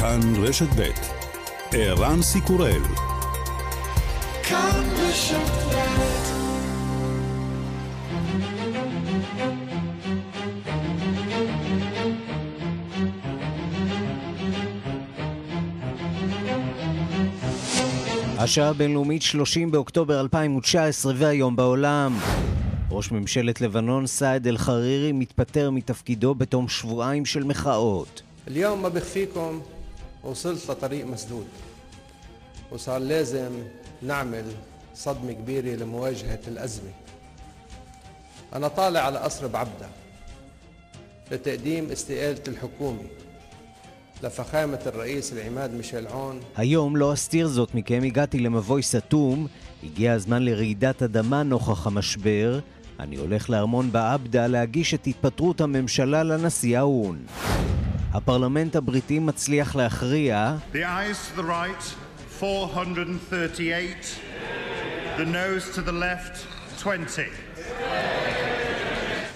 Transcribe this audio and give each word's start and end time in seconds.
כאן 0.00 0.20
רשת 0.42 0.66
ב' 0.76 0.82
ערן 1.72 2.22
סיקורל 2.22 2.82
השעה 18.38 18.68
הבינלאומית 18.68 19.22
30 19.22 19.70
באוקטובר 19.70 20.20
2019 20.20 21.12
והיום 21.16 21.56
בעולם. 21.56 22.18
ראש 22.90 23.12
ממשלת 23.12 23.60
לבנון 23.60 24.06
סעד 24.06 24.46
אל-חרירי 24.46 25.12
מתפטר 25.12 25.70
מתפקידו 25.70 26.34
בתום 26.34 26.68
שבועיים 26.68 27.24
של 27.24 27.44
מחאות. 27.44 28.22
(אומר 28.64 28.90
وصلت 30.23 30.69
لطريق 30.69 31.05
مسدود 31.05 31.47
وصار 32.71 32.97
لازم 32.97 33.51
نعمل 34.01 34.45
صدمة 34.95 35.31
كبيرة 35.31 35.75
لمواجهة 35.75 36.39
الأزمة 36.47 36.91
أنا 38.53 38.67
طالع 38.67 38.99
على 38.99 39.19
قصر 39.19 39.47
بعبدة 39.47 39.87
لتقديم 41.31 41.91
استقالة 41.91 42.43
الحكومة 42.47 43.03
לפחמת 44.23 44.87
الرئيس 44.87 45.33
العماد 45.33 45.73
מישל 45.73 46.07
עון. 46.07 46.39
היום 46.57 46.95
לא 46.95 47.13
אסתיר 47.13 47.47
זאת 47.47 47.75
מכם, 47.75 48.01
הגעתי 48.05 48.39
למבוי 48.39 48.83
סתום, 48.83 49.47
הגיע 49.83 50.13
הזמן 50.13 50.43
לרעידת 50.43 51.03
אדמה 51.03 51.43
נוכח 51.43 51.87
המשבר. 51.87 52.59
אני 52.99 53.15
הולך 53.15 53.49
לארמון 53.49 53.91
בעבדה 53.91 54.47
להגיש 54.47 54.93
את 54.93 55.07
התפטרות 55.07 55.61
הממשלה 55.61 56.23
לנשיא 56.23 56.77
האו"ן. 56.77 57.17
הפרלמנט 58.18 58.76
הבריטי 58.76 59.18
מצליח 59.18 59.76
להכריע 59.76 60.56
The 60.72 60.76
eyes 60.76 61.18
to 61.28 61.40
the 61.40 61.44
right, 61.44 61.82
438. 62.40 64.20
The 65.18 65.24
nose 65.24 65.64
to 65.76 65.82
the 65.82 65.92
left, 65.92 66.34
20. 66.78 67.22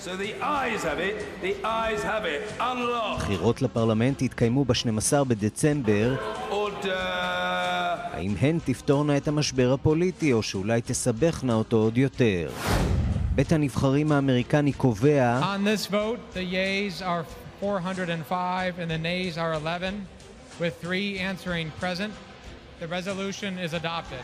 So 0.00 0.16
the 0.16 0.34
eyes 0.42 0.82
have 0.82 0.98
it, 0.98 1.16
the 1.42 1.54
eyes 1.64 2.02
have 2.02 2.24
it. 2.24 2.60
Unlock. 2.60 3.18
בחירות 3.18 3.62
לפרלמנט 3.62 4.22
יתקיימו 4.22 4.64
ב-12 4.64 5.24
בדצמבר. 5.28 6.16
Order. 6.50 6.86
האם 8.12 8.34
הן 8.40 8.58
תפתורנה 8.64 9.16
את 9.16 9.28
המשבר 9.28 9.72
הפוליטי, 9.72 10.32
או 10.32 10.42
שאולי 10.42 10.80
תסבכנה 10.80 11.54
אותו 11.54 11.76
עוד 11.76 11.98
יותר? 11.98 12.50
בית 13.34 13.52
הנבחרים 13.52 14.12
האמריקני 14.12 14.72
קובע 14.72 15.40
On 15.56 15.64
this 15.64 15.86
vote, 15.86 16.34
the 16.34 16.42
yeas 16.52 17.02
are 17.02 17.41
405 17.61 18.79
and 18.79 18.91
the 18.91 18.97
nays 18.97 19.37
are 19.37 19.53
11, 19.53 20.07
with 20.59 20.75
three 20.81 21.19
answering 21.19 21.71
present. 21.79 22.13
The 22.79 22.87
resolution 22.87 23.57
is 23.57 23.73
adopted. 23.73 24.23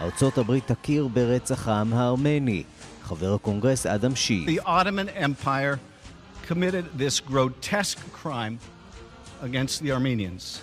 ארצות 0.00 0.38
הברית 0.38 0.66
תכיר 0.66 1.08
ברצח 1.08 1.68
העם 1.68 1.94
הארמני. 1.94 2.62
חבר 3.02 3.34
הקונגרס 3.34 3.86
אדם 3.86 4.16
שי. 4.16 4.46
The 4.46 4.66
Ottoman 4.66 5.08
Empire 5.08 5.78
committed 6.48 6.98
this 6.98 7.20
grotesque 7.20 7.98
crime 8.12 8.58
against 9.42 9.82
the 9.82 9.92
Armenians. 9.92 10.60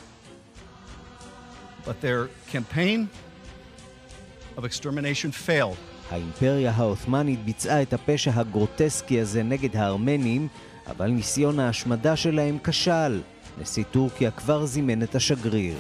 But 1.85 2.01
their 2.01 2.29
campaign 2.51 3.09
of 4.57 4.65
extermination 4.65 5.31
failed. 5.31 5.77
האימפריה 6.11 6.71
העות'מאנית 6.71 7.45
ביצעה 7.45 7.81
את 7.81 7.93
הפשע 7.93 8.31
הגרוטסקי 8.35 9.21
הזה 9.21 9.43
נגד 9.43 9.75
הארמנים 9.75 10.47
אבל 10.90 11.06
ניסיון 11.06 11.60
ההשמדה 11.60 12.16
שלהם 12.16 12.58
כשל. 12.64 13.20
נשיא 13.58 13.84
טורקיה 13.90 14.30
כבר 14.30 14.66
זימן 14.66 15.02
את 15.02 15.14
השגריר. 15.14 15.74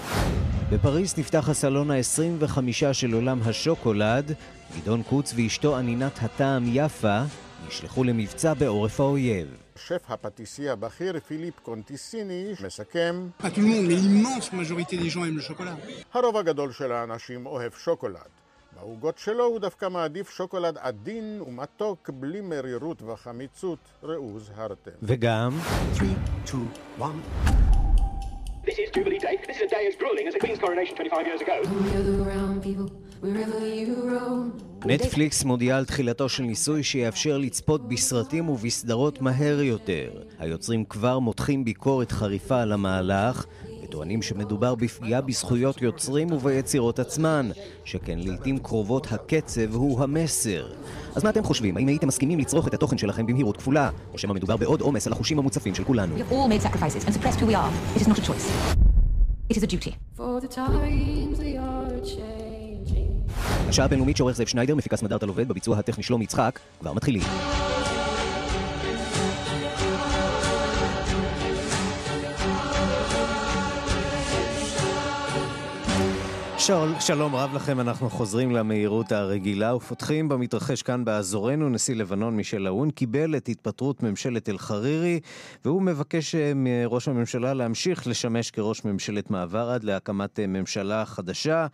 בפריז 0.70 1.18
נפתח 1.18 1.48
הסלון 1.48 1.90
ה-25 1.90 2.58
של 2.92 3.12
עולם 3.12 3.40
השוקולד. 3.44 4.32
גדעון 4.76 5.02
קוץ 5.02 5.32
ואשתו 5.36 5.76
ענינת 5.76 6.18
הטעם 6.22 6.64
יפה 6.66 7.20
נשלחו 7.68 8.04
למבצע 8.04 8.54
בעורף 8.54 9.00
האויב. 9.00 9.48
שף 9.76 10.02
הפטיסי 10.08 10.68
הבכיר 10.68 11.20
פיליפ 11.26 11.60
קונטיסיני 11.60 12.52
מסכם 12.66 13.28
הרוב 16.14 16.36
הגדול 16.36 16.72
של 16.72 16.92
האנשים 16.92 17.46
אוהב 17.46 17.72
שוקולד. 17.72 18.35
בעוגות 18.80 19.18
שלו 19.18 19.44
הוא 19.44 19.58
דווקא 19.58 19.88
מעדיף 19.88 20.30
שוקולד 20.30 20.78
עדין 20.78 21.42
ומתוק 21.46 22.10
בלי 22.14 22.40
מרירות 22.40 23.02
וחמיצות, 23.02 23.78
ראו 24.02 24.40
זהרתם. 24.40 24.90
וגם... 25.02 25.58
3, 25.94 26.10
2, 26.46 26.68
1 27.02 27.10
This 28.66 28.78
is 28.84 28.90
Jubilee 28.96 29.20
Day. 29.26 29.36
This 29.50 29.56
is 29.56 29.62
a 29.62 29.70
day 29.76 29.84
as 29.90 29.94
grueling 30.00 30.26
as 30.28 30.34
the 30.34 30.40
Queen's 30.40 30.58
coronation 30.58 30.94
25 30.96 31.26
years 31.26 31.40
ago. 31.40 31.56
נטפליקס 34.86 35.44
מודיעה 35.44 35.78
על 35.78 35.84
תחילתו 35.84 36.28
של 36.28 36.42
ניסוי 36.42 36.82
שיאפשר 36.82 37.38
לצפות 37.38 37.88
בסרטים 37.88 38.48
ובסדרות 38.48 39.22
מהר 39.22 39.60
יותר. 39.60 40.10
היוצרים 40.38 40.84
כבר 40.84 41.18
מותחים 41.18 41.64
ביקורת 41.64 42.12
חריפה 42.12 42.62
על 42.62 42.72
המהלך, 42.72 43.46
וטוענים 43.96 44.22
שמדובר 44.22 44.74
בפגיעה 44.74 45.20
בזכויות 45.20 45.82
יוצרים 45.82 46.32
וביצירות 46.32 46.98
עצמן, 46.98 47.50
שכן 47.84 48.18
לעיתים 48.18 48.58
קרובות 48.58 49.12
הקצב 49.12 49.74
הוא 49.74 50.02
המסר. 50.02 50.68
אז 51.14 51.24
מה 51.24 51.30
אתם 51.30 51.44
חושבים? 51.44 51.76
האם 51.76 51.88
הייתם 51.88 52.08
מסכימים 52.08 52.38
לצרוך 52.38 52.68
את 52.68 52.74
התוכן 52.74 52.98
שלכם 52.98 53.26
במהירות 53.26 53.56
כפולה, 53.56 53.90
או 54.12 54.18
שמא 54.18 54.34
מדובר 54.34 54.56
בעוד 54.56 54.80
עומס 54.80 55.06
על 55.06 55.12
החושים 55.12 55.38
המוצפים 55.38 55.74
של 55.74 55.84
כולנו? 55.84 56.16
השעה 63.68 63.84
הבינלאומית 63.84 64.16
שעורך 64.16 64.36
זאב 64.36 64.46
שניידר, 64.46 64.74
מפיקס 64.74 65.02
מדארט 65.02 65.22
על 65.22 65.28
עובד, 65.28 65.48
בביצוע 65.48 65.78
הטכני 65.78 66.02
שלום 66.02 66.22
יצחק, 66.22 66.58
כבר 66.80 66.92
מתחילים. 66.92 67.22
של, 76.66 77.00
שלום 77.00 77.36
רב 77.36 77.54
לכם, 77.54 77.80
אנחנו 77.80 78.10
חוזרים 78.10 78.50
למהירות 78.50 79.12
הרגילה 79.12 79.74
ופותחים 79.74 80.28
במתרחש 80.28 80.82
כאן 80.82 81.04
באזורנו. 81.04 81.68
נשיא 81.68 81.94
לבנון 81.94 82.36
מישל 82.36 82.66
אהון 82.66 82.90
קיבל 82.90 83.36
את 83.36 83.48
התפטרות 83.48 84.02
ממשלת 84.02 84.48
אל-חרירי 84.48 85.20
והוא 85.64 85.82
מבקש 85.82 86.34
אה, 86.34 86.52
מראש 86.54 87.08
הממשלה 87.08 87.54
להמשיך 87.54 88.06
לשמש 88.06 88.50
כראש 88.50 88.84
ממשלת 88.84 89.30
מעבר 89.30 89.70
עד 89.70 89.84
להקמת 89.84 90.40
אה, 90.40 90.46
ממשלה 90.46 91.04
חדשה. 91.04 91.66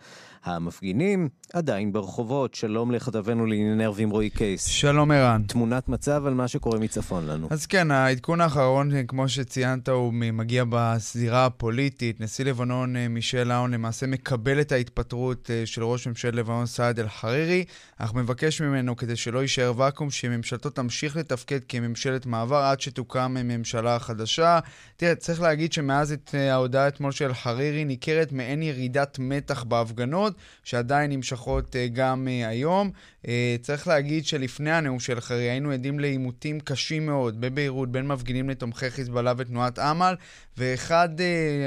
המפגינים 0.43 1.29
עדיין 1.53 1.93
ברחובות. 1.93 2.53
שלום 2.53 2.91
לכתבנו 2.91 3.45
לענייני 3.45 3.85
ערבים 3.85 4.09
רועי 4.09 4.29
קייס. 4.29 4.65
שלום 4.65 5.11
ערן. 5.11 5.43
תמונת 5.47 5.89
מצב 5.89 6.25
על 6.25 6.33
מה 6.33 6.47
שקורה 6.47 6.79
מצפון 6.79 7.27
לנו. 7.27 7.47
אז 7.51 7.65
כן, 7.65 7.91
העדכון 7.91 8.41
האחרון, 8.41 8.91
כמו 9.07 9.29
שציינת, 9.29 9.89
הוא 9.89 10.13
מגיע 10.13 10.63
בזירה 10.69 11.45
הפוליטית. 11.45 12.21
נשיא 12.21 12.45
לבנון 12.45 12.95
אה, 12.95 13.07
מישל 13.07 13.43
לאון 13.43 13.73
למעשה 13.73 14.07
מקבל 14.07 14.61
את 14.61 14.71
ההתפטרות 14.71 15.49
אה, 15.53 15.65
של 15.65 15.83
ראש 15.83 16.07
ממשלת 16.07 16.35
לבנון 16.35 16.65
סעד 16.65 16.99
אל-חרירי, 16.99 17.65
אך 17.97 18.13
מבקש 18.13 18.61
ממנו, 18.61 18.95
כדי 18.95 19.15
שלא 19.15 19.39
יישאר 19.39 19.73
ואקום, 19.77 20.09
שממשלתו 20.09 20.69
תמשיך 20.69 21.17
לתפקד 21.17 21.59
כממשלת 21.69 22.25
מעבר 22.25 22.57
עד 22.57 22.81
שתוקם 22.81 23.33
ממשלה 23.45 23.99
חדשה. 23.99 24.59
תראה, 24.97 25.15
צריך 25.15 25.41
להגיד 25.41 25.73
שמאז 25.73 26.11
את 26.11 26.31
אה, 26.33 26.53
ההודעה 26.53 26.87
אתמול 26.87 27.11
של 27.11 27.25
אל-חרירי 27.25 27.85
ניכרת 27.85 28.31
מעין 28.31 28.63
ירידת 28.63 29.19
מתח 29.19 29.63
בהפגנות. 29.63 30.32
מאוד, 30.33 30.63
שעדיין 30.63 31.11
נמשכות 31.11 31.75
uh, 31.75 31.93
גם 31.93 32.27
uh, 32.27 32.47
היום. 32.47 32.91
Uh, 33.23 33.27
צריך 33.61 33.87
להגיד 33.87 34.25
שלפני 34.25 34.71
הנאום 34.71 34.97
חרי 35.19 35.49
היינו 35.49 35.71
עדים 35.71 35.99
לעימותים 35.99 36.59
קשים 36.59 37.05
מאוד 37.05 37.41
בביירות 37.41 37.91
בין 37.91 38.07
מפגינים 38.07 38.49
לתומכי 38.49 38.89
חיזבאללה 38.89 39.33
ותנועת 39.37 39.79
אמל, 39.79 40.15
ואחד, 40.57 41.09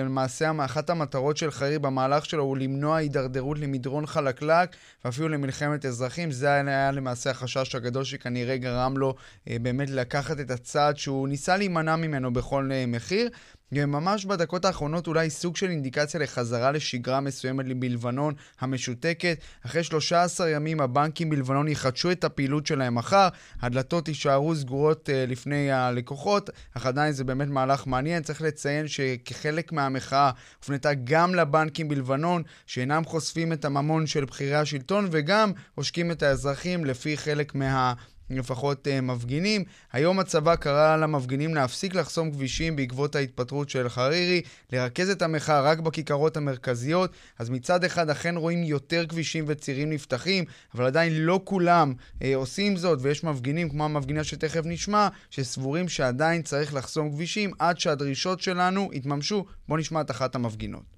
למעשה, 0.05 0.53
אחת 0.65 0.91
המטרות 0.91 1.37
של 1.37 1.51
חרי 1.51 1.79
במהלך 1.79 2.25
שלו 2.25 2.43
הוא 2.43 2.57
למנוע 2.57 2.97
הידרדרות 2.97 3.59
למדרון 3.59 4.07
חלקלק 4.07 4.77
ואפילו 5.05 5.29
למלחמת 5.29 5.85
אזרחים. 5.85 6.31
זה 6.31 6.49
היה 6.49 6.93
למעשה 6.93 7.31
החשש 7.31 7.75
הגדול 7.75 8.05
שכנראה 8.05 8.57
גרם 8.57 8.97
לו 8.97 9.15
באמת 9.47 9.91
לקחת 9.91 10.41
את 10.41 10.51
הצעד 10.51 10.97
שהוא 10.97 11.29
ניסה 11.29 11.57
להימנע 11.57 11.97
ממנו 11.97 12.33
בכל 12.33 12.71
מחיר. 12.89 13.29
ממש 13.73 14.25
בדקות 14.25 14.65
האחרונות 14.65 15.07
אולי 15.07 15.31
סוג 15.31 15.57
של 15.57 15.71
אינדיקציה 15.71 16.21
לחזרה 16.21 16.73
לשגרה 16.73 17.21
מסוימת 17.21 17.67
בלבנון 17.77 18.35
המשותקת. 18.61 19.39
אחרי 19.67 19.85
13 19.85 20.49
ימים 20.49 20.81
הבנקים 20.81 21.31
בלבנון 21.31 21.69
יחדשו 21.69 22.11
את 22.11 22.25
הפעילות 22.25 22.67
שלהם 22.67 22.95
מחר, 22.95 23.29
הדלתות 23.61 24.09
יישארו 24.09 24.57
סגורות 24.57 25.09
uh, 25.09 25.31
לפני 25.31 25.73
הלקוחות, 25.73 26.51
אך 26.75 26.87
עדיין 26.87 27.13
זה 27.13 27.25
באמת 27.25 27.49
מהלך 27.49 27.87
מעניין. 27.87 28.23
צריך 28.23 28.43
לציין 28.43 28.89
שכחלק 28.89 29.73
מהמחאה 29.73 30.31
הופנתה 30.59 30.95
גם 30.95 31.35
לבנקים 31.35 31.89
בלבנון, 31.89 32.43
שאינם 32.67 33.05
חושפים 33.05 33.53
את 33.53 33.65
הממון 33.65 34.07
של 34.07 34.25
בכירי 34.25 34.57
השלטון 34.57 35.09
וגם 35.11 35.53
עושקים 35.75 36.11
את 36.11 36.23
האזרחים 36.23 36.85
לפי 36.85 37.17
חלק 37.17 37.55
מה... 37.55 37.95
לפחות 38.31 38.87
uh, 38.87 39.01
מפגינים. 39.01 39.65
היום 39.93 40.19
הצבא 40.19 40.57
קרא 40.57 40.97
למפגינים 40.97 41.55
להפסיק 41.55 41.95
לחסום 41.95 42.31
כבישים 42.31 42.77
בעקבות 42.77 43.17
ההתפטרות 43.17 43.69
של 43.69 43.89
חרירי, 43.89 44.43
לרכז 44.73 45.11
את 45.11 45.23
המחאה 45.23 45.61
רק 45.61 45.79
בכיכרות 45.79 46.37
המרכזיות. 46.37 47.11
אז 47.39 47.51
מצד 47.51 47.85
אחד 47.85 48.11
אכן 48.11 48.37
רואים 48.37 48.63
יותר 48.63 49.07
כבישים 49.07 49.45
וצירים 49.49 49.91
נפתחים, 49.91 50.45
אבל 50.75 50.85
עדיין 50.85 51.13
לא 51.13 51.41
כולם 51.45 51.93
uh, 52.19 52.25
עושים 52.35 52.77
זאת, 52.77 52.99
ויש 53.03 53.25
מפגינים, 53.25 53.69
כמו 53.69 53.85
המפגינה 53.85 54.25
שתכף 54.25 54.63
נשמע, 54.65 55.09
שסבורים 55.31 55.89
שעדיין 55.89 56.43
צריך 56.43 56.75
לחסום 56.75 57.11
כבישים 57.13 57.51
עד 57.59 57.81
שהדרישות 57.81 58.41
שלנו 58.41 58.91
יתממשו. 58.93 59.45
בואו 59.69 59.79
נשמע 59.79 60.01
את 60.01 60.11
אחת 60.11 60.35
המפגינות. 60.35 60.96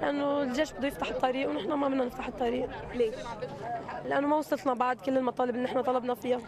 لانه 0.00 0.42
الجيش 0.42 0.72
بده 0.72 0.88
يفتح 0.88 1.08
الطريق 1.08 1.50
ونحن 1.50 1.72
ما 1.72 1.88
بدنا 1.88 2.04
نفتح 2.04 2.26
الطريق 2.26 2.68
ليه 2.94 3.12
لانه 4.08 4.26
ما 4.26 4.36
وصلتنا 4.36 4.74
بعد 4.74 4.96
كل 4.96 5.16
المطالب 5.16 5.50
اللي 5.54 5.64
نحن 5.64 5.82
طلبنا 5.82 6.14
فيها 6.14 6.38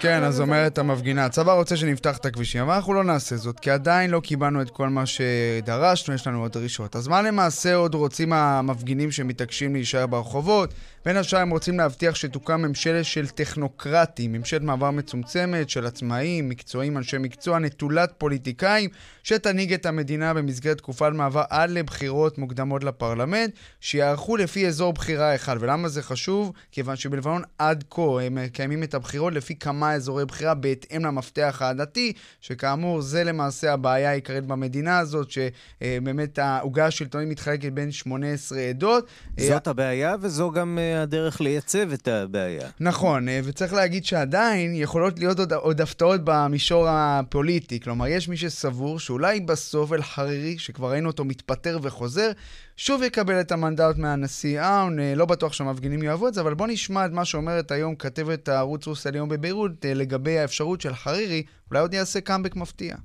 כן, 0.00 0.22
אז 0.22 0.40
אומרת 0.40 0.78
המפגינה, 0.78 1.24
הצבא 1.24 1.52
רוצה 1.52 1.76
שנפתח 1.76 2.16
את 2.16 2.26
הכבישים, 2.26 2.62
אבל 2.62 2.74
אנחנו 2.74 2.94
לא 2.94 3.04
נעשה 3.04 3.36
זאת, 3.36 3.60
כי 3.60 3.70
עדיין 3.70 4.10
לא 4.10 4.20
קיבלנו 4.20 4.62
את 4.62 4.70
כל 4.70 4.88
מה 4.88 5.06
שדרשנו, 5.06 6.14
יש 6.14 6.26
לנו 6.26 6.40
עוד 6.40 6.52
דרישות. 6.52 6.96
אז 6.96 7.08
מה 7.08 7.22
למעשה 7.22 7.74
עוד 7.74 7.94
רוצים 7.94 8.32
המפגינים 8.32 9.10
שמתעקשים 9.10 9.74
להישאר 9.74 10.06
ברחובות? 10.06 10.74
בין 11.05 11.17
השאר 11.17 11.39
הם 11.39 11.49
רוצים 11.49 11.77
להבטיח 11.77 12.15
שתוקם 12.15 12.61
ממשלת 12.61 13.05
של 13.05 13.27
טכנוקרטים, 13.27 14.31
ממשלת 14.31 14.61
מעבר 14.61 14.91
מצומצמת 14.91 15.69
של 15.69 15.85
עצמאים, 15.85 16.49
מקצועיים, 16.49 16.97
אנשי 16.97 17.17
מקצוע, 17.17 17.59
נטולת 17.59 18.13
פוליטיקאים, 18.17 18.89
שתנהיג 19.23 19.73
את 19.73 19.85
המדינה 19.85 20.33
במסגרת 20.33 20.77
תקופת 20.77 21.11
מעבר 21.13 21.43
עד 21.49 21.69
לבחירות 21.69 22.37
מוקדמות 22.37 22.83
לפרלמנט, 22.83 23.51
שיערכו 23.79 24.37
לפי 24.37 24.67
אזור 24.67 24.93
בחירה 24.93 25.35
אחד. 25.35 25.57
ולמה 25.59 25.87
זה 25.89 26.03
חשוב? 26.03 26.51
כיוון 26.71 26.95
שבלבנון 26.95 27.41
עד 27.57 27.83
כה 27.89 28.21
הם 28.21 28.35
מקיימים 28.35 28.83
את 28.83 28.93
הבחירות 28.93 29.33
לפי 29.33 29.55
כמה 29.55 29.93
אזורי 29.93 30.25
בחירה 30.25 30.53
בהתאם 30.53 31.05
למפתח 31.05 31.57
העדתי, 31.61 32.13
שכאמור 32.41 33.01
זה 33.01 33.23
למעשה 33.23 33.73
הבעיה 33.73 34.09
העיקרית 34.09 34.45
במדינה 34.45 34.99
הזאת, 34.99 35.27
שבאמת 35.31 36.39
העוגה 36.39 36.85
השלטונית 36.85 37.29
מתחלקת 37.29 37.71
בין 37.71 37.91
18 37.91 38.59
עדות. 38.59 39.07
זאת 39.39 39.67
הבעיה 39.67 40.15
וזו 40.21 40.51
גם 40.51 40.79
אה, 40.81 40.92
הדרך 40.95 41.41
לייצב 41.41 41.91
את 41.93 42.07
הבעיה. 42.07 42.69
נכון, 42.79 43.29
אה, 43.29 43.39
וצריך 43.43 43.73
להגיד 43.73 44.05
שעדיין 44.05 44.75
יכולות 44.75 45.19
להיות 45.19 45.39
עוד, 45.39 45.53
עוד 45.53 45.81
הפתעות 45.81 46.21
במישור 46.23 46.87
הפוליטי. 46.89 47.79
כלומר, 47.79 48.07
יש 48.07 48.29
מי 48.29 48.37
שסבור 48.37 48.99
שאולי 48.99 49.39
בסוף 49.39 49.93
אל-חרירי, 49.93 50.57
שכבר 50.57 50.91
ראינו 50.91 51.09
אותו 51.09 51.25
מתפטר 51.25 51.79
וחוזר, 51.81 52.31
שוב 52.77 53.03
יקבל 53.03 53.39
את 53.39 53.51
המנדט 53.51 53.97
מהנשיא 53.97 54.61
אאון, 54.61 54.99
אה, 54.99 55.15
לא 55.15 55.25
בטוח 55.25 55.53
שהמפגינים 55.53 56.03
יאהבו 56.03 56.27
את 56.27 56.33
זה, 56.33 56.41
אבל 56.41 56.53
בואו 56.53 56.69
נשמע 56.69 57.05
את 57.05 57.11
מה 57.11 57.25
שאומרת 57.25 57.71
היום 57.71 57.95
כתבת 57.95 58.49
הערוץ 58.49 58.87
רוס 58.87 59.07
היום 59.07 59.29
בביירות 59.29 59.85
אה, 59.85 59.93
לגבי 59.93 60.39
האפשרות 60.39 60.81
של 60.81 60.95
חרירי, 60.95 61.43
אולי 61.71 61.81
עוד 61.81 61.93
יעשה 61.93 62.21
קאמבק 62.21 62.55
מפתיע. 62.55 62.95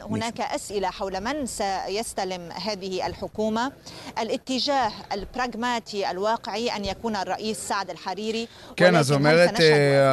هناك 0.00 0.40
أسئلة 0.40 0.90
حول 0.90 1.20
من 1.20 1.46
سيستلم 1.46 2.52
هذه 2.52 3.06
الحكومة 3.06 3.72
الاتجاه 4.18 4.92
البراغماتي 5.12 6.10
الواقعي 6.10 6.76
أن 6.76 6.84
يكون 6.84 7.16
الرئيس 7.16 7.58
סעד 7.58 7.90
אל-חרירי. 7.90 8.46
כן, 8.76 8.96
אז 8.96 9.12
אומרת 9.12 9.50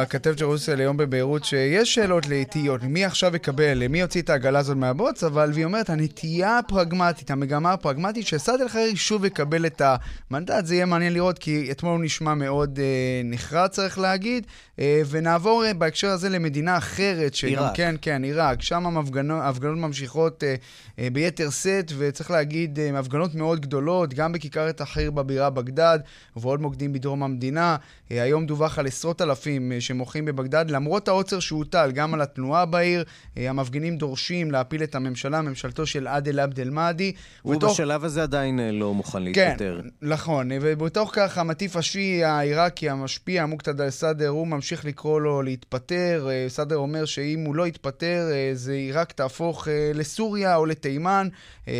הכתבת 0.02 0.38
של 0.38 0.44
רוסיה 0.44 0.74
ליום 0.74 0.96
בביירות 0.96 1.44
שיש 1.44 1.94
שאלות 1.94 2.26
לאיטיות, 2.26 2.82
מי 2.82 3.04
עכשיו 3.04 3.36
יקבל, 3.36 3.88
מי 3.88 4.00
יוציא 4.00 4.22
את 4.22 4.30
העגלה 4.30 4.58
הזאת 4.58 4.76
מהבוץ, 4.76 5.24
אבל 5.24 5.52
היא 5.56 5.64
אומרת, 5.64 5.90
הנטייה 5.90 6.58
הפרגמטית, 6.58 7.30
המגמה 7.30 7.72
הפרגמטית, 7.72 8.26
שסעד 8.26 8.60
אל-חרירי 8.60 8.96
שוב 8.96 9.24
יקבל 9.24 9.66
את 9.66 9.82
המנדט, 10.30 10.66
זה 10.66 10.74
יהיה 10.74 10.86
מעניין 10.86 11.14
לראות, 11.14 11.38
כי 11.38 11.68
אתמול 11.70 11.92
הוא 11.92 12.04
נשמע 12.04 12.34
מאוד 12.34 12.78
אה, 12.78 12.84
נחרץ, 13.24 13.70
צריך 13.70 13.98
להגיד, 13.98 14.46
אה, 14.78 15.02
ונעבור 15.10 15.64
אה, 15.64 15.74
בהקשר 15.74 16.08
הזה 16.08 16.28
למדינה 16.28 16.76
אחרת, 16.76 17.34
שגם, 17.34 17.50
עיראק. 17.50 17.76
כן, 17.76 17.94
כן, 18.02 18.22
עיראק, 18.22 18.62
שם 18.62 18.86
המפגנות... 18.86 19.42
ההפגנות 19.57 19.77
ממשיכות 19.77 20.43
אה, 20.43 20.55
אה, 20.99 21.07
ביתר 21.13 21.49
שאת, 21.49 21.91
וצריך 21.97 22.31
להגיד, 22.31 22.79
אה, 22.79 22.99
הפגנות 22.99 23.35
מאוד 23.35 23.59
גדולות, 23.59 24.13
גם 24.13 24.31
בכיכר 24.31 24.69
א-תחריר 24.69 25.11
בבירה 25.11 25.49
בגדד, 25.49 25.99
ובעוד 26.35 26.61
מוקדים 26.61 26.93
בדרום 26.93 27.23
המדינה. 27.23 27.77
אה, 28.11 28.21
היום 28.21 28.45
דווח 28.45 28.79
על 28.79 28.87
עשרות 28.87 29.21
אלפים 29.21 29.71
אה, 29.71 29.81
שמוחים 29.81 30.25
בבגדד, 30.25 30.65
למרות 30.69 31.07
העוצר 31.07 31.39
שהוטל 31.39 31.91
גם 31.93 32.13
על 32.13 32.21
התנועה 32.21 32.65
בעיר. 32.65 33.03
אה, 33.37 33.49
המפגינים 33.49 33.97
דורשים 33.97 34.51
להפיל 34.51 34.83
את 34.83 34.95
הממשלה, 34.95 35.41
ממשלתו 35.41 35.85
של 35.85 36.07
עאדל 36.07 36.39
עבד 36.39 36.59
אל-מאדי. 36.59 37.13
הוא 37.41 37.55
ובתוך... 37.55 37.71
בשלב 37.71 38.03
הזה 38.03 38.23
עדיין 38.23 38.59
אה, 38.59 38.71
לא 38.71 38.93
מוכן 38.93 39.23
להתפטר. 39.23 39.79
כן, 39.83 39.89
נכון, 40.01 40.51
אה, 40.51 40.57
ובתוך 40.61 41.11
כך 41.13 41.37
המטיף 41.37 41.75
השיעי 41.75 42.23
העיראקי 42.23 42.89
המשפיע, 42.89 43.45
מוקתד 43.45 43.81
אל-סאדר, 43.81 44.27
הוא 44.27 44.47
ממשיך 44.47 44.85
לקרוא 44.85 45.21
לו 45.21 45.41
להתפטר. 45.41 46.27
סאדר 46.47 46.75
אומר 46.75 47.05
שאם 47.05 47.43
הוא 47.45 47.55
לא 47.55 47.67
יתפטר, 47.67 48.25
זה 48.53 48.73
עיראק 48.73 49.11
תהפוך 49.11 49.46
לסוריה 49.94 50.56
או 50.56 50.66
לתימן. 50.66 51.28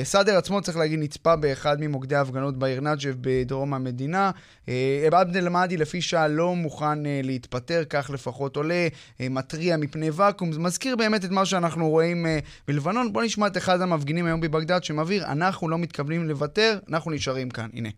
סאדר 0.02 0.36
עצמו, 0.36 0.60
צריך 0.60 0.76
להגיד, 0.76 0.98
נצפה 0.98 1.36
באחד 1.36 1.76
ממוקדי 1.80 2.16
ההפגנות 2.16 2.58
בעיר 2.58 2.80
נג'ב 2.80 3.14
בדרום 3.20 3.74
המדינה. 3.74 4.30
עבד 5.06 5.36
אל-מאדי, 5.36 5.76
לפי 5.76 6.02
שעה, 6.02 6.28
לא 6.28 6.54
מוכן 6.54 6.98
להתפטר, 7.22 7.82
כך 7.90 8.10
לפחות 8.14 8.56
עולה, 8.56 8.88
מתריע 9.20 9.76
מפני 9.76 10.10
ואקום. 10.10 10.52
זה 10.52 10.58
מזכיר 10.58 10.96
באמת 10.96 11.24
את 11.24 11.30
מה 11.30 11.46
שאנחנו 11.46 11.88
רואים 11.88 12.26
בלבנון. 12.68 13.12
בואו 13.12 13.24
נשמע 13.24 13.46
את 13.46 13.56
אחד 13.56 13.80
המפגינים 13.80 14.26
היום 14.26 14.40
בבגדד 14.40 14.84
שמבהיר, 14.84 15.24
אנחנו 15.24 15.68
לא 15.68 15.78
מתכוונים 15.78 16.28
לוותר, 16.28 16.78
אנחנו 16.88 17.10
נשארים 17.10 17.50
כאן. 17.50 17.68
הנה. 17.74 17.88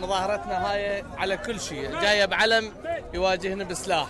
مظاهرتنا 0.00 0.66
هاي 0.66 1.02
على 1.16 1.36
كل 1.36 1.60
شيء 1.60 2.00
جايه 2.00 2.24
بعلم 2.24 2.64
يواجهنا 3.14 3.64
بسلاح 3.64 4.08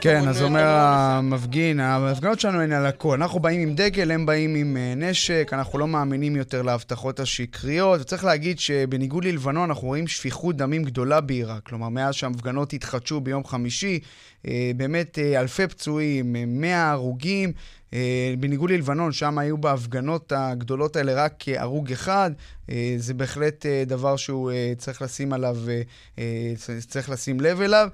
כן, 0.00 0.28
אז 0.28 0.42
אומר 0.42 0.66
המפגין, 0.66 1.80
ההפגנות 1.80 2.40
שלנו 2.40 2.60
הן 2.60 2.72
על 2.72 2.86
הכל. 2.86 3.14
אנחנו 3.14 3.40
באים 3.40 3.60
עם 3.60 3.74
דגל, 3.74 4.10
הם 4.10 4.26
באים 4.26 4.54
עם 4.54 4.76
אה, 4.76 4.94
נשק, 4.96 5.50
אנחנו 5.52 5.78
לא 5.78 5.88
מאמינים 5.88 6.36
יותר 6.36 6.62
להבטחות 6.62 7.20
השקריות. 7.20 8.00
וצריך 8.00 8.24
להגיד 8.24 8.58
שבניגוד 8.58 9.24
ללבנון, 9.24 9.68
אנחנו 9.68 9.88
רואים 9.88 10.06
שפיכות 10.06 10.56
דמים 10.56 10.84
גדולה 10.84 11.20
בעיראק. 11.20 11.62
כלומר, 11.62 11.88
מאז 11.88 12.14
שההפגנות 12.14 12.72
התחדשו 12.72 13.20
ביום 13.20 13.44
חמישי, 13.44 14.00
אה, 14.48 14.70
באמת 14.76 15.18
אה, 15.18 15.40
אלפי 15.40 15.66
פצועים, 15.66 16.36
100 16.60 16.90
הרוגים. 16.90 17.52
בניגוד 18.38 18.70
ללבנון, 18.70 19.12
שם 19.12 19.38
היו 19.38 19.58
בהפגנות 19.58 20.32
הגדולות 20.36 20.96
האלה 20.96 21.24
רק 21.24 21.44
הרוג 21.56 21.92
אחד. 21.92 22.30
זה 22.96 23.14
בהחלט 23.14 23.66
דבר 23.86 24.16
שהוא 24.16 24.50
צריך 24.78 25.02
לשים 25.02 25.32
עליו, 25.32 25.56
צריך 26.88 27.10
לשים 27.10 27.40
לב 27.40 27.60
אליו. 27.60 27.88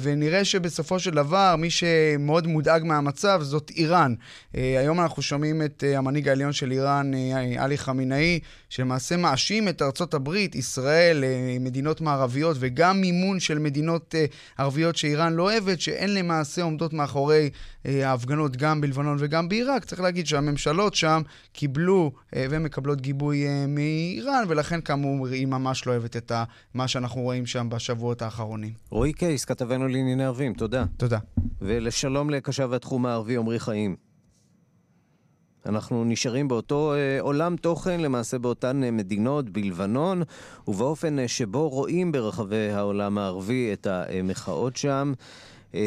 ונראה 0.00 0.44
שבסופו 0.44 0.98
של 1.00 1.10
דבר, 1.10 1.56
מי 1.58 1.70
שמאוד 1.70 2.46
מודאג 2.46 2.84
מהמצב 2.84 3.40
זאת 3.42 3.70
איראן. 3.76 4.14
היום 4.54 5.00
אנחנו 5.00 5.22
שומעים 5.22 5.62
את 5.62 5.84
המנהיג 5.96 6.28
העליון 6.28 6.52
של 6.52 6.72
איראן, 6.72 7.10
עלי 7.58 7.78
חמינאי, 7.78 8.40
שלמעשה 8.68 9.16
מאשים 9.16 9.68
את 9.68 9.82
ארצות 9.82 10.14
הברית, 10.14 10.54
ישראל, 10.54 11.24
מדינות 11.60 12.00
מערביות, 12.00 12.56
וגם 12.60 13.00
מימון 13.00 13.40
של 13.40 13.58
מדינות 13.58 14.14
ערביות 14.58 14.96
שאיראן 14.96 15.32
לא 15.32 15.42
אוהבת, 15.42 15.80
שהן 15.80 16.10
למעשה 16.10 16.62
עומדות 16.62 16.92
מאחורי 16.92 17.50
ההפגנות 17.84 18.56
גם 18.56 18.80
בלבנון 18.80 19.16
וגם 19.20 19.48
בעיראק. 19.48 19.84
צריך 19.84 20.00
להגיד 20.00 20.26
שהממשלות 20.26 20.94
שם 20.94 21.22
קיבלו 21.52 22.12
ומקבלות 22.36 23.00
גיבוי 23.00 23.46
מאיראן, 24.08 24.44
ולכן 24.48 24.80
כאמור 24.80 25.26
היא 25.26 25.46
ממש 25.46 25.86
לא 25.86 25.92
אוהבת 25.92 26.16
את 26.16 26.32
מה 26.74 26.88
שאנחנו 26.88 27.20
רואים 27.20 27.46
שם 27.46 27.68
בשבועות 27.70 28.22
האחרונים. 28.22 28.72
רועי 28.90 29.12
קייס, 29.12 29.44
כתבנו 29.44 29.88
לענייני 29.88 30.24
ערבים, 30.24 30.54
תודה. 30.54 30.84
תודה. 30.96 31.18
ולשלום 31.62 32.30
לקשב 32.30 32.72
התחום 32.72 33.06
הערבי 33.06 33.36
עמרי 33.36 33.60
חיים. 33.60 33.96
אנחנו 35.66 36.04
נשארים 36.04 36.48
באותו 36.48 36.94
אה, 36.94 37.20
עולם 37.20 37.56
תוכן, 37.56 38.00
למעשה 38.00 38.38
באותן 38.38 38.84
אה, 38.84 38.90
מדינות, 38.90 39.50
בלבנון, 39.50 40.22
ובאופן 40.68 41.18
אה, 41.18 41.28
שבו 41.28 41.68
רואים 41.68 42.12
ברחבי 42.12 42.70
העולם 42.70 43.18
הערבי 43.18 43.70
את 43.72 43.86
המחאות 43.90 44.76
שם. 44.76 45.12
אה, 45.74 45.80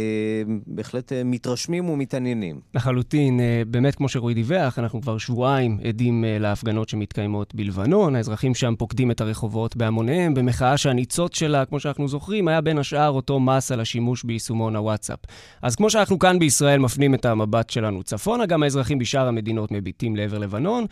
בהחלט 0.67 1.13
אה, 1.13 1.23
מתרשמים 1.23 1.89
ומתעניינים. 1.89 2.59
לחלוטין, 2.73 3.39
אה, 3.39 3.61
באמת 3.67 3.95
כמו 3.95 4.09
שרועי 4.09 4.33
דיווח, 4.33 4.79
אנחנו 4.79 5.01
כבר 5.01 5.17
שבועיים 5.17 5.77
עדים 5.83 6.23
להפגנות 6.27 6.89
שמתקיימות 6.89 7.55
בלבנון. 7.55 8.15
האזרחים 8.15 8.55
שם 8.55 8.73
פוקדים 8.77 9.11
את 9.11 9.21
הרחובות 9.21 9.75
בהמוניהם, 9.75 10.33
במחאה 10.33 10.77
שהניצוץ 10.77 11.35
שלה, 11.35 11.65
כמו 11.65 11.79
שאנחנו 11.79 12.07
זוכרים, 12.07 12.47
היה 12.47 12.61
בין 12.61 12.77
השאר 12.77 13.09
אותו 13.09 13.39
מס 13.39 13.71
על 13.71 13.79
השימוש 13.79 14.23
ביישומון 14.23 14.75
הוואטסאפ. 14.75 15.19
אז 15.61 15.75
כמו 15.75 15.89
שאנחנו 15.89 16.19
כאן 16.19 16.39
בישראל 16.39 16.79
מפנים 16.79 17.13
את 17.13 17.25
המבט 17.25 17.69
שלנו 17.69 18.03
צפונה, 18.03 18.45
גם 18.45 18.63
האזרחים 18.63 18.99
בשאר 18.99 19.27
המדינות 19.27 19.71
מביטים 19.71 20.15
לעבר 20.15 20.37
לבנון. 20.37 20.85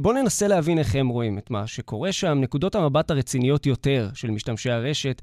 בואו 0.00 0.14
ננסה 0.14 0.48
להבין 0.48 0.78
איך 0.78 0.94
הם 0.94 1.08
רואים 1.08 1.38
את 1.38 1.50
מה 1.50 1.66
שקורה 1.66 2.12
שם. 2.12 2.38
נקודות 2.40 2.74
המבט 2.74 3.10
הרציניות 3.10 3.66
יותר 3.66 4.08
של 4.14 4.30
משתמשי 4.30 4.70
הרשת 4.70 5.22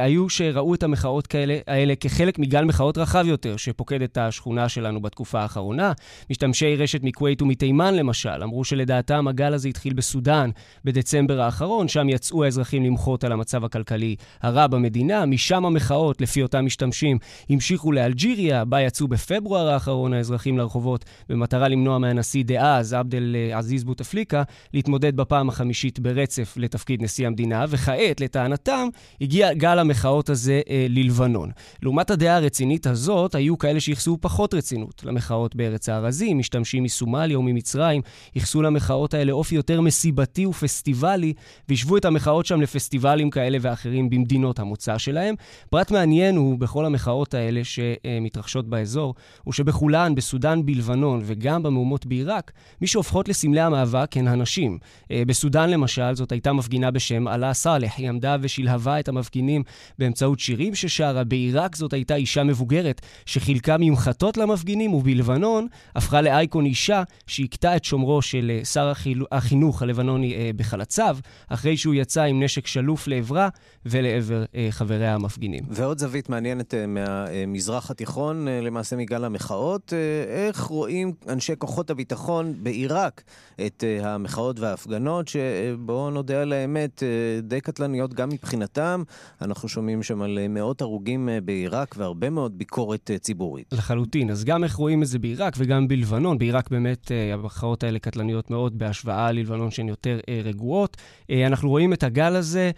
היו 0.00 0.28
שראו 0.28 0.74
את 0.74 0.82
המחאות 0.82 1.26
כאלה, 1.26 1.58
האלה 1.66 1.94
כחלק 1.96 2.33
כחלק 2.34 2.38
מגל 2.38 2.64
מחאות 2.64 2.98
רחב 2.98 3.24
יותר 3.26 3.56
שפוקד 3.56 4.02
את 4.02 4.18
השכונה 4.18 4.68
שלנו 4.68 5.00
בתקופה 5.00 5.40
האחרונה. 5.40 5.92
משתמשי 6.30 6.76
רשת 6.76 7.02
מכווית 7.02 7.42
ומתימן 7.42 7.94
למשל, 7.94 8.42
אמרו 8.42 8.64
שלדעתם 8.64 9.28
הגל 9.28 9.54
הזה 9.54 9.68
התחיל 9.68 9.92
בסודאן 9.92 10.50
בדצמבר 10.84 11.40
האחרון, 11.40 11.88
שם 11.88 12.08
יצאו 12.08 12.44
האזרחים 12.44 12.84
למחות 12.84 13.24
על 13.24 13.32
המצב 13.32 13.64
הכלכלי 13.64 14.16
הרע 14.42 14.66
במדינה. 14.66 15.26
משם 15.26 15.66
המחאות, 15.66 16.20
לפי 16.20 16.42
אותם 16.42 16.66
משתמשים, 16.66 17.18
המשיכו 17.50 17.92
לאלג'יריה, 17.92 18.64
בה 18.64 18.80
יצאו 18.80 19.08
בפברואר 19.08 19.68
האחרון 19.68 20.12
האזרחים 20.12 20.58
לרחובות 20.58 21.04
במטרה 21.28 21.68
למנוע 21.68 21.98
מהנשיא 21.98 22.44
דאז, 22.44 22.92
עבד 22.92 23.14
אל 23.14 23.36
עזיז 23.52 23.84
בוטפליקה, 23.84 24.42
להתמודד 24.74 25.16
בפעם 25.16 25.48
החמישית 25.48 25.98
ברצף 25.98 26.54
לתפקיד 26.56 27.02
נשיא 27.02 27.26
המדינה, 27.26 27.64
וכעת, 27.68 28.20
לטענתם, 28.20 28.88
הגיע 29.20 29.54
גל 29.54 29.78
המחאות 29.78 30.30
הזה 30.30 30.60
אה, 30.70 30.86
ללבנון. 30.88 31.50
לעומת 31.82 32.10
הדעה 32.24 32.36
הרצינית 32.36 32.86
הזאת, 32.86 33.34
היו 33.34 33.58
כאלה 33.58 33.80
שייחסו 33.80 34.18
פחות 34.20 34.54
רצינות 34.54 35.02
למחאות 35.04 35.56
בארץ 35.56 35.88
הארזים, 35.88 36.38
משתמשים 36.38 36.82
מסומליה 36.82 37.38
וממצרים, 37.38 38.02
ייחסו 38.34 38.62
למחאות 38.62 39.14
האלה 39.14 39.32
אופי 39.32 39.54
יותר 39.54 39.80
מסיבתי 39.80 40.46
ופסטיבלי, 40.46 41.32
והשוו 41.68 41.96
את 41.96 42.04
המחאות 42.04 42.46
שם 42.46 42.60
לפסטיבלים 42.60 43.30
כאלה 43.30 43.58
ואחרים 43.60 44.10
במדינות 44.10 44.58
המוצא 44.58 44.98
שלהם. 44.98 45.34
פרט 45.70 45.90
מעניין 45.90 46.36
הוא, 46.36 46.58
בכל 46.58 46.86
המחאות 46.86 47.34
האלה 47.34 47.60
שמתרחשות 47.64 48.68
באזור, 48.68 49.14
הוא 49.44 49.52
שבכולן, 49.52 50.14
בסודאן 50.14 50.66
בלבנון 50.66 51.20
וגם 51.24 51.62
במהומות 51.62 52.06
בעיראק, 52.06 52.52
מי 52.80 52.86
שהופכות 52.86 53.28
לסמלי 53.28 53.60
המאבק 53.60 54.16
הן 54.16 54.28
הנשים. 54.28 54.78
אה, 55.10 55.22
בסודאן 55.26 55.70
למשל, 55.70 56.14
זאת 56.14 56.32
הייתה 56.32 56.52
מפגינה 56.52 56.90
בשם 56.90 57.28
עלה 57.28 57.54
סאלח. 57.54 57.92
היא 57.98 58.08
עמדה 58.08 58.36
ושלהבה 58.40 59.00
את 59.00 59.08
המפגינים 59.08 59.62
באמצעות 59.98 60.40
שירים 60.40 60.74
ששרה. 60.74 61.24
בעיראק 61.24 61.76
זאת 61.76 61.92
הייתה 61.92 62.13
אישה 62.14 62.44
מבוגרת 62.44 63.00
שחילקה 63.26 63.76
ממחטות 63.78 64.36
למפגינים, 64.36 64.94
ובלבנון 64.94 65.66
הפכה 65.96 66.20
לאייקון 66.20 66.66
אישה 66.66 67.02
שהכתה 67.26 67.76
את 67.76 67.84
שומרו 67.84 68.22
של 68.22 68.50
אה, 68.54 68.64
שר 68.64 68.92
החינוך 69.32 69.82
הלבנוני 69.82 70.34
אה, 70.34 70.50
בחלציו, 70.56 71.18
אחרי 71.48 71.76
שהוא 71.76 71.94
יצא 71.94 72.22
עם 72.22 72.42
נשק 72.42 72.66
שלוף 72.66 73.06
לעברה 73.06 73.48
ולעבר 73.86 74.44
חבריה 74.70 75.14
המפגינים. 75.14 75.62
ועוד 75.70 75.98
זווית 75.98 76.28
מעניינת 76.28 76.74
מהמזרח 76.88 77.90
התיכון, 77.90 78.48
למעשה 78.48 78.96
מגל 78.96 79.24
המחאות, 79.24 79.92
איך 80.28 80.60
רואים 80.60 81.12
אנשי 81.28 81.52
כוחות 81.58 81.90
הביטחון 81.90 82.54
בעיראק 82.62 83.22
את 83.66 83.84
המחאות 84.02 84.60
וההפגנות, 84.60 85.28
שבואו 85.28 86.10
נודה 86.10 86.42
על 86.42 86.52
האמת, 86.52 87.02
די 87.42 87.60
קטלניות 87.60 88.14
גם 88.14 88.28
מבחינתם. 88.28 89.02
אנחנו 89.42 89.68
שומעים 89.68 90.02
שם 90.02 90.22
על 90.22 90.38
מאות 90.48 90.80
הרוגים 90.80 91.28
בעיראק 91.44 91.94
והרבה 92.04 92.30
מאוד 92.30 92.58
ביקורת 92.58 93.10
ציבורית. 93.20 93.72
לחלוטין. 93.72 94.30
אז 94.30 94.44
גם 94.44 94.64
איך 94.64 94.74
רואים 94.74 95.02
את 95.02 95.06
זה 95.06 95.18
בעיראק 95.18 95.54
וגם 95.58 95.88
בלבנון. 95.88 96.38
בעיראק 96.38 96.70
באמת 96.70 97.10
המחאות 97.32 97.84
האלה 97.84 97.98
קטלניות 97.98 98.50
מאוד 98.50 98.78
בהשוואה 98.78 99.32
ללבנון 99.32 99.70
שהן 99.70 99.88
יותר 99.88 100.20
רגועות. 100.44 100.96
אנחנו 101.30 101.70
רואים 101.70 101.92
את 101.92 102.02
הגל 102.02 102.36
הזה. 102.36 102.70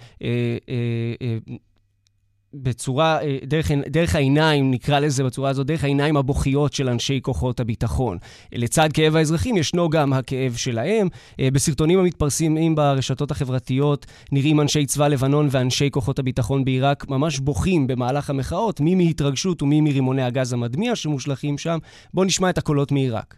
בצורה, 2.56 3.22
אה, 3.22 3.38
דרך, 3.44 3.72
דרך 3.72 4.16
העיניים, 4.16 4.72
נקרא 4.72 5.00
לזה 5.00 5.24
בצורה 5.24 5.50
הזאת, 5.50 5.68
דרך 5.68 5.84
העיניים 5.84 6.18
הבוכיות 6.18 6.74
של 6.74 6.90
אנשי 6.90 7.20
כוחות 7.24 7.60
הביטחון. 7.60 8.18
לצד 8.51 8.90
כאב 8.94 9.16
האזרחים 9.16 9.58
ישנו 9.58 9.90
גם 9.90 10.13
הכאב 10.13 10.54
שלהם. 10.56 11.08
אה, 11.40 11.51
בסרטונים 11.54 12.00
המתפרסמים 12.00 12.75
ברשתות 12.75 13.32
החברתיות 13.32 14.06
נראים 14.32 14.62
אנשי 14.62 14.86
צבא 14.86 15.08
לבנון 15.08 15.48
ואנשי 15.51 15.90
כוחות 15.92 16.20
הביטחון 16.20 16.66
בעיראק 16.66 17.10
ממש 17.10 17.40
בוכים 17.40 17.88
במהלך 17.88 18.30
המחאות, 18.30 18.80
מי 18.80 18.96
מהתרגשות 18.96 19.62
ומי 19.62 19.82
מרימוני 19.82 20.24
הגז 20.24 20.54
המדמיע 20.54 20.96
שמושלכים 20.96 21.58
שם. 21.58 21.78
בואו 22.13 22.25
נשמע 22.25 22.50
את 22.50 22.58
הקולות 22.58 22.92
מעיראק. 22.92 23.36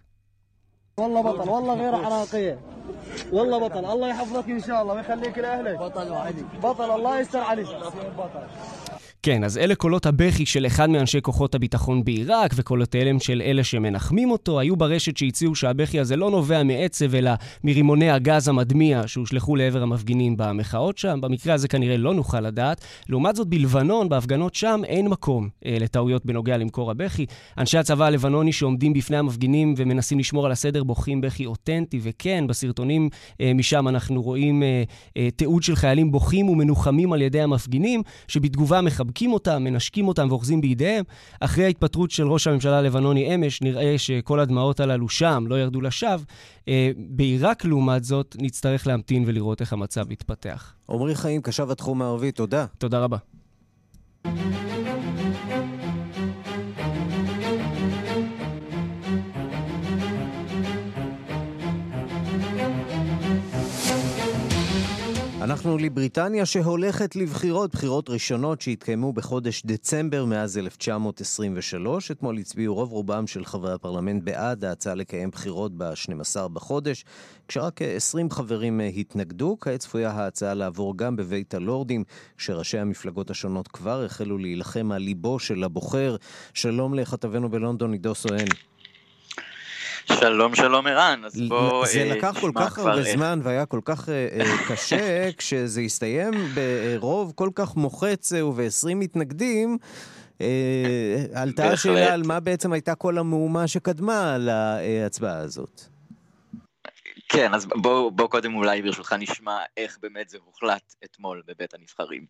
والله 0.98 1.22
بطل 1.22 1.50
والله 1.50 1.74
غير 1.74 2.04
حراقية 2.04 2.60
والله 3.32 3.68
بطل 3.68 3.86
الله 3.86 4.10
يحفظك 4.10 4.50
ان 4.50 4.60
شاء 4.60 4.82
الله 4.82 4.94
ويخليك 4.94 5.38
لاهلك 5.38 5.80
بطل 5.80 6.10
وعلي 6.12 6.44
بطل 6.63 6.92
الله 6.92 7.20
يستر 7.20 7.40
عليك 7.40 7.68
بطل 8.18 8.48
כן, 9.23 9.45
אז 9.45 9.59
אלה 9.59 9.75
קולות 9.75 10.07
הבכי 10.07 10.47
של 10.47 10.67
אחד 10.67 10.91
מאנשי 10.91 11.19
כוחות 11.23 11.55
הביטחון 11.55 12.05
בעיראק, 12.05 12.53
וקולותיהם 12.57 13.19
של 13.21 13.43
אלה 13.45 13.65
שמנחמים 13.65 14.31
אותו. 14.31 14.61
היו 14.61 14.77
ברשת 14.77 15.17
שהציעו 15.17 15.55
שהבכי 15.55 16.01
הזה 16.01 16.17
לא 16.17 16.31
נובע 16.31 16.63
מעצב, 16.63 17.15
אלא 17.15 17.31
מרימוני 17.65 18.11
הגז 18.11 18.49
המדמיע 18.49 19.03
שהושלכו 19.07 19.57
לעבר 19.57 19.83
המפגינים 19.83 20.37
במחאות 20.37 20.99
שם. 20.99 21.21
במקרה 21.21 21.55
הזה 21.55 21.69
כנראה 21.69 21.97
לא 21.97 22.15
נוכל 22.15 22.41
לדעת. 22.41 22.85
לעומת 23.09 23.37
זאת, 23.37 23.49
בלבנון, 23.49 24.09
בהפגנות 24.09 24.55
שם, 24.55 24.81
אין 24.85 25.09
מקום 25.09 25.49
אה, 25.67 25.77
לטעויות 25.81 26.27
בנוגע 26.27 26.57
למקור 26.57 26.91
הבכי. 26.91 27.27
אנשי 27.59 27.79
הצבא 27.79 28.05
הלבנוני 28.05 28.53
שעומדים 28.53 28.93
בפני 28.93 29.17
המפגינים 29.17 29.75
ומנסים 29.77 30.19
לשמור 30.19 30.47
על 30.47 30.53
הסדר 30.53 30.85
בוכים 30.85 31.21
בכי 31.21 31.47
אותנטי, 31.47 32.01
וכן, 32.03 32.45
בסרטונים 32.47 33.09
אה, 33.41 33.53
משם 33.55 33.89
אנחנו 33.89 34.23
רואים 34.23 34.63
אה, 34.63 34.83
אה, 35.17 35.29
תיעוד 35.37 35.63
של 35.63 35.77
חיילים 35.77 36.13
בוכים 36.13 36.49
ומנוחמים 36.49 37.13
על 37.13 37.23
ידי 37.23 37.41
המפגינים, 37.41 38.03
שבתגובה 38.29 38.81
מחבקים 38.81 39.08
מחבקים 39.09 39.33
אותם, 39.33 39.65
מנשקים 39.65 40.09
אותם 40.09 40.27
ואוחזים 40.31 40.61
בידיהם. 40.61 41.05
אחרי 41.41 41.65
ההתפטרות 41.65 42.11
של 42.11 42.29
ראש 42.29 42.47
הממשלה 42.47 42.79
הלבנוני 42.79 43.35
אמש, 43.35 43.62
נראה 43.62 43.99
שכל 43.99 44.41
הדמעות 44.41 44.81
הללו 44.81 45.09
שם 45.09 45.45
לא 45.49 45.61
ירדו 45.61 45.81
לשווא. 45.81 46.25
אה, 46.69 46.91
בעיראק, 46.97 47.65
לעומת 47.65 48.05
זאת, 48.05 48.37
נצטרך 48.41 48.87
להמתין 48.87 49.25
ולראות 49.27 49.61
איך 49.61 49.73
המצב 49.73 50.12
יתפתח. 50.12 50.75
עמרי 50.91 51.15
חיים, 51.15 51.43
קשב 51.43 51.71
התחום 51.71 52.03
הערבי, 52.03 52.33
תודה. 52.33 52.67
תודה 52.79 52.99
רבה. 52.99 53.19
אנחנו 65.49 65.78
לבריטניה 65.78 66.47
שהולכת 66.47 67.17
לבחירות, 67.17 67.73
בחירות 67.73 68.11
ראשונות 68.11 68.61
שהתקיימו 68.61 69.12
בחודש 69.12 69.62
דצמבר 69.67 70.25
מאז 70.25 70.59
1923. 70.59 72.11
אתמול 72.11 72.38
הצביעו 72.38 72.75
רוב 72.75 72.93
רובם 72.93 73.26
של 73.26 73.45
חברי 73.45 73.73
הפרלמנט 73.73 74.25
בעד 74.25 74.64
ההצעה 74.64 74.95
לקיים 74.95 75.31
בחירות 75.31 75.73
ב-12 75.78 76.49
בחודש, 76.49 77.05
כשרק 77.49 77.83
20 77.83 78.31
חברים 78.31 78.81
התנגדו. 78.97 79.57
כעת 79.61 79.81
צפויה 79.81 80.11
ההצעה 80.11 80.55
לעבור 80.55 80.97
גם 80.97 81.17
בבית 81.17 81.55
הלורדים, 81.55 82.05
כשראשי 82.38 82.78
המפלגות 82.78 83.31
השונות 83.31 83.69
כבר 83.69 84.05
החלו 84.05 84.38
להילחם 84.38 84.93
על 84.93 85.02
ליבו 85.02 85.38
של 85.38 85.64
הבוחר. 85.64 86.17
שלום 86.55 86.95
לכתבנו 86.95 87.50
בלונדון, 87.50 87.93
עידו 87.93 88.14
סואן. 88.14 88.47
שלום, 90.12 90.55
שלום 90.55 90.87
ערן, 90.87 91.23
אז 91.25 91.41
בואו 91.49 91.87
זה 91.87 91.99
אה, 91.99 92.17
לקח 92.17 92.41
כל 92.41 92.53
כך 92.55 92.79
הרבה 92.79 92.99
איך... 92.99 93.17
זמן 93.17 93.41
והיה 93.43 93.67
כל 93.67 93.81
כך 93.85 94.09
אה, 94.09 94.29
אה 94.41 94.69
קשה, 94.69 95.29
כשזה 95.38 95.81
הסתיים 95.81 96.35
ברוב 96.55 97.33
כל 97.35 97.50
כך 97.55 97.77
מוחץ 97.77 98.33
אה, 98.33 98.47
וב-20 98.47 98.95
מתנגדים, 98.95 99.79
אה, 100.41 101.25
עלתה 101.35 101.69
השאלה 101.69 102.15
על 102.15 102.23
מה 102.27 102.41
בעצם 102.41 102.73
הייתה 102.73 102.95
כל 102.95 103.19
המהומה 103.19 103.67
שקדמה 103.67 104.37
להצבעה 104.38 105.38
הזאת. 105.38 105.81
כן, 107.29 107.55
אז 107.55 107.67
בואו 107.67 108.11
בוא 108.11 108.29
קודם 108.29 108.55
אולי 108.55 108.83
ברשותך 108.83 109.12
נשמע 109.19 109.59
איך 109.77 109.99
באמת 110.03 110.29
זה 110.29 110.38
הוחלט 110.45 110.95
אתמול 111.05 111.43
בבית 111.47 111.75
הנבחרים. 111.75 112.27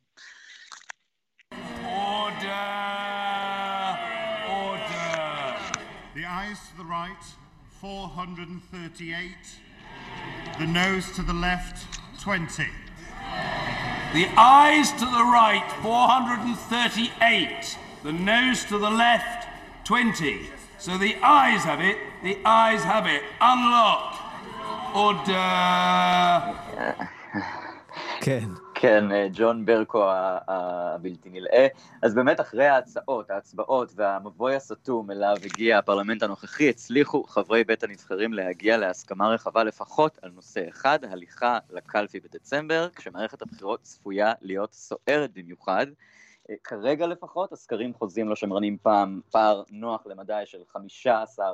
Order! 1.85 2.59
Order! 4.47 5.19
The 6.15 6.25
eyes 6.25 6.59
to 6.69 6.83
the 6.83 6.85
right. 6.85 7.48
438. 7.81 9.31
The 10.59 10.67
nose 10.67 11.13
to 11.13 11.23
the 11.23 11.33
left, 11.33 11.87
20. 12.21 12.65
The 14.13 14.29
eyes 14.37 14.91
to 14.93 15.05
the 15.05 15.25
right, 15.25 15.63
438. 15.83 17.79
The 18.03 18.13
nose 18.13 18.65
to 18.65 18.79
the 18.79 18.91
left, 18.91 19.47
20. 19.85 20.51
So 20.79 20.99
the 20.99 21.17
eyes 21.23 21.63
have 21.63 21.81
it, 21.81 21.99
the 22.23 22.39
eyes 22.45 22.83
have 22.83 23.07
it. 23.07 23.23
Unlock. 23.41 24.17
Order. 24.95 26.55
כן. 28.21 28.68
כן, 28.81 29.13
אה, 29.13 29.29
ג'ון 29.33 29.67
ברקו 29.67 30.05
הבלתי 30.49 31.31
נלאה. 31.31 31.67
אז 32.03 32.15
באמת 32.15 32.41
אחרי 32.41 32.67
ההצעות, 32.67 33.31
ההצבעות 33.31 33.93
והמבוי 33.95 34.55
הסתום 34.57 35.11
אליו 35.11 35.37
הגיע 35.45 35.79
הפרלמנט 35.79 36.23
הנוכחי, 36.23 36.69
הצליחו 36.69 37.23
חברי 37.23 37.65
בית 37.65 37.85
הנבחרים 37.85 38.33
להגיע 38.33 38.77
להסכמה 38.77 39.29
רחבה 39.29 39.65
לפחות 39.65 40.19
על 40.23 40.31
נושא 40.31 40.69
אחד, 40.69 40.99
הליכה 41.05 41.59
לקלפי 41.71 42.21
בדצמבר, 42.21 42.89
כשמערכת 42.97 43.43
הבחירות 43.43 43.83
צפויה 43.83 44.33
להיות 44.43 44.73
סוערת 44.73 45.31
במיוחד. 45.35 45.87
אה, 46.51 46.55
כרגע 46.65 47.07
לפחות, 47.07 47.53
הסקרים 47.53 47.95
חוזים 47.95 48.29
לא 48.29 48.37
שמרנים 48.37 48.77
פעם 48.83 49.21
פער 49.31 49.63
נוח 49.71 50.07
למדי 50.07 50.43
של 50.45 50.59
15 50.73 51.47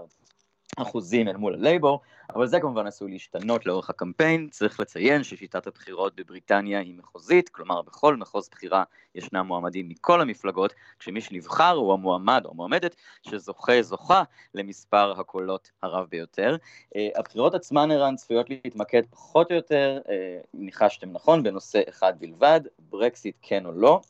אחוזים 0.76 1.28
אל 1.28 1.36
מול 1.36 1.54
הלייבור, 1.54 2.00
אבל 2.34 2.46
זה 2.46 2.60
כמובן 2.60 2.86
עשוי 2.86 3.10
להשתנות 3.10 3.66
לאורך 3.66 3.90
הקמפיין. 3.90 4.48
צריך 4.50 4.80
לציין 4.80 5.24
ששיטת 5.24 5.66
הבחירות 5.66 6.16
בבריטניה 6.16 6.80
היא 6.80 6.94
מחוזית, 6.94 7.48
כלומר 7.48 7.82
בכל 7.82 8.16
מחוז 8.16 8.48
בחירה 8.48 8.84
ישנם 9.14 9.46
מועמדים 9.46 9.88
מכל 9.88 10.20
המפלגות, 10.20 10.74
כשמי 10.98 11.20
שנבחר 11.20 11.70
הוא 11.70 11.92
המועמד 11.92 12.42
או 12.44 12.50
המועמדת 12.50 12.96
שזוכה, 13.22 13.82
זוכה 13.82 14.22
למספר 14.54 15.20
הקולות 15.20 15.70
הרב 15.82 16.06
ביותר. 16.10 16.56
אה, 16.96 17.08
הבחירות 17.16 17.54
עצמן, 17.54 17.90
ערן, 17.90 18.16
צפויות 18.16 18.50
להתמקד 18.50 19.02
פחות 19.10 19.50
או 19.50 19.56
יותר, 19.56 20.00
אה, 20.08 20.38
ניחשתם 20.54 21.12
נכון, 21.12 21.42
בנושא 21.42 21.80
אחד 21.88 22.12
בלבד, 22.18 22.60
ברקסיט 22.78 23.36
כן 23.42 23.66
או 23.66 23.72
לא. 23.72 24.00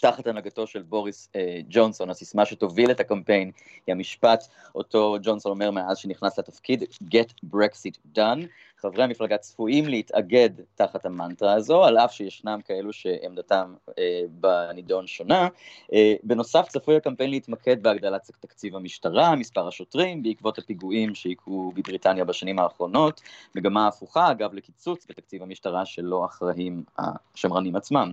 תחת 0.00 0.26
הנהגתו 0.26 0.66
של 0.66 0.82
בוריס 0.82 1.28
אה, 1.36 1.60
ג'ונסון, 1.68 2.10
הסיסמה 2.10 2.44
שתוביל 2.46 2.90
את 2.90 3.00
הקמפיין 3.00 3.50
היא 3.86 3.92
המשפט 3.92 4.44
אותו 4.74 5.16
ג'ונסון 5.22 5.52
אומר 5.52 5.70
מאז 5.70 5.98
שנכנס 5.98 6.38
לתפקיד, 6.38 6.82
Get 6.82 7.52
Brexit 7.54 8.16
done. 8.16 8.46
חברי 8.80 9.04
המפלגה 9.04 9.38
צפויים 9.38 9.88
להתאגד 9.88 10.50
תחת 10.74 11.06
המנטרה 11.06 11.52
הזו, 11.52 11.84
על 11.84 11.98
אף 11.98 12.12
שישנם 12.12 12.60
כאלו 12.64 12.92
שעמדתם 12.92 13.74
אה, 13.98 14.22
בנידון 14.30 15.06
שונה. 15.06 15.48
אה, 15.92 16.14
בנוסף 16.22 16.68
צפוי 16.68 16.96
הקמפיין 16.96 17.30
להתמקד 17.30 17.82
בהגדלת 17.82 18.30
תקציב 18.40 18.76
המשטרה, 18.76 19.36
מספר 19.36 19.68
השוטרים, 19.68 20.22
בעקבות 20.22 20.58
הפיגועים 20.58 21.14
שהיכו 21.14 21.72
בבריטניה 21.74 22.24
בשנים 22.24 22.58
האחרונות, 22.58 23.20
מגמה 23.54 23.88
הפוכה 23.88 24.30
אגב 24.30 24.54
לקיצוץ 24.54 25.06
בתקציב 25.08 25.42
המשטרה 25.42 25.86
שלא 25.86 26.24
אחראים 26.24 26.84
השמרנים 26.98 27.76
עצמם. 27.76 28.12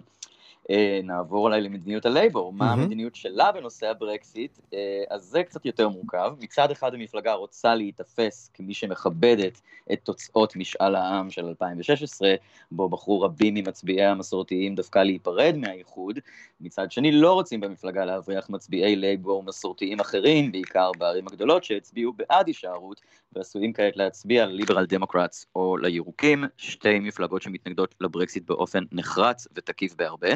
אה, 0.69 1.00
נעבור 1.03 1.43
אולי 1.48 1.62
למדיניות 1.62 2.05
הלייבור, 2.05 2.53
מה 2.53 2.74
המדיניות 2.74 3.15
שלה 3.15 3.51
בנושא 3.51 3.88
הברקסיט, 3.88 4.60
אה, 4.74 5.03
אז 5.10 5.22
זה 5.22 5.43
קצת 5.43 5.65
יותר 5.65 5.89
מורכב. 5.89 6.34
מצד 6.41 6.72
אחד 6.72 6.93
המפלגה 6.93 7.34
רוצה 7.34 7.75
להיתפס 7.75 8.50
כמי 8.53 8.74
שמכבדת 8.74 9.62
את 9.93 10.00
תוצאות 10.03 10.55
משאל 10.55 10.95
העם 10.95 11.29
של 11.29 11.45
2016, 11.45 12.36
בו 12.72 12.89
בחרו 12.89 13.22
רבים 13.22 13.53
ממצביעי 13.53 14.05
המסורתיים 14.05 14.75
דווקא 14.75 15.00
להיפרד 15.00 15.55
מהאיחוד. 15.57 16.19
מצד 16.62 16.91
שני 16.91 17.12
לא 17.12 17.34
רוצים 17.34 17.60
במפלגה 17.60 18.05
להבריח 18.05 18.50
מצביעי 18.50 18.95
לייבור 18.95 19.43
מסורתיים 19.43 20.00
אחרים, 20.00 20.51
בעיקר 20.51 20.91
בערים 20.98 21.27
הגדולות, 21.27 21.63
שהצביעו 21.63 22.13
בעד 22.13 22.48
הישארות, 22.48 23.01
ועשויים 23.36 23.74
כעת 23.74 23.98
להצביע 23.98 24.46
ל 24.46 24.50
Liberal 24.50 24.86
Democrats 24.86 25.46
או 25.56 25.77
לירוקים, 25.77 26.44
שתי 26.58 27.00
מפלגות 27.00 27.42
שמתנגדות 27.42 27.96
לברקסיט 28.01 28.44
באופן 28.46 28.84
נחרץ 28.92 29.48
ותקיף 29.56 29.96
בהרבה. 29.96 30.30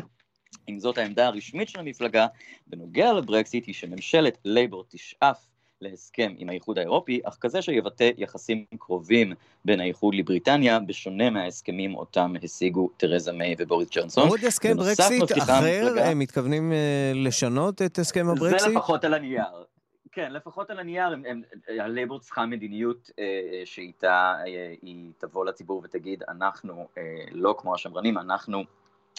אם 0.70 0.79
זאת 0.79 0.98
העמדה 0.98 1.27
הרשמית 1.27 1.70
של 1.70 1.79
המפלגה, 1.79 2.27
בנוגע 2.68 3.13
לברקסיט 3.13 3.65
היא 3.65 3.75
שממשלת 3.75 4.38
לייבור 4.46 4.84
תשאף 4.89 5.46
להסכם 5.82 6.34
עם 6.38 6.50
האיחוד 6.50 6.77
האירופי, 6.77 7.20
אך 7.24 7.38
כזה 7.41 7.62
שיבטא 7.62 8.10
יחסים 8.18 8.65
קרובים 8.79 9.34
בין 9.65 9.79
האיחוד 9.79 10.15
לבריטניה, 10.15 10.79
בשונה 10.79 11.29
מההסכמים 11.29 11.96
אותם 11.96 12.34
השיגו 12.44 12.89
תרזה 12.98 13.32
מיי 13.32 13.56
ובוריס 13.58 13.89
ג'ונסון. 13.91 14.29
עוד 14.29 14.39
הסכם 14.48 14.77
ברקסיט 14.77 15.38
אחר, 15.38 15.94
הם 16.00 16.20
מתכוונים 16.20 16.72
uh, 16.72 17.18
לשנות 17.18 17.82
את 17.82 18.00
הסכם 18.00 18.29
הברקסיט? 18.29 18.60
זה 18.60 18.68
לפחות 18.68 19.03
על 19.03 19.13
הנייר. 19.13 19.44
כן, 20.12 20.32
לפחות 20.32 20.70
על 20.70 20.80
הנייר, 20.80 21.16
הלייבור 21.68 22.20
צריכה 22.20 22.46
מדיניות 22.46 23.12
אה, 23.20 23.62
שאיתה 23.66 24.36
אה, 24.48 24.74
היא 24.82 25.12
תבוא 25.18 25.46
לציבור 25.46 25.82
ותגיד, 25.84 26.24
אנחנו 26.28 26.88
אה, 26.98 27.04
לא 27.32 27.56
כמו 27.58 27.75
השמרנים, 27.75 28.18
אנחנו 28.18 28.63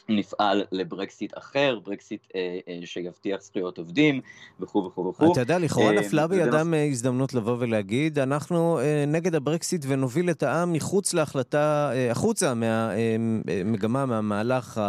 נפעל 0.09 0.65
לברקסיט 0.73 1.39
אחר, 1.39 1.79
ברקסיט 1.85 2.27
אה, 2.35 2.59
אה, 2.69 2.81
שיבטיח 2.85 3.41
זכויות 3.41 3.79
עובדים 3.79 4.21
וכו' 4.61 4.85
וכו' 4.87 5.07
וכו'. 5.07 5.33
אתה 5.33 5.41
יודע, 5.41 5.59
לכאורה 5.59 5.87
אה, 5.87 6.01
נפלה 6.01 6.27
בידם 6.27 6.75
אה, 6.75 6.85
הזדמנות 6.85 7.35
לבוא 7.35 7.57
ולהגיד, 7.59 8.19
אנחנו 8.19 8.79
אה, 8.79 9.05
נגד 9.07 9.35
הברקסיט 9.35 9.85
ונוביל 9.89 10.31
את 10.31 10.43
העם 10.43 10.73
מחוץ 10.73 11.15
להחלטה, 11.15 11.91
אה, 11.95 12.11
החוצה 12.11 12.55
מהמגמה, 12.55 14.01
אה, 14.01 14.07
מהמהלך 14.07 14.81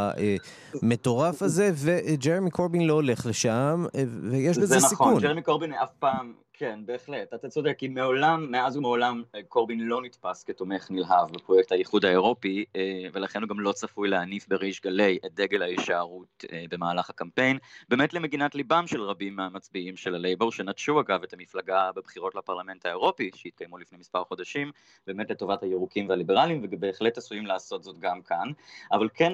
המטורף 0.81 1.41
הזה, 1.41 1.71
וג'רמי 1.75 2.51
קורבין 2.51 2.87
לא 2.87 2.93
הולך 2.93 3.25
לשם, 3.25 3.85
אה, 3.95 4.03
ויש 4.31 4.57
בזה 4.57 4.79
סיכון. 4.79 5.07
זה 5.07 5.15
נכון, 5.15 5.21
ג'רמי 5.21 5.41
קורבין 5.41 5.73
אף 5.73 5.89
פעם... 5.99 6.33
כן, 6.61 6.79
בהחלט. 6.85 7.33
אתה 7.33 7.49
צודק, 7.49 7.75
כי 7.77 7.87
מעולם, 7.87 8.51
מאז 8.51 8.77
ומעולם, 8.77 9.23
אה, 9.35 9.43
קורבין 9.43 9.79
לא 9.79 10.01
נתפס 10.01 10.43
כתומך 10.43 10.87
נלהב 10.91 11.31
בפרויקט 11.31 11.71
האיחוד 11.71 12.05
האירופי, 12.05 12.65
אה, 12.75 13.05
ולכן 13.13 13.41
הוא 13.41 13.49
גם 13.49 13.59
לא 13.59 13.71
צפוי 13.71 14.09
להניף 14.09 14.47
בריש 14.47 14.81
גלי 14.81 15.19
את 15.25 15.33
דגל 15.33 15.61
ההישארות 15.61 16.45
אה, 16.51 16.63
במהלך 16.69 17.09
הקמפיין, 17.09 17.57
באמת 17.89 18.13
למגינת 18.13 18.55
ליבם 18.55 18.87
של 18.87 19.01
רבים 19.01 19.35
מהמצביעים 19.35 19.97
של 19.97 20.15
הלייבור, 20.15 20.51
שנטשו 20.51 20.99
אגב 20.99 21.23
את 21.23 21.33
המפלגה 21.33 21.91
בבחירות 21.95 22.35
לפרלמנט 22.35 22.85
האירופי, 22.85 23.29
שהתקיימו 23.35 23.77
לפני 23.77 23.97
מספר 23.97 24.23
חודשים, 24.23 24.71
באמת 25.07 25.31
לטובת 25.31 25.63
הירוקים 25.63 26.09
והליברלים, 26.09 26.61
ובהחלט 26.63 27.17
עשויים 27.17 27.45
לעשות 27.45 27.83
זאת 27.83 27.99
גם 27.99 28.21
כאן. 28.21 28.47
אבל 28.91 29.09
כן, 29.13 29.33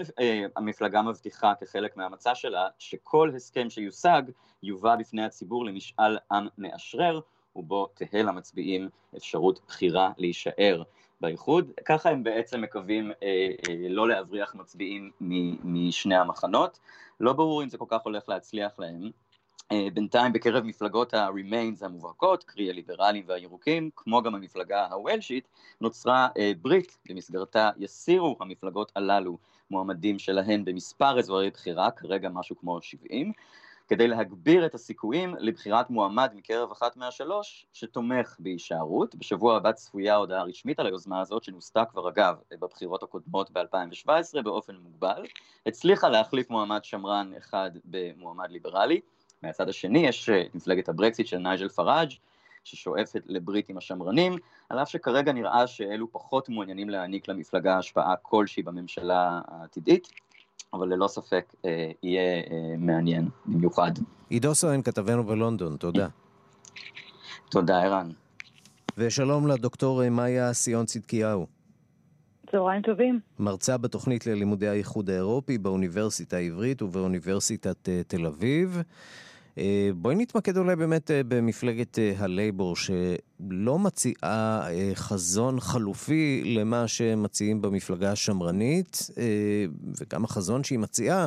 המפלגה 0.55 1.01
מבטיחה 1.01 1.53
כחלק 1.61 1.97
מהמצע 1.97 2.35
שלה, 2.35 2.67
שכל 2.79 3.31
הסכם 3.35 3.69
שיושג, 3.69 4.21
יובא 4.63 4.95
בפני 4.95 5.23
הציבור 5.23 5.65
למשאל 5.65 6.17
עם 6.31 6.47
מאשרר, 6.57 7.19
ובו 7.55 7.87
תהא 7.93 8.19
למצביעים 8.19 8.89
אפשרות 9.17 9.59
בחירה 9.67 10.11
להישאר 10.17 10.83
באיחוד. 11.21 11.71
ככה 11.85 12.09
הם 12.09 12.23
בעצם 12.23 12.61
מקווים 12.61 13.11
אה, 13.23 13.47
אה, 13.69 13.75
לא 13.89 14.07
להבריח 14.07 14.55
מצביעים 14.55 15.11
משני 15.63 16.15
המחנות. 16.15 16.79
לא 17.19 17.33
ברור 17.33 17.63
אם 17.63 17.69
זה 17.69 17.77
כל 17.77 17.85
כך 17.89 18.01
הולך 18.01 18.29
להצליח 18.29 18.71
להם. 18.79 19.11
אה, 19.71 19.87
בינתיים 19.93 20.33
בקרב 20.33 20.63
מפלגות 20.63 21.13
ה-remains 21.13 21.85
המובהקות, 21.85 22.43
קרי 22.43 22.69
הליברלים 22.69 23.23
והירוקים, 23.27 23.89
כמו 23.95 24.21
גם 24.21 24.35
המפלגה 24.35 24.85
הוולשית, 24.85 25.47
נוצרה 25.81 26.27
אה, 26.37 26.51
ברית 26.61 26.97
במסגרתה 27.09 27.69
יסירו 27.77 28.37
המפלגות 28.39 28.91
הללו 28.95 29.37
מועמדים 29.71 30.19
שלהן 30.19 30.65
במספר 30.65 31.19
אזורי 31.19 31.49
בחירה, 31.49 31.91
כרגע 31.91 32.29
משהו 32.29 32.55
כמו 32.59 32.81
70. 32.81 33.31
כדי 33.87 34.07
להגביר 34.07 34.65
את 34.65 34.75
הסיכויים 34.75 35.35
לבחירת 35.39 35.89
מועמד 35.89 36.31
מקרב 36.35 36.71
אחת 36.71 36.97
מהשלוש 36.97 37.65
שתומך 37.73 38.35
בהישארות. 38.39 39.15
בשבוע 39.15 39.57
הבא 39.57 39.71
צפויה 39.71 40.15
הודעה 40.15 40.43
רשמית 40.43 40.79
על 40.79 40.85
היוזמה 40.85 41.21
הזאת, 41.21 41.43
שנוסתה 41.43 41.85
כבר 41.85 42.09
אגב 42.09 42.35
בבחירות 42.51 43.03
הקודמות 43.03 43.51
ב-2017 43.51 44.41
באופן 44.43 44.75
מוגבל. 44.75 45.25
הצליחה 45.65 46.09
להחליף 46.09 46.49
מועמד 46.49 46.83
שמרן 46.83 47.31
אחד 47.37 47.71
במועמד 47.85 48.51
ליברלי. 48.51 48.99
מהצד 49.43 49.69
השני 49.69 49.99
יש 49.99 50.29
אה, 50.29 50.43
מפלגת 50.53 50.89
הברקסיט 50.89 51.27
של 51.27 51.37
נייג'ל 51.37 51.69
פראג' 51.69 52.11
ששואפת 52.63 53.21
לברית 53.25 53.69
עם 53.69 53.77
השמרנים, 53.77 54.37
על 54.69 54.79
אף 54.79 54.89
שכרגע 54.89 55.31
נראה 55.31 55.67
שאלו 55.67 56.11
פחות 56.11 56.49
מעוניינים 56.49 56.89
להעניק 56.89 57.27
למפלגה 57.27 57.77
השפעה 57.77 58.15
כלשהי 58.21 58.63
בממשלה 58.63 59.41
העתידית. 59.47 60.09
אבל 60.73 60.87
ללא 60.87 61.07
ספק 61.07 61.53
אה, 61.65 61.91
יהיה 62.03 62.43
אה, 62.51 62.75
מעניין 62.77 63.29
במיוחד. 63.45 63.91
עידו 64.29 64.55
סואן, 64.55 64.81
כתבנו 64.81 65.23
בלונדון, 65.23 65.77
תודה. 65.77 66.07
תודה, 67.49 67.83
ערן. 67.83 68.11
ושלום 68.97 69.47
לדוקטור 69.47 70.09
מאיה 70.09 70.53
סיון 70.53 70.85
צדקיהו. 70.85 71.45
צהריים 72.51 72.81
טובים. 72.81 73.19
מרצה 73.39 73.77
בתוכנית 73.77 74.27
ללימודי 74.27 74.67
האיחוד 74.67 75.09
האירופי 75.09 75.57
באוניברסיטה 75.57 76.37
העברית 76.37 76.81
ובאוניברסיטת 76.81 77.77
uh, 77.85 78.07
תל 78.07 78.25
אביב. 78.25 78.81
אה, 79.57 79.89
בואי 79.95 80.15
נתמקד 80.15 80.57
אולי 80.57 80.75
באמת 80.75 81.11
אה, 81.11 81.21
במפלגת 81.27 81.99
אה, 81.99 82.11
הלייבור, 82.19 82.75
שלא 82.75 83.79
מציעה 83.79 84.61
חזון 84.93 85.59
חלופי 85.59 86.43
למה 86.45 86.87
שמציעים 86.87 87.61
במפלגה 87.61 88.11
השמרנית, 88.11 88.97
וגם 90.01 90.23
החזון 90.23 90.63
שהיא 90.63 90.79
מציעה 90.79 91.25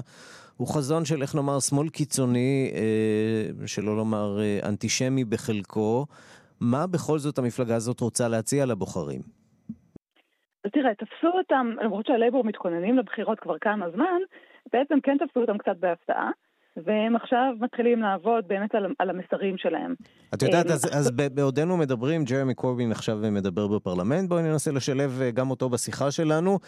הוא 0.56 0.68
חזון 0.68 1.04
של, 1.04 1.22
איך 1.22 1.34
נאמר, 1.34 1.60
שמאל 1.60 1.88
קיצוני, 1.88 2.70
שלא 3.66 3.96
לומר 3.96 4.38
אנטישמי 4.68 5.24
בחלקו. 5.24 6.06
מה 6.60 6.86
בכל 6.86 7.18
זאת 7.18 7.38
המפלגה 7.38 7.76
הזאת 7.76 8.00
רוצה 8.00 8.28
להציע 8.28 8.66
לבוחרים? 8.66 9.20
אז 10.64 10.70
תראה, 10.72 10.94
תפסו 10.94 11.38
אותם, 11.38 11.70
למרות 11.82 12.06
שהלייבור 12.06 12.44
מתכוננים 12.44 12.98
לבחירות 12.98 13.40
כבר 13.40 13.58
כמה 13.60 13.90
זמן, 13.90 14.20
בעצם 14.72 15.00
כן 15.02 15.16
תפסו 15.18 15.40
אותם 15.40 15.58
קצת 15.58 15.76
בהפתעה. 15.80 16.30
והם 16.76 17.16
עכשיו 17.16 17.52
מתחילים 17.60 18.00
לעבוד 18.00 18.44
באמת 18.48 18.74
על, 18.74 18.86
על 18.98 19.10
המסרים 19.10 19.58
שלהם. 19.58 19.94
את 20.34 20.42
יודעת, 20.42 20.66
אז, 20.66 20.84
אז 20.92 21.10
בעודנו 21.10 21.76
מדברים, 21.76 22.24
ג'רמי 22.24 22.54
קורבין 22.54 22.92
עכשיו 22.92 23.18
מדבר 23.32 23.66
בפרלמנט, 23.66 24.28
בואי 24.28 24.42
ננסה 24.42 24.72
לשלב 24.72 25.20
אה, 25.22 25.30
גם 25.30 25.50
אותו 25.50 25.68
בשיחה 25.68 26.10
שלנו, 26.10 26.58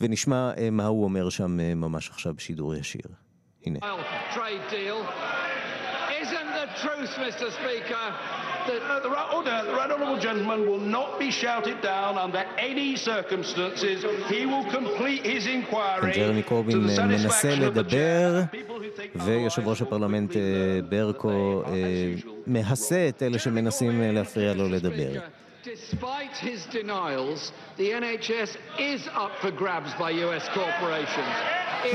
ונשמע 0.00 0.50
אה, 0.58 0.70
מה 0.70 0.86
הוא 0.86 1.04
אומר 1.04 1.30
שם 1.30 1.60
אה, 1.60 1.74
ממש 1.74 2.10
עכשיו 2.10 2.34
בשידור 2.34 2.74
ישיר. 2.74 3.02
הנה. 3.66 3.78
Truth, 6.76 7.10
Mr. 7.26 7.50
Speaker, 7.58 8.04
the, 8.66 8.76
uh, 8.82 9.00
the, 9.00 9.08
oh, 9.08 9.42
no, 9.44 9.64
the 9.66 9.72
right 9.72 9.90
honourable 9.90 10.18
gentleman 10.18 10.68
will 10.68 10.78
not 10.78 11.18
be 11.18 11.30
shouted 11.30 11.80
down 11.82 12.16
under 12.18 12.44
any 12.58 12.96
circumstances. 12.96 14.04
He 14.28 14.46
will 14.46 14.64
complete 14.70 15.24
his 15.26 15.46
inquiry 15.46 16.12
ג'רמי 16.16 16.42
קורבין 16.42 16.78
מנסה 16.78 17.54
לדבר, 17.54 18.40
ויושב 19.14 19.68
ראש 19.68 19.82
הפרלמנט 19.82 20.36
ברקו 20.88 21.62
מהסה 22.46 23.08
את 23.08 23.22
אלה 23.22 23.38
שמנסים 23.38 24.02
להפריע 24.14 24.54
לו 24.54 24.68
לדבר. 24.68 25.20
Despite 25.64 26.34
his 26.36 26.64
denials, 26.72 27.52
the 27.76 27.90
NHS 27.90 28.56
is 28.78 29.06
up 29.08 29.32
for 29.42 29.50
grabs 29.50 29.92
by 29.98 30.10
US 30.10 30.48
corporations. 30.54 31.34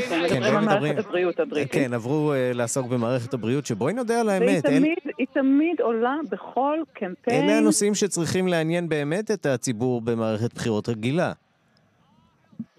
כן, 0.08 0.44
מדברים 0.44 0.98
הבריאות 0.98 1.40
הבריטית. 1.40 1.72
כן, 1.72 1.94
עברו 1.94 2.34
אה, 2.34 2.52
לעסוק 2.54 2.88
במערכת 2.88 3.34
הבריאות, 3.34 3.66
שבואי 3.66 3.94
נודה 3.94 4.22
על 4.22 4.30
האמת. 4.30 4.66
והיא 4.66 5.28
תמיד 5.34 5.82
עולה 5.82 6.16
בכל 6.30 6.80
קמפיין. 6.94 7.44
אלה 7.44 7.58
הנושאים 7.58 7.96
שצריכים 7.96 8.48
לעניין 8.48 8.90
באמת 8.90 9.32
את 9.32 9.46
הציבור 9.46 10.02
במערכת 10.02 10.54
בחירות 10.54 10.90
רגילה. 10.90 11.32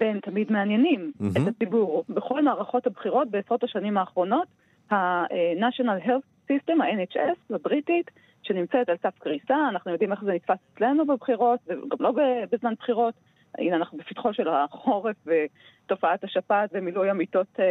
והם 0.00 0.20
תמיד 0.20 0.52
מעניינים 0.52 1.12
את 1.32 1.48
הציבור. 1.48 2.04
בכל 2.08 2.42
מערכות 2.42 2.86
הבחירות 2.86 3.30
בעשרות 3.30 3.64
השנים 3.64 3.96
האחרונות, 3.96 4.46
ה-National 4.90 6.06
Health 6.06 6.50
System, 6.52 6.82
ה-NHS 6.82 7.54
הבריטית, 7.54 8.10
שנמצאת 8.46 8.88
על 8.88 8.96
סף 9.02 9.18
קריסה, 9.18 9.68
אנחנו 9.70 9.90
יודעים 9.90 10.12
איך 10.12 10.24
זה 10.24 10.32
נתפס 10.32 10.58
אצלנו 10.74 11.06
בבחירות, 11.06 11.60
וגם 11.66 11.96
לא 12.00 12.12
בזמן 12.52 12.74
בחירות. 12.78 13.14
הנה 13.58 13.76
אנחנו 13.76 13.98
בפתחו 13.98 14.34
של 14.34 14.48
החורף 14.48 15.16
ותופעת 15.26 16.24
השפעת 16.24 16.70
ומילוי 16.72 17.10
המיטות 17.10 17.46
אה, 17.58 17.64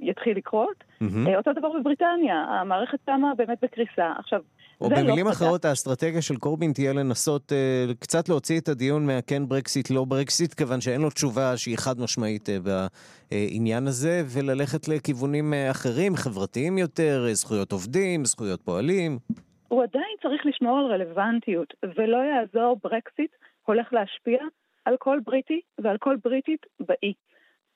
יתחיל 0.00 0.36
לקרות. 0.36 0.84
Mm-hmm. 1.02 1.28
אה, 1.28 1.36
אותו 1.36 1.52
דבר 1.52 1.68
בבריטניה, 1.80 2.36
המערכת 2.36 2.98
שמה 3.06 3.34
באמת 3.36 3.58
בקריסה. 3.62 4.12
עכשיו, 4.18 4.40
או 4.80 4.88
במילים 4.88 5.26
לא 5.26 5.30
אחרות, 5.30 5.64
האסטרטגיה 5.64 6.22
של 6.22 6.36
קורבין 6.36 6.72
תהיה 6.72 6.92
לנסות 6.92 7.52
אה, 7.52 7.94
קצת 8.00 8.28
להוציא 8.28 8.60
את 8.60 8.68
הדיון 8.68 9.06
מהכן 9.06 9.48
ברקסיט, 9.48 9.90
לא 9.90 10.04
ברקסיט, 10.04 10.54
כיוון 10.54 10.80
שאין 10.80 11.00
לו 11.00 11.10
תשובה 11.10 11.56
שהיא 11.56 11.78
חד 11.78 12.00
משמעית 12.00 12.48
אה, 12.48 12.58
בעניין 13.30 13.86
הזה, 13.86 14.22
וללכת 14.26 14.88
לכיוונים 14.88 15.54
אה, 15.54 15.70
אחרים, 15.70 16.16
חברתיים 16.16 16.78
יותר, 16.78 17.24
אה, 17.28 17.34
זכויות 17.34 17.72
עובדים, 17.72 18.24
זכויות 18.24 18.62
פועלים. 18.62 19.18
הוא 19.72 19.82
עדיין 19.82 20.16
צריך 20.22 20.46
לשמור 20.46 20.78
על 20.78 20.86
רלוונטיות, 20.86 21.74
ולא 21.96 22.16
יעזור 22.16 22.76
ברקסיט 22.82 23.30
הולך 23.66 23.92
להשפיע 23.92 24.38
על 24.84 24.96
כל 24.96 25.18
בריטי 25.24 25.60
ועל 25.78 25.98
כל 25.98 26.16
בריטית 26.24 26.66
באי. 26.80 27.12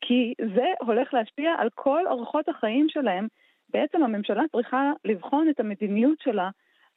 כי 0.01 0.35
זה 0.55 0.67
הולך 0.81 1.15
להשפיע 1.15 1.55
על 1.59 1.69
כל 1.75 2.07
אורחות 2.07 2.49
החיים 2.49 2.87
שלהם. 2.89 3.27
בעצם 3.69 4.03
הממשלה 4.03 4.43
צריכה 4.53 4.93
לבחון 5.05 5.49
את 5.49 5.61
המדיניות 5.61 6.19
שלה, 6.21 6.51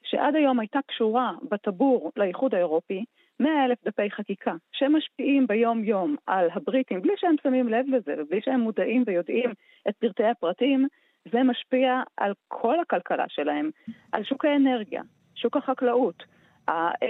שעד 0.03 0.35
היום 0.35 0.59
הייתה 0.59 0.79
קשורה 0.87 1.31
בטבור 1.51 2.11
לאיחוד 2.17 2.55
האירופי, 2.55 3.05
100 3.39 3.65
אלף 3.65 3.77
דפי 3.85 4.11
חקיקה, 4.11 4.53
שמשפיעים 4.71 5.47
ביום-יום 5.47 6.15
על 6.27 6.47
הבריטים, 6.53 7.01
בלי 7.01 7.13
שהם 7.17 7.35
שמים 7.43 7.69
לב 7.69 7.85
לזה 7.87 8.15
ובלי 8.17 8.41
שהם 8.41 8.59
מודעים 8.59 9.03
ויודעים 9.07 9.53
את 9.89 9.95
פרטי 9.95 10.25
הפרטים, 10.25 10.87
זה 11.31 11.43
משפיע 11.43 12.01
על 12.17 12.33
כל 12.47 12.79
הכלכלה 12.79 13.25
שלהם, 13.27 13.69
על 14.11 14.23
שוק 14.23 14.45
האנרגיה, 14.45 15.01
שוק 15.35 15.57
החקלאות. 15.57 16.23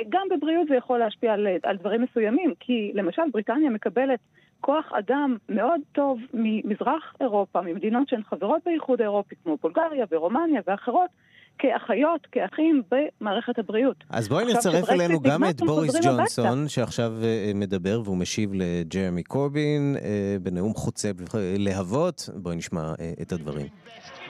גם 0.09 0.27
בבריאות 0.31 0.67
זה 0.67 0.75
יכול 0.75 0.99
להשפיע 0.99 1.33
על, 1.33 1.47
על 1.63 1.77
דברים 1.77 2.01
מסוימים, 2.01 2.53
כי 2.59 2.91
למשל 2.93 3.21
בריטניה 3.31 3.69
מקבלת 3.69 4.19
כוח 4.61 4.91
אדם 4.93 5.37
מאוד 5.49 5.81
טוב 5.91 6.19
ממזרח 6.33 7.15
אירופה, 7.21 7.61
ממדינות 7.61 8.09
שהן 8.09 8.23
חברות 8.23 8.61
באיחוד 8.65 9.01
האירופי, 9.01 9.35
כמו 9.43 9.57
בולגריה 9.57 10.05
ורומניה 10.11 10.61
ואחרות, 10.67 11.09
כאחיות, 11.59 12.27
כאחים 12.31 12.81
במערכת 12.91 13.59
הבריאות. 13.59 14.03
אז 14.09 14.27
בואי 14.27 14.53
נצרף 14.53 14.89
אלינו 14.89 15.19
גם 15.19 15.43
את 15.43 15.61
בוריס 15.61 15.95
ג'ונסון, 16.05 16.45
הביתה. 16.45 16.69
שעכשיו 16.69 17.13
uh, 17.21 17.57
מדבר 17.57 18.01
והוא 18.03 18.17
משיב 18.17 18.51
לג'רמי 18.53 19.23
קורבין 19.23 19.95
uh, 19.97 20.03
בנאום 20.41 20.73
חוצב 20.73 21.13
להבות. 21.57 22.29
בואי 22.35 22.55
נשמע 22.55 22.93
uh, 22.93 23.21
את 23.21 23.31
הדברים. 23.31 23.67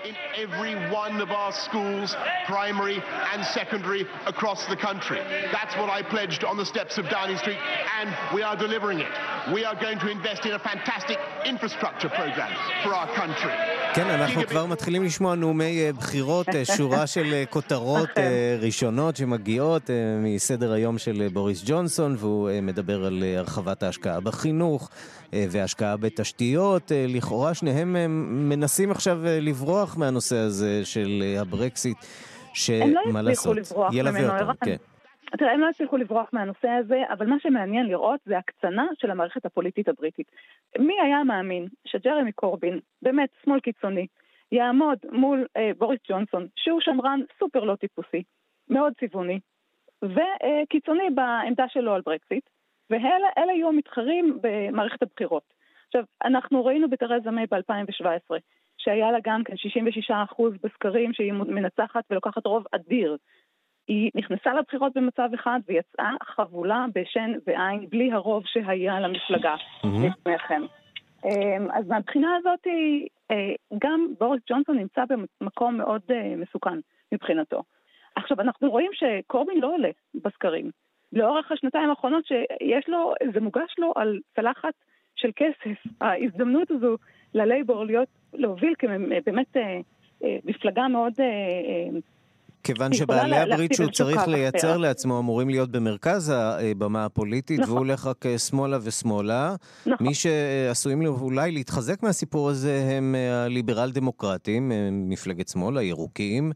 in 0.05 0.15
every 0.37 0.75
one 1.03 1.15
of 1.25 1.29
our 1.31 1.51
schools, 1.51 2.15
primary 2.45 2.97
and 3.33 3.45
secondary, 3.59 4.03
across 4.25 4.65
the 4.67 4.75
country. 4.75 5.19
That's 5.51 5.75
what 5.75 5.89
I 5.89 6.01
pledged 6.01 6.43
on 6.43 6.55
the 6.57 6.65
steps 6.65 6.97
of 6.97 7.09
Downing 7.09 7.37
Street, 7.37 7.59
and 7.99 8.09
we 8.33 8.41
are 8.41 8.55
delivering 8.55 8.99
it. 8.99 9.11
We 9.53 9.65
are 9.65 9.75
going 9.75 9.99
to 9.99 10.09
invest 10.09 10.45
in 10.45 10.53
a 10.53 10.59
fantastic 10.59 11.17
infrastructure 11.45 12.09
program 12.09 12.51
for 12.83 12.91
our 12.99 13.07
country. 13.21 13.53
כן, 13.95 14.09
אנחנו 14.09 14.41
כבר 14.47 14.65
מתחילים 14.65 15.03
לשמוע 15.03 15.35
נאומי 15.35 15.93
בחירות, 15.97 16.47
שורה 16.77 17.07
של 17.07 17.43
כותרות 17.49 18.09
ראשונות 18.61 19.15
שמגיעות 19.15 19.89
מסדר 20.23 20.71
היום 20.71 20.97
של 20.97 21.27
בוריס 21.33 21.63
ג'ונסון, 21.65 22.15
והוא 22.19 22.49
מדבר 22.61 23.05
על 23.05 23.23
הרחבת 23.37 23.83
ההשקעה 23.83 24.19
בחינוך 24.19 24.89
והשקעה 25.33 25.97
בתשתיות. 25.97 26.91
לכאורה 27.07 27.53
שניהם 27.53 27.95
מנסים 28.49 28.91
עכשיו 28.91 29.19
לברוח 29.23 29.97
מהנושא 29.97 30.35
הזה 30.35 30.81
של 30.83 31.23
הברקסיט, 31.39 31.97
שמה 32.53 33.21
לעשות, 33.21 33.57
ילווה 33.91 34.41
אותם, 34.41 34.65
כן. 34.65 34.75
תראה, 35.37 35.51
הם 35.51 35.59
לא 35.59 35.69
הצליחו 35.69 35.97
לברוח 35.97 36.29
מהנושא 36.33 36.69
הזה, 36.69 37.03
אבל 37.09 37.25
מה 37.25 37.39
שמעניין 37.39 37.85
לראות 37.85 38.19
זה 38.25 38.37
הקצנה 38.37 38.87
של 39.01 39.11
המערכת 39.11 39.45
הפוליטית 39.45 39.89
הבריטית. 39.89 40.31
מי 40.79 40.93
היה 41.01 41.23
מאמין 41.23 41.67
שג'רמי 41.87 42.31
קורבין, 42.31 42.79
באמת 43.01 43.29
שמאל 43.43 43.59
קיצוני, 43.59 44.07
יעמוד 44.51 44.97
מול 45.11 45.45
אה, 45.57 45.71
בוריס 45.77 45.99
ג'ונסון, 46.09 46.47
שהוא 46.55 46.81
שמרן 46.81 47.19
סופר 47.39 47.63
לא 47.63 47.75
טיפוסי, 47.75 48.23
מאוד 48.69 48.93
צבעוני, 48.99 49.39
וקיצוני 50.03 51.09
בעמדה 51.15 51.65
שלו 51.67 51.93
על 51.93 52.01
ברקסיט, 52.05 52.49
ואלה 52.89 53.53
יהיו 53.53 53.69
המתחרים 53.69 54.39
במערכת 54.41 55.03
הבחירות. 55.03 55.53
עכשיו, 55.87 56.03
אנחנו 56.25 56.65
ראינו 56.65 56.89
בתרזה 56.89 57.31
מיי 57.31 57.45
ב-2017, 57.51 58.35
שהיה 58.77 59.11
לה 59.11 59.17
גם 59.23 59.43
כן 59.43 59.53
66% 60.09 60.43
בסקרים 60.63 61.13
שהיא 61.13 61.33
מנצחת 61.33 62.03
ולוקחת 62.09 62.45
רוב 62.45 62.63
אדיר. 62.71 63.17
היא 63.89 64.11
נכנסה 64.15 64.53
לבחירות 64.53 64.93
במצב 64.95 65.29
אחד 65.35 65.59
ויצאה 65.67 66.11
חבולה 66.23 66.85
בשן 66.95 67.31
ועין 67.47 67.89
בלי 67.89 68.11
הרוב 68.11 68.43
שהיה 68.45 68.99
למפלגה 68.99 69.55
לפני 69.83 70.37
כן. 70.47 70.61
אמ, 71.25 71.71
אז 71.73 71.87
מהבחינה 71.87 72.35
הזאת 72.35 72.67
אה, 73.31 73.53
גם 73.79 74.07
בוריס 74.19 74.41
ג'ונסון 74.49 74.77
נמצא 74.77 75.03
במקום 75.41 75.77
מאוד 75.77 76.01
אה, 76.11 76.35
מסוכן 76.37 76.79
מבחינתו. 77.11 77.63
עכשיו, 78.15 78.41
אנחנו 78.41 78.71
רואים 78.71 78.91
שקורבין 78.93 79.61
לא 79.61 79.73
עולה 79.73 79.89
בסקרים. 80.15 80.71
לאורך 81.13 81.51
השנתיים 81.51 81.89
האחרונות 81.89 82.25
שיש 82.25 82.89
לו, 82.89 83.13
זה 83.33 83.41
מוגש 83.41 83.75
לו 83.77 83.93
על 83.95 84.19
צלחת 84.35 84.73
של 85.15 85.29
כסף. 85.35 85.91
ההזדמנות 86.01 86.71
הזו 86.71 86.95
ללייבור 87.33 87.85
להיות, 87.85 88.07
להוביל 88.33 88.73
כבאמת 88.79 89.57
אה, 89.57 89.79
מפלגה 90.45 90.87
מאוד 90.87 91.13
כיוון 92.63 92.93
שבעלי 92.93 93.37
הברית 93.37 93.73
שהוא 93.73 93.91
צריך 93.91 94.27
לייצר 94.27 94.77
לעצמו 94.77 95.19
אמורים 95.19 95.49
להיות 95.49 95.71
במרכז 95.71 96.33
הבמה 96.35 97.05
הפוליטית, 97.05 97.59
נכון. 97.59 97.69
והוא 97.69 97.79
הולך 97.79 98.05
רק 98.05 98.25
אה, 98.25 98.37
שמאלה 98.37 98.77
ושמאלה. 98.81 99.55
נכון. 99.85 100.07
מי 100.07 100.13
שעשויים 100.13 101.05
אולי 101.05 101.51
להתחזק 101.51 102.03
מהסיפור 102.03 102.49
הזה 102.49 102.93
הם 102.97 103.15
אה, 103.15 103.45
הליברל 103.45 103.91
דמוקרטים, 103.91 104.71
אה, 104.71 104.89
מפלגת 104.91 105.47
שמאל, 105.47 105.77
הירוקים. 105.77 106.51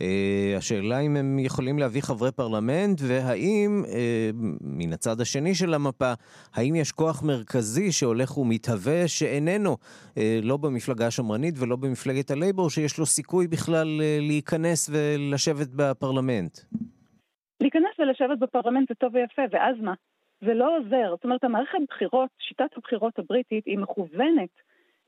אה, 0.00 0.58
השאלה 0.58 1.00
אם 1.00 1.16
הם 1.16 1.38
יכולים 1.38 1.78
להביא 1.78 2.00
חברי 2.02 2.32
פרלמנט, 2.32 3.00
והאם, 3.08 3.82
אה, 3.84 3.90
מן 4.60 4.92
הצד 4.92 5.20
השני 5.20 5.54
של 5.54 5.74
המפה, 5.74 6.12
האם 6.54 6.74
יש 6.74 6.92
כוח 6.92 7.22
מרכזי 7.22 7.92
שהולך 7.92 8.38
ומתהווה, 8.38 9.08
שאיננו 9.08 9.76
אה, 10.14 10.18
לא 10.42 10.56
במפלגה 10.56 11.06
השמרנית 11.06 11.54
ולא 11.58 11.76
במפלגת 11.76 12.30
הלייבור, 12.30 12.70
שיש 12.70 12.98
לו 12.98 13.06
סיכוי 13.06 13.48
בכלל 13.48 14.00
להיכנס 14.20 14.90
ולשבת 14.92 15.68
בפרלמנט? 15.76 16.58
להיכנס 17.60 17.98
ולשבת 17.98 18.38
בפרלמנט 18.38 18.88
זה 18.88 18.94
טוב 18.94 19.14
ויפה, 19.14 19.42
ואז 19.52 19.76
מה? 19.82 19.94
זה 20.44 20.54
לא 20.54 20.76
עוזר. 20.76 21.10
זאת 21.10 21.24
אומרת, 21.24 21.44
המערכת 21.44 21.78
בחירות, 21.88 22.30
שיטת 22.38 22.76
הבחירות 22.76 23.18
הבריטית, 23.18 23.66
היא 23.66 23.78
מכוונת 23.78 24.50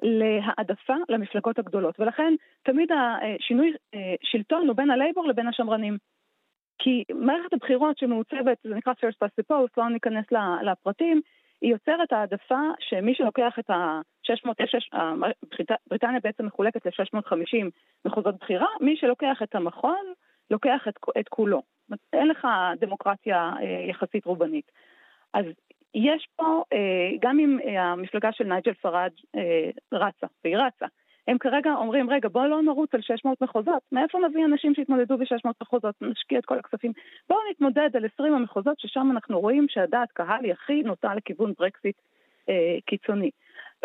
להעדפה 0.02 0.94
למפלגות 1.08 1.58
הגדולות, 1.58 2.00
ולכן 2.00 2.34
תמיד 2.62 2.88
השינוי 2.92 3.72
אה, 3.94 4.14
שלטון 4.22 4.68
הוא 4.68 4.76
בין 4.76 4.90
הלייבור 4.90 5.28
לבין 5.28 5.48
השמרנים. 5.48 5.96
כי 6.78 7.04
מערכת 7.14 7.52
הבחירות 7.52 7.98
שמעוצבת, 7.98 8.58
זה 8.64 8.74
נקרא 8.74 8.92
first 8.92 9.24
past 9.24 9.32
the 9.40 9.44
post, 9.52 9.72
לא 9.76 9.88
ניכנס 9.88 10.26
לפרטים, 10.62 11.20
היא 11.60 11.70
יוצרת 11.70 12.12
העדפה 12.12 12.60
שמי 12.80 13.14
שלוקח 13.14 13.58
את 13.58 13.70
ה-600, 13.70 14.48
בריטניה 15.90 16.20
בעצם 16.22 16.46
מחולקת 16.46 16.86
ל-650 16.86 17.70
מחוזות 18.04 18.38
בחירה, 18.38 18.66
מי 18.80 18.96
שלוקח 18.96 19.42
את 19.42 19.54
המכון, 19.54 20.12
לוקח 20.50 20.88
את, 20.88 20.94
את 21.20 21.28
כולו. 21.28 21.62
אין 22.12 22.28
לך 22.28 22.48
דמוקרטיה 22.80 23.52
אה, 23.60 23.86
יחסית 23.90 24.24
רובנית. 24.24 24.72
אז 25.34 25.44
יש 25.94 26.28
פה, 26.36 26.62
אה, 26.72 27.10
גם 27.20 27.38
אם 27.38 27.58
אה, 27.64 27.82
המפלגה 27.82 28.32
של 28.32 28.44
נייג'ל 28.44 28.74
פראג' 28.74 29.12
אה, 29.36 29.70
רצה, 29.92 30.26
והיא 30.44 30.56
רצה, 30.56 30.86
הם 31.28 31.38
כרגע 31.38 31.74
אומרים, 31.74 32.10
רגע, 32.10 32.28
בואו 32.28 32.48
לא 32.48 32.62
נרוץ 32.62 32.94
על 32.94 33.00
600 33.00 33.42
מחוזות. 33.42 33.82
מאיפה 33.92 34.18
נביא 34.18 34.44
אנשים 34.44 34.74
שיתמודדו 34.74 35.18
ב-600 35.18 35.50
מחוזות? 35.62 35.94
נשקיע 36.00 36.38
את 36.38 36.44
כל 36.44 36.58
הכספים. 36.58 36.92
בואו 37.28 37.40
נתמודד 37.50 37.96
על 37.96 38.04
20 38.14 38.34
המחוזות, 38.34 38.80
ששם 38.80 39.08
אנחנו 39.10 39.40
רואים 39.40 39.66
שהדעת 39.68 40.12
קהל 40.12 40.44
היא 40.44 40.52
הכי 40.52 40.82
נוטה 40.82 41.14
לכיוון 41.14 41.52
ברקסיט 41.58 41.96
אה, 42.48 42.76
קיצוני. 42.86 43.30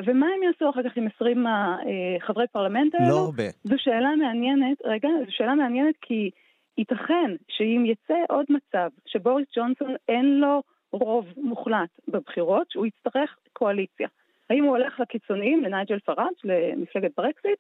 ומה 0.06 0.26
הם 0.26 0.44
יעשו 0.44 0.70
אחר 0.70 0.90
כך 0.90 0.98
עם 0.98 1.08
20 1.16 1.46
החברי 1.48 2.48
פרלמנט 2.48 2.96
האלו? 2.96 3.10
לא 3.10 3.18
הרבה. 3.18 3.44
זו 3.64 3.76
שאלה 3.78 4.16
מעניינת, 4.16 4.78
רגע, 4.86 5.10
זו 5.26 5.32
שאלה 5.32 5.56
מעניינת 5.56 5.96
כי 6.02 6.30
ייתכן 6.78 7.32
שאם 7.48 7.84
יצא 7.86 8.18
עוד 8.30 8.46
מצב 8.50 8.90
שבוריס 9.06 9.48
ג'ונסון 9.56 9.96
אין 10.08 10.40
לו 10.40 10.62
רוב 10.92 11.26
מוחלט 11.38 11.90
בבחירות, 12.08 12.72
שהוא 12.72 12.86
יצטרך 12.86 13.38
קואליציה. 13.54 14.08
האם 14.50 14.64
הוא 14.64 14.78
הולך 14.78 15.00
לקיצוניים, 15.00 15.64
לנייג'ל 15.64 16.00
פראג', 16.00 16.34
למפלגת 16.44 17.12
ברקסיט? 17.18 17.60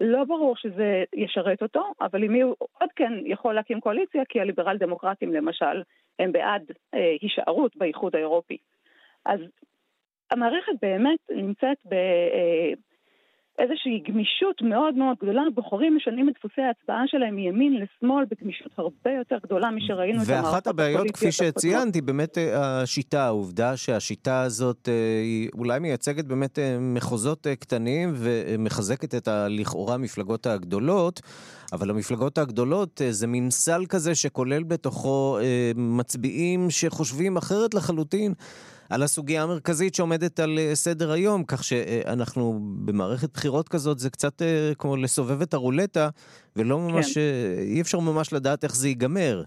לא 0.00 0.24
ברור 0.24 0.56
שזה 0.56 1.04
ישרת 1.14 1.62
אותו, 1.62 1.92
אבל 2.00 2.22
עם 2.22 2.32
מי 2.32 2.40
הוא 2.40 2.54
עוד 2.78 2.90
כן 2.96 3.12
יכול 3.24 3.54
להקים 3.54 3.80
קואליציה, 3.80 4.24
כי 4.28 4.40
הליברל 4.40 4.76
דמוקרטים 4.78 5.32
למשל 5.32 5.82
הם 6.18 6.32
בעד 6.32 6.62
אה, 6.94 7.16
הישארות 7.20 7.76
באיחוד 7.76 8.16
האירופי. 8.16 8.56
אז 9.24 9.40
המערכת 10.30 10.72
באמת 10.82 11.18
נמצאת 11.30 11.78
ב... 11.84 11.92
אה, 11.94 12.72
איזושהי 13.58 14.02
גמישות 14.08 14.62
מאוד 14.62 14.94
מאוד 14.94 15.16
גדולה, 15.22 15.42
בוחרים 15.54 15.96
משנים 15.96 16.28
את 16.28 16.34
דפוסי 16.38 16.60
ההצבעה 16.60 17.02
שלהם 17.06 17.34
מימין 17.34 17.72
לשמאל 17.82 18.24
בגמישות 18.30 18.72
הרבה 18.76 19.10
יותר 19.18 19.36
גדולה 19.42 19.70
משראינו 19.70 20.22
את 20.22 20.28
המערכות 20.28 20.52
ואחת 20.52 20.66
הבעיות, 20.66 21.10
כפי 21.10 21.32
שציינת, 21.32 21.94
היא 21.94 22.02
באמת 22.02 22.38
אה, 22.38 22.82
השיטה, 22.82 23.26
העובדה 23.26 23.76
שהשיטה 23.76 24.40
הזאת 24.40 24.88
אה, 24.88 25.20
היא 25.22 25.48
אולי 25.54 25.78
מייצגת 25.78 26.24
באמת 26.24 26.58
אה, 26.58 26.76
מחוזות 26.80 27.46
קטנים 27.60 28.12
ומחזקת 28.16 29.14
את 29.14 29.28
הלכאורה 29.28 29.94
המפלגות 29.94 30.46
הגדולות, 30.46 31.20
אבל 31.72 31.90
המפלגות 31.90 32.38
הגדולות 32.38 33.00
זה 33.10 33.26
מין 33.26 33.50
סל 33.50 33.86
כזה 33.88 34.14
שכולל 34.14 34.62
בתוכו 34.62 35.38
מצביעים 35.76 36.70
שחושבים 36.70 37.36
אחרת 37.36 37.74
לחלוטין. 37.74 38.32
על 38.90 39.02
הסוגיה 39.02 39.42
המרכזית 39.42 39.94
שעומדת 39.94 40.40
על 40.40 40.58
אה, 40.58 40.74
סדר 40.74 41.12
היום, 41.12 41.44
כך 41.44 41.64
שאנחנו 41.64 42.60
במערכת 42.86 43.32
בחירות 43.34 43.68
כזאת, 43.68 43.98
זה 43.98 44.10
קצת 44.10 44.42
אה, 44.42 44.72
כמו 44.78 44.96
לסובב 44.96 45.42
את 45.42 45.54
הרולטה, 45.54 46.08
ולא 46.56 46.78
ממש, 46.78 47.14
כן. 47.14 47.20
אה, 47.20 47.62
אי 47.74 47.80
אפשר 47.80 47.98
ממש 47.98 48.32
לדעת 48.32 48.64
איך 48.64 48.74
זה 48.74 48.88
ייגמר. 48.88 49.42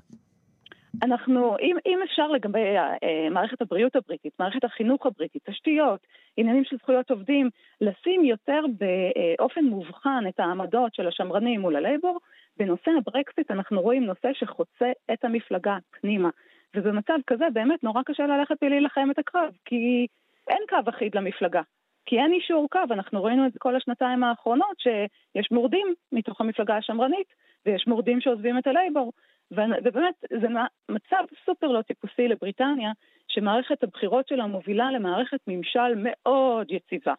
אנחנו, 1.03 1.55
אם, 1.61 1.75
אם 1.85 1.99
אפשר 2.03 2.27
לגבי 2.27 2.65
מערכת 3.31 3.61
הבריאות 3.61 3.95
הבריטית, 3.95 4.33
מערכת 4.39 4.63
החינוך 4.63 5.05
הבריטית, 5.05 5.49
תשתיות, 5.49 5.99
עניינים 6.37 6.63
של 6.63 6.75
זכויות 6.81 7.11
עובדים, 7.11 7.49
לשים 7.81 8.25
יותר 8.25 8.61
באופן 8.79 9.63
מובחן 9.65 10.23
את 10.29 10.39
העמדות 10.39 10.93
של 10.95 11.07
השמרנים 11.07 11.61
מול 11.61 11.75
הלייבור, 11.75 12.19
בנושא 12.57 12.91
הברקסיט 12.97 13.51
אנחנו 13.51 13.81
רואים 13.81 14.05
נושא 14.05 14.29
שחוצה 14.33 14.91
את 15.13 15.25
המפלגה 15.25 15.77
פנימה. 16.01 16.29
ובמצב 16.75 17.17
כזה 17.27 17.45
באמת 17.53 17.83
נורא 17.83 18.01
קשה 18.05 18.27
ללכת 18.27 18.55
ולהילחם 18.61 19.11
את 19.11 19.19
הקרב, 19.19 19.53
כי 19.65 20.07
אין 20.47 20.63
קו 20.69 20.89
אחיד 20.89 21.15
למפלגה. 21.15 21.61
כי 22.05 22.19
אין 22.19 22.33
אישור 22.33 22.67
קו, 22.71 22.79
אנחנו 22.91 23.23
ראינו 23.23 23.45
את 23.45 23.53
זה 23.53 23.59
כל 23.59 23.75
השנתיים 23.75 24.23
האחרונות, 24.23 24.79
שיש 24.79 25.51
מורדים 25.51 25.87
מתוך 26.11 26.41
המפלגה 26.41 26.77
השמרנית, 26.77 27.27
ויש 27.65 27.87
מורדים 27.87 28.21
שעוזבים 28.21 28.57
את 28.57 28.67
הלייבור. 28.67 29.11
ובאמת, 29.51 30.13
זה 30.41 30.47
מצב 30.89 31.23
סופר 31.45 31.67
לא 31.67 31.81
טיפוסי 31.81 32.27
לבריטניה, 32.27 32.91
שמערכת 33.27 33.83
הבחירות 33.83 34.27
שלה 34.27 34.47
מובילה 34.47 34.91
למערכת 34.91 35.39
ממשל 35.47 35.93
מאוד 35.95 36.71
יציבה. 36.71 37.13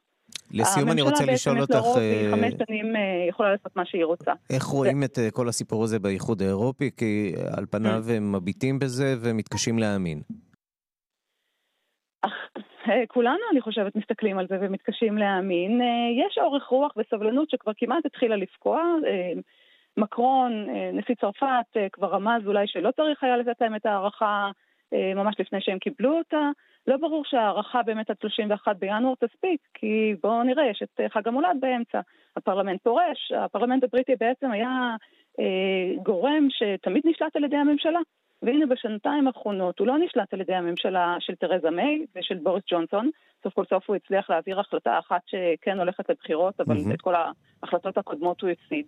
לסיום 0.53 0.91
אני 0.91 1.03
רוצה 1.03 1.25
לשאול 1.27 1.61
אותך... 1.61 1.75
הממשלה 1.75 1.95
בעצם 1.95 2.23
לרוב 2.31 2.41
חמש 2.41 2.55
שנים 2.67 2.97
אה, 2.97 3.27
יכולה 3.29 3.51
לעשות 3.53 3.77
מה 3.77 3.85
שהיא 3.85 4.05
רוצה. 4.05 4.33
איך 4.51 4.63
רואים 4.63 5.03
את 5.05 5.19
אה, 5.19 5.31
כל 5.31 5.49
הסיפור 5.49 5.85
הזה 5.85 5.99
באיחוד 5.99 6.43
האירופי? 6.43 6.91
כי 6.97 7.33
על 7.57 7.67
פניו 7.67 8.03
mm. 8.09 8.13
הם 8.13 8.33
מביטים 8.33 8.79
בזה 8.79 9.15
ומתקשים 9.23 9.79
להאמין. 9.79 10.21
אה, 12.89 13.07
כולנו, 13.09 13.39
אני 13.53 13.61
חושבת, 13.61 13.97
מסתכלים 13.97 14.39
על 14.39 14.47
זה 14.49 14.59
ומתקשים 14.61 15.19
להאמין. 15.19 15.81
יש 16.27 16.39
אורך 16.39 16.67
רוח 16.67 16.93
וסבלנות 16.97 17.51
שכבר 17.51 17.73
כמעט 17.77 18.07
התחילה 18.07 18.37
לפקוע. 18.37 18.83
מקרון, 19.97 20.67
נשיא 20.93 21.15
צרפת, 21.21 21.91
כבר 21.93 22.09
רמז 22.09 22.47
אולי 22.47 22.67
שלא 22.67 22.91
צריך 22.91 23.25
היה 23.25 23.37
לתת 23.37 23.61
להם 23.61 23.75
את 23.75 23.87
ההערכה 23.87 24.51
ממש 24.93 25.35
לפני 25.39 25.59
שהם 25.61 25.79
קיבלו 25.79 26.19
אותה. 26.19 26.51
לא 26.90 26.96
ברור 26.96 27.24
שההערכה 27.24 27.83
באמת 27.83 28.11
עד 28.11 28.16
31 28.20 28.76
בינואר 28.76 29.14
תספיק, 29.14 29.61
כי 29.74 30.14
בואו 30.22 30.42
נראה, 30.42 30.66
יש 30.66 30.83
את 30.83 31.00
חג 31.12 31.29
המולד 31.29 31.57
באמצע, 31.61 32.00
הפרלמנט 32.37 32.83
פורש, 32.83 33.33
הפרלמנט 33.33 33.85
הבריטי 33.85 34.12
בעצם 34.20 34.50
היה 34.50 34.96
אה, 35.40 36.03
גורם 36.03 36.48
שתמיד 36.50 37.03
נשלט 37.05 37.37
על 37.37 37.44
ידי 37.44 37.57
הממשלה. 37.57 38.00
והנה 38.42 38.66
בשנתיים 38.66 39.26
האחרונות 39.26 39.79
הוא 39.79 39.87
לא 39.87 39.98
נשלט 39.98 40.35
על 40.35 40.40
ידי 40.40 40.55
הממשלה 40.55 41.16
של 41.20 41.35
תרזה 41.35 41.70
מיי 41.70 42.07
ושל 42.16 42.35
בוריס 42.35 42.64
ג'ונסון, 42.70 43.11
סוף 43.42 43.55
כל 43.55 43.64
סוף 43.64 43.85
הוא 43.88 43.96
הצליח 43.96 44.31
להעביר 44.31 44.61
החלטה 44.61 44.98
אחת 44.98 45.20
שכן 45.26 45.79
הולכת 45.79 46.11
לבחירות, 46.11 46.61
אבל 46.61 46.76
mm-hmm. 46.76 46.94
את 46.94 47.00
כל 47.00 47.14
ההחלטות 47.14 47.98
הקודמות 47.98 48.40
הוא 48.40 48.50
הפסיד. 48.50 48.87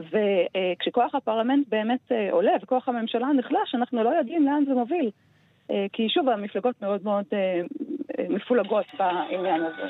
וכשכוח 0.00 1.14
הפרלמנט 1.14 1.68
באמת 1.68 2.12
אה, 2.12 2.32
עולה 2.32 2.52
וכוח 2.62 2.88
הממשלה 2.88 3.26
נחלש, 3.26 3.74
אנחנו 3.74 4.02
לא 4.02 4.10
יודעים 4.10 4.46
לאן 4.46 4.64
זה 4.66 4.74
מוביל. 4.74 5.10
אה, 5.70 5.86
כי 5.92 6.08
שוב, 6.08 6.28
המפלגות 6.28 6.74
מאוד 6.82 7.00
מאוד 7.04 7.24
אה, 7.32 7.38
אה, 8.18 8.24
מפולגות 8.28 8.86
בעניין 8.98 9.62
הזה. 9.62 9.82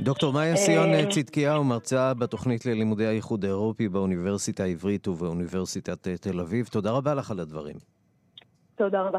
דוקטור 0.00 0.32
מאיה 0.32 0.56
סיון 0.56 1.10
צדקיהו, 1.10 1.64
מרצה 1.64 2.14
בתוכנית 2.14 2.66
ללימודי 2.66 3.06
האיחוד 3.06 3.44
האירופי 3.44 3.88
באוניברסיטה 3.88 4.62
העברית 4.62 5.08
ובאוניברסיטת 5.08 6.08
תל 6.08 6.40
אביב. 6.40 6.66
תודה 6.66 6.90
רבה 6.90 7.14
לך 7.14 7.30
על 7.30 7.40
הדברים. 7.40 7.76
תודה 8.76 9.02
רבה. 9.02 9.18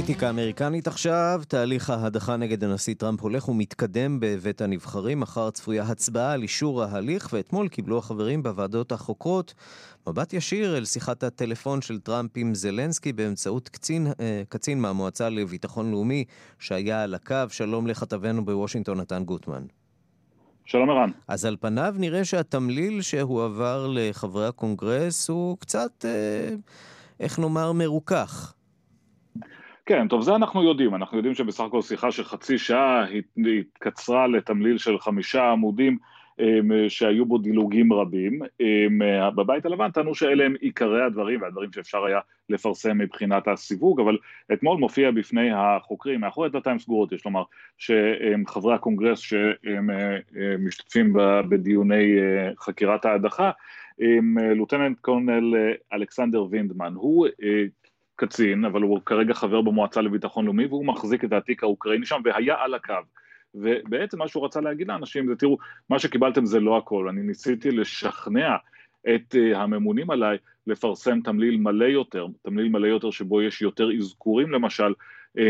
פוליטיקה 0.00 0.30
אמריקנית 0.30 0.86
עכשיו, 0.86 1.42
תהליך 1.48 1.90
ההדחה 1.90 2.36
נגד 2.36 2.64
הנשיא 2.64 2.94
טראמפ 2.94 3.20
הולך 3.20 3.48
ומתקדם 3.48 4.20
בבית 4.20 4.60
הנבחרים, 4.60 5.20
מחר 5.20 5.50
צפויה 5.50 5.82
הצבעה 5.82 6.32
על 6.32 6.42
אישור 6.42 6.82
ההליך, 6.82 7.28
ואתמול 7.32 7.68
קיבלו 7.68 7.98
החברים 7.98 8.42
בוועדות 8.42 8.92
החוקרות 8.92 9.54
מבט 10.08 10.32
ישיר 10.32 10.76
אל 10.76 10.84
שיחת 10.84 11.22
הטלפון 11.22 11.82
של 11.82 11.98
טראמפ 11.98 12.30
עם 12.36 12.54
זלנסקי 12.54 13.12
באמצעות 13.12 13.68
קצין, 13.68 14.06
אה, 14.20 14.42
קצין 14.48 14.80
מהמועצה 14.80 15.28
לביטחון 15.28 15.90
לאומי 15.90 16.24
שהיה 16.58 17.02
על 17.02 17.14
הקו. 17.14 17.34
שלום 17.48 17.86
לכתבנו 17.86 18.44
בוושינגטון, 18.44 19.00
נתן 19.00 19.24
גוטמן. 19.24 19.62
שלום 20.64 20.90
ערן. 20.90 21.10
אז 21.28 21.44
על 21.44 21.56
פניו 21.60 21.94
נראה 21.98 22.24
שהתמליל 22.24 23.02
שהועבר 23.02 23.86
לחברי 23.90 24.46
הקונגרס 24.46 25.28
הוא 25.28 25.58
קצת, 25.58 26.04
אה, 26.04 26.54
איך 27.20 27.38
נאמר, 27.38 27.72
מרוכך. 27.72 28.54
כן, 29.90 30.08
טוב, 30.08 30.22
זה 30.22 30.34
אנחנו 30.34 30.64
יודעים. 30.64 30.94
אנחנו 30.94 31.16
יודעים 31.16 31.34
שבסך 31.34 31.60
הכל 31.60 31.82
שיחה 31.82 32.10
של 32.10 32.24
חצי 32.24 32.58
שעה 32.58 33.04
התקצרה 33.60 34.26
לתמליל 34.26 34.78
של 34.78 34.98
חמישה 34.98 35.50
עמודים 35.50 35.98
אמ, 36.40 36.88
שהיו 36.88 37.26
בו 37.26 37.38
דילוגים 37.38 37.92
רבים. 37.92 38.40
אמ, 38.60 38.98
בבית 39.34 39.66
הלבן 39.66 39.90
טענו 39.90 40.14
שאלה 40.14 40.44
הם 40.44 40.54
עיקרי 40.60 41.02
הדברים 41.02 41.42
והדברים 41.42 41.72
שאפשר 41.72 42.04
היה 42.04 42.20
לפרסם 42.48 42.98
מבחינת 42.98 43.48
הסיווג, 43.48 44.00
אבל 44.00 44.18
אתמול 44.52 44.78
מופיע 44.78 45.10
בפני 45.10 45.50
החוקרים, 45.52 46.20
מאחורי 46.20 46.48
דלתיים 46.48 46.78
סגורות 46.78 47.12
יש 47.12 47.24
לומר, 47.24 47.42
שחברי 47.78 48.74
הקונגרס 48.74 49.18
שמשתתפים 49.18 51.12
בדיוני 51.48 52.18
אה, 52.18 52.50
חקירת 52.58 53.04
ההדחה, 53.04 53.50
Lieutenant 54.56 54.98
Colonel 55.00 55.56
אה, 55.56 55.72
אלכסנדר 55.92 56.44
וינדמן, 56.50 56.92
הוא 56.96 57.26
אה, 57.42 57.64
קצין, 58.20 58.64
אבל 58.64 58.82
הוא 58.82 59.00
כרגע 59.06 59.34
חבר 59.34 59.60
במועצה 59.60 60.00
לביטחון 60.00 60.44
לאומי, 60.44 60.66
והוא 60.66 60.86
מחזיק 60.86 61.24
את 61.24 61.32
התיק 61.32 61.62
האוקראיני 61.62 62.06
שם, 62.06 62.20
והיה 62.24 62.54
על 62.58 62.74
הקו. 62.74 62.94
ובעצם 63.54 64.18
מה 64.18 64.28
שהוא 64.28 64.44
רצה 64.44 64.60
להגיד 64.60 64.88
לאנשים 64.88 65.26
זה, 65.26 65.36
תראו, 65.36 65.58
מה 65.90 65.98
שקיבלתם 65.98 66.46
זה 66.46 66.60
לא 66.60 66.78
הכל, 66.78 67.08
אני 67.08 67.22
ניסיתי 67.22 67.70
לשכנע 67.70 68.56
את 69.14 69.34
uh, 69.34 69.56
הממונים 69.56 70.10
עליי 70.10 70.38
לפרסם 70.66 71.20
תמליל 71.20 71.56
מלא 71.56 71.84
יותר, 71.84 72.26
תמליל 72.42 72.68
מלא 72.68 72.86
יותר 72.86 73.10
שבו 73.10 73.42
יש 73.42 73.62
יותר 73.62 73.88
אזכורים 73.98 74.50
למשל 74.50 74.92
um, 75.38 75.40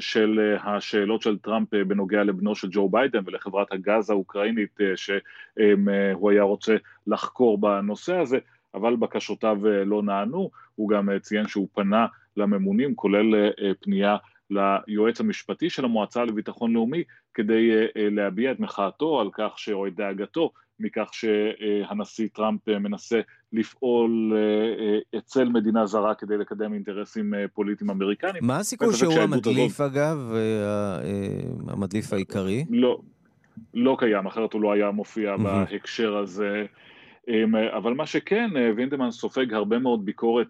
של 0.00 0.56
uh, 0.56 0.68
השאלות 0.68 1.22
של 1.22 1.38
טראמפ 1.38 1.74
בנוגע 1.74 2.24
לבנו 2.24 2.54
של 2.54 2.68
ג'ו 2.70 2.88
ביידן 2.88 3.22
ולחברת 3.26 3.72
הגז 3.72 4.10
האוקראינית 4.10 4.78
שהוא 4.96 6.30
היה 6.30 6.42
רוצה 6.42 6.76
לחקור 7.06 7.58
בנושא 7.58 8.16
הזה, 8.16 8.38
אבל 8.80 8.96
בקשותיו 8.96 9.58
uh, 9.62 9.84
לא 9.84 10.02
נענו, 10.02 10.50
הוא 10.74 10.88
גם 10.88 11.08
uh, 11.08 11.18
ציין 11.18 11.48
שהוא 11.48 11.68
פנה 11.74 12.06
לממונים, 12.36 12.94
כולל 12.94 13.50
uh, 13.50 13.62
פנייה 13.80 14.16
ליועץ 14.50 15.20
המשפטי 15.20 15.70
של 15.70 15.84
המועצה 15.84 16.24
לביטחון 16.24 16.72
לאומי 16.72 17.02
כדי 17.34 17.70
להביע 17.94 18.52
את 18.52 18.60
מחאתו 18.60 19.20
על 19.20 19.30
כך, 19.32 19.54
או 19.72 19.86
את 19.86 19.94
דאגתו 19.94 20.50
מכך 20.80 21.08
שהנשיא 21.12 22.28
טראמפ 22.32 22.68
מנסה 22.68 23.20
לפעול 23.52 24.32
אצל 25.18 25.48
מדינה 25.48 25.86
זרה 25.86 26.14
כדי 26.14 26.36
לקדם 26.36 26.72
אינטרסים 26.72 27.34
פוליטיים 27.54 27.90
אמריקניים. 27.90 28.46
מה 28.46 28.56
הסיכוי 28.56 28.94
שהוא 28.94 29.14
המדליף 29.14 29.80
הזאת... 29.80 29.92
אגב, 29.92 30.32
המדליף 31.68 32.12
העיקרי? 32.12 32.64
לא, 32.70 33.00
לא 33.74 33.96
קיים, 33.98 34.26
אחרת 34.26 34.52
הוא 34.52 34.62
לא 34.62 34.72
היה 34.72 34.90
מופיע 34.90 35.36
בהקשר 35.36 36.16
הזה. 36.16 36.66
אבל 37.76 37.94
מה 37.94 38.06
שכן, 38.06 38.50
וינדמן 38.76 39.10
סופג 39.10 39.54
הרבה 39.54 39.78
מאוד 39.78 40.04
ביקורת 40.04 40.46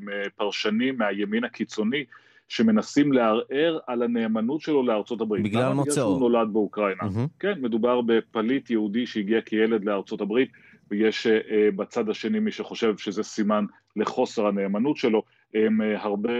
מפרשנים 0.00 0.98
מהימין 0.98 1.44
הקיצוני, 1.44 2.04
שמנסים 2.48 3.12
לערער 3.12 3.78
על 3.86 4.02
הנאמנות 4.02 4.60
שלו 4.60 4.82
לארצות 4.82 5.20
הברית. 5.20 5.44
בגלל 5.44 5.72
מוצאו. 5.72 5.92
בגלל 5.92 5.94
שהוא 5.94 6.20
נולד 6.20 6.48
באוקראינה. 6.52 7.02
Mm-hmm. 7.02 7.28
כן, 7.40 7.54
מדובר 7.60 8.00
בפליט 8.00 8.70
יהודי 8.70 9.06
שהגיע 9.06 9.40
כילד 9.40 9.84
לארצות 9.84 10.20
הברית, 10.20 10.50
ויש 10.90 11.26
uh, 11.26 11.30
בצד 11.76 12.08
השני 12.08 12.38
מי 12.38 12.50
שחושב 12.50 12.96
שזה 12.96 13.22
סימן 13.22 13.64
לחוסר 13.96 14.46
הנאמנות 14.46 14.96
שלו. 14.96 15.22
הם 15.54 15.82
אה, 15.82 16.02
הרבה, 16.02 16.32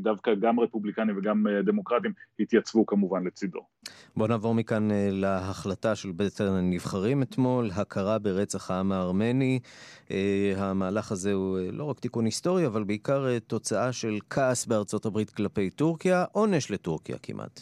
דווקא 0.00 0.34
גם 0.34 0.60
רפובליקנים 0.60 1.18
וגם 1.18 1.46
אה, 1.46 1.62
דמוקרטים, 1.62 2.12
התייצבו 2.40 2.86
כמובן 2.86 3.26
לצידו. 3.26 3.60
בואו 4.16 4.28
נעבור 4.28 4.54
מכאן 4.54 4.90
אה, 4.90 5.08
להחלטה 5.10 5.94
של 5.94 6.12
בית 6.12 6.40
הנבחרים 6.40 7.22
אתמול, 7.22 7.70
הכרה 7.74 8.18
ברצח 8.18 8.70
העם 8.70 8.92
הארמני. 8.92 9.58
המהלך 10.56 11.12
הזה 11.12 11.32
הוא 11.32 11.58
לא 11.72 11.84
רק 11.84 12.00
תיקון 12.00 12.24
היסטורי, 12.24 12.66
אבל 12.66 12.84
בעיקר 12.84 13.38
תוצאה 13.38 13.92
של 13.92 14.18
כעס 14.30 14.66
בארצות 14.66 15.06
הברית 15.06 15.30
כלפי 15.30 15.70
טורקיה, 15.70 16.24
עונש 16.32 16.70
לטורקיה 16.70 17.16
כמעט. 17.22 17.60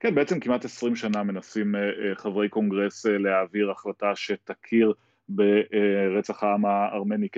כן, 0.00 0.14
בעצם 0.14 0.40
כמעט 0.40 0.64
20 0.64 0.96
שנה 0.96 1.22
מנסים 1.22 1.74
חברי 2.14 2.48
קונגרס 2.48 3.06
להעביר 3.06 3.70
החלטה 3.70 4.12
שתכיר 4.14 4.92
ברצח 5.28 6.42
העם 6.42 6.66
הארמני 6.66 7.28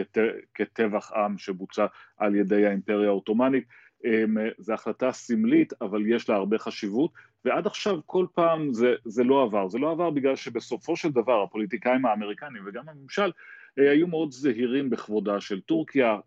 כטבח 0.54 1.12
עם 1.12 1.38
שבוצע 1.38 1.86
על 2.16 2.34
ידי 2.34 2.66
האימפריה 2.66 3.08
העות'מאנית. 3.08 3.64
אמ, 4.04 4.36
זו 4.58 4.72
החלטה 4.72 5.12
סמלית, 5.12 5.72
אבל 5.80 6.06
יש 6.06 6.28
לה 6.28 6.36
הרבה 6.36 6.58
חשיבות, 6.58 7.10
ועד 7.44 7.66
עכשיו 7.66 7.98
כל 8.06 8.26
פעם 8.34 8.72
זה, 8.72 8.94
זה 9.04 9.24
לא 9.24 9.42
עבר. 9.42 9.68
זה 9.68 9.78
לא 9.78 9.90
עבר 9.90 10.10
בגלל 10.10 10.36
שבסופו 10.36 10.96
של 10.96 11.10
דבר 11.10 11.42
הפוליטיקאים 11.42 12.06
האמריקנים 12.06 12.62
וגם 12.66 12.88
הממשל 12.88 13.30
אה, 13.78 13.90
היו 13.90 14.06
מאוד 14.06 14.32
זהירים 14.32 14.90
בכבודה 14.90 15.40
של 15.40 15.60
טורקיה, 15.60 16.18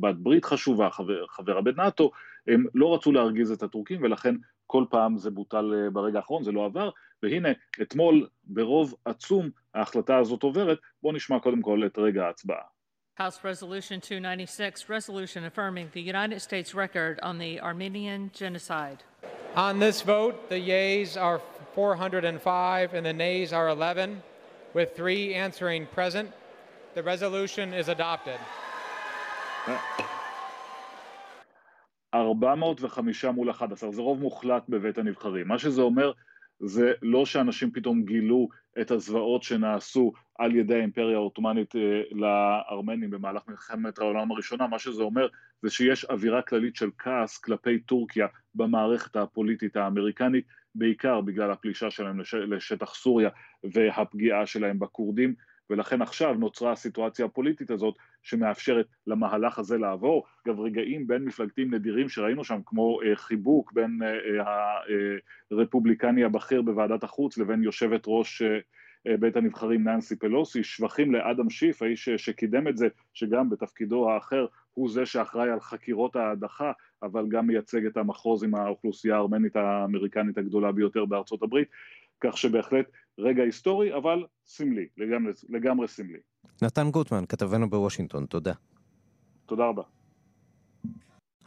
בת 0.00 0.14
ברית 0.14 0.44
חשובה, 0.44 0.90
חבר, 0.90 1.26
חברה 1.26 1.60
בנאטו, 1.60 2.10
הם 2.46 2.64
לא 2.74 2.94
רצו 2.94 3.12
להרגיז 3.12 3.52
את 3.52 3.62
הטורקים 3.62 4.02
ולכן 4.02 4.34
כל 4.66 4.84
פעם 4.90 5.18
זה 5.18 5.30
בוטל 5.30 5.72
אה, 5.74 5.90
ברגע 5.90 6.18
האחרון, 6.18 6.42
זה 6.42 6.52
לא 6.52 6.64
עבר, 6.64 6.90
והנה 7.22 7.48
אתמול 7.82 8.28
ברוב 8.44 8.94
עצום 9.04 9.50
ההחלטה 9.74 10.18
הזאת 10.18 10.42
עוברת, 10.42 10.78
בואו 11.02 11.12
נשמע 11.12 11.40
קודם 11.40 11.62
כל 11.62 11.82
את 11.86 11.98
רגע 11.98 12.26
ההצבעה. 12.26 12.62
House 13.20 13.40
Resolution 13.44 14.00
296, 14.00 14.88
resolution 14.88 15.44
affirming 15.44 15.90
the 15.92 16.00
United 16.00 16.40
States 16.40 16.74
record 16.74 17.20
on 17.22 17.36
the 17.36 17.60
Armenian 17.60 18.30
genocide. 18.32 19.02
On 19.56 19.78
this 19.78 20.00
vote, 20.00 20.48
the 20.48 20.58
yeas 20.58 21.18
are 21.18 21.40
405 21.74 22.94
and 22.94 23.04
the 23.04 23.12
nays 23.12 23.52
are 23.52 23.68
11, 23.68 24.22
with 24.72 24.96
three 24.96 25.34
answering 25.34 25.86
present. 25.86 26.30
The 26.94 27.02
resolution 27.02 27.74
is 27.74 27.88
adopted. 27.88 28.38
405 32.12 33.24
מול 33.24 33.50
11, 33.50 33.90
זה 33.92 34.02
רוב 34.02 34.20
מוחלט 34.20 34.68
בבית 34.68 34.98
הנבחרים. 34.98 35.48
מה 35.48 35.58
שזה 35.58 35.82
אומר 35.82 36.12
זה 36.60 36.92
לא 37.02 37.26
שאנשים 37.26 37.70
פתאום 37.70 38.04
גילו 38.04 38.48
את 38.80 38.90
הזוועות 38.90 39.42
שנעשו 39.42 40.12
על 40.38 40.56
ידי 40.56 40.74
האימפריה 40.74 41.16
העות'מאנית 41.16 41.76
אה, 41.76 42.02
לארמנים 42.10 43.10
במהלך 43.10 43.48
מלחמת 43.48 43.98
העולם 43.98 44.30
הראשונה, 44.30 44.66
מה 44.66 44.78
שזה 44.78 45.02
אומר 45.02 45.28
זה 45.62 45.70
שיש 45.70 46.04
אווירה 46.04 46.42
כללית 46.42 46.76
של 46.76 46.90
כעס 46.98 47.38
כלפי 47.38 47.78
טורקיה 47.78 48.26
במערכת 48.54 49.16
הפוליטית 49.16 49.76
האמריקנית, 49.76 50.44
בעיקר 50.74 51.20
בגלל 51.20 51.50
הפלישה 51.50 51.90
שלהם 51.90 52.20
לש... 52.20 52.34
לשטח 52.34 52.94
סוריה 52.94 53.30
והפגיעה 53.64 54.46
שלהם 54.46 54.78
בכורדים, 54.78 55.34
ולכן 55.70 56.02
עכשיו 56.02 56.34
נוצרה 56.34 56.72
הסיטואציה 56.72 57.24
הפוליטית 57.24 57.70
הזאת 57.70 57.94
שמאפשרת 58.22 58.86
למהלך 59.06 59.58
הזה 59.58 59.78
לעבור. 59.78 60.24
אגב, 60.46 60.60
רגעים 60.60 61.06
בין 61.06 61.24
מפלגתיים 61.24 61.74
נדירים 61.74 62.08
שראינו 62.08 62.44
שם, 62.44 62.60
כמו 62.66 63.02
אה, 63.02 63.16
חיבוק 63.16 63.72
בין 63.72 63.98
אה, 64.02 64.40
אה, 64.40 65.16
הרפובליקני 65.50 66.24
הבכיר 66.24 66.62
בוועדת 66.62 67.04
החוץ 67.04 67.38
לבין 67.38 67.62
יושבת 67.62 68.02
ראש 68.06 68.42
אה, 68.42 68.58
אה, 69.06 69.16
בית 69.16 69.36
הנבחרים 69.36 69.88
ננסי 69.88 70.16
פלוסי, 70.16 70.64
שבחים 70.64 71.12
לאדם 71.12 71.50
שיף, 71.50 71.82
האיש 71.82 72.08
שקידם 72.08 72.68
את 72.68 72.76
זה, 72.76 72.88
שגם 73.14 73.50
בתפקידו 73.50 74.10
האחר 74.10 74.46
הוא 74.74 74.90
זה 74.90 75.06
שאחראי 75.06 75.50
על 75.50 75.60
חקירות 75.60 76.16
ההדחה, 76.16 76.72
אבל 77.02 77.28
גם 77.28 77.46
מייצג 77.46 77.86
את 77.86 77.96
המחוז 77.96 78.44
עם 78.44 78.54
האוכלוסייה 78.54 79.16
הארמנית 79.16 79.56
האמריקנית 79.56 80.38
הגדולה 80.38 80.72
ביותר 80.72 81.04
בארצות 81.04 81.42
הברית, 81.42 81.68
כך 82.20 82.36
שבהחלט 82.36 82.86
רגע 83.18 83.42
היסטורי, 83.42 83.96
אבל 83.96 84.24
סמלי, 84.46 84.86
לגמרי, 84.96 85.32
לגמרי 85.48 85.88
סמלי. 85.88 86.18
נתן 86.62 86.90
גוטמן, 86.90 87.24
כתבנו 87.28 87.70
בוושינגטון, 87.70 88.26
תודה. 88.26 88.52
תודה 89.46 89.64
רבה. 89.64 89.82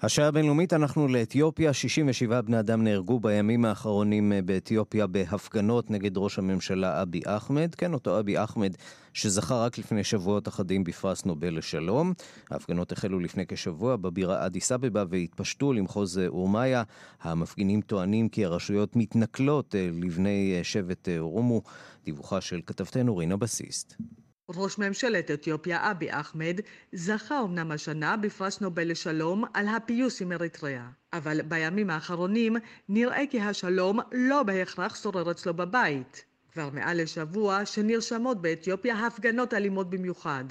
השעה 0.03 0.27
הבינלאומית, 0.27 0.73
אנחנו 0.73 1.07
לאתיופיה. 1.07 1.73
67 1.73 2.41
בני 2.41 2.59
אדם 2.59 2.83
נהרגו 2.83 3.19
בימים 3.19 3.65
האחרונים 3.65 4.33
אה, 4.33 4.41
באתיופיה 4.41 5.07
בהפגנות 5.07 5.91
נגד 5.91 6.17
ראש 6.17 6.39
הממשלה 6.39 7.01
אבי 7.01 7.21
אחמד. 7.25 7.75
כן, 7.75 7.93
אותו 7.93 8.19
אבי 8.19 8.43
אחמד 8.43 8.75
שזכה 9.13 9.55
רק 9.55 9.77
לפני 9.77 10.03
שבועות 10.03 10.47
אחדים 10.47 10.83
בפרס 10.83 11.25
נובל 11.25 11.57
לשלום. 11.57 12.13
ההפגנות 12.51 12.91
החלו 12.91 13.19
לפני 13.19 13.47
כשבוע 13.47 13.95
בבירה 13.95 14.45
אדיס 14.45 14.71
אבבה 14.71 15.03
והתפשטו 15.09 15.73
למחוז 15.73 16.19
אה, 16.19 16.27
אורמיה. 16.27 16.83
המפגינים 17.21 17.81
טוענים 17.81 18.29
כי 18.29 18.45
הרשויות 18.45 18.95
מתנכלות 18.95 19.75
אה, 19.75 19.89
לבני 20.01 20.59
שבט 20.63 21.09
אורומו. 21.19 21.61
דיווחה 22.05 22.41
של 22.41 22.61
כתבתנו 22.65 23.17
רינה 23.17 23.37
בסיסט. 23.37 23.95
ראש 24.49 24.77
ממשלת 24.77 25.31
אתיופיה 25.31 25.91
אבי 25.91 26.07
אחמד 26.11 26.59
זכה 26.91 27.41
אמנם 27.41 27.71
השנה 27.71 28.17
בפרס 28.17 28.61
נובל 28.61 28.91
לשלום 28.91 29.43
על 29.53 29.67
הפיוס 29.67 30.21
עם 30.21 30.31
אריתריאה, 30.31 30.87
אבל 31.13 31.41
בימים 31.41 31.89
האחרונים 31.89 32.55
נראה 32.89 33.23
כי 33.29 33.41
השלום 33.41 33.99
לא 34.11 34.43
בהכרח 34.43 34.95
שורר 34.95 35.31
אצלו 35.31 35.53
בבית. 35.53 36.25
כבר 36.53 36.69
מעל 36.73 37.01
לשבוע 37.01 37.65
שנרשמות 37.65 38.41
באתיופיה 38.41 39.07
הפגנות 39.07 39.53
אלימות 39.53 39.89
במיוחד. 39.89 40.45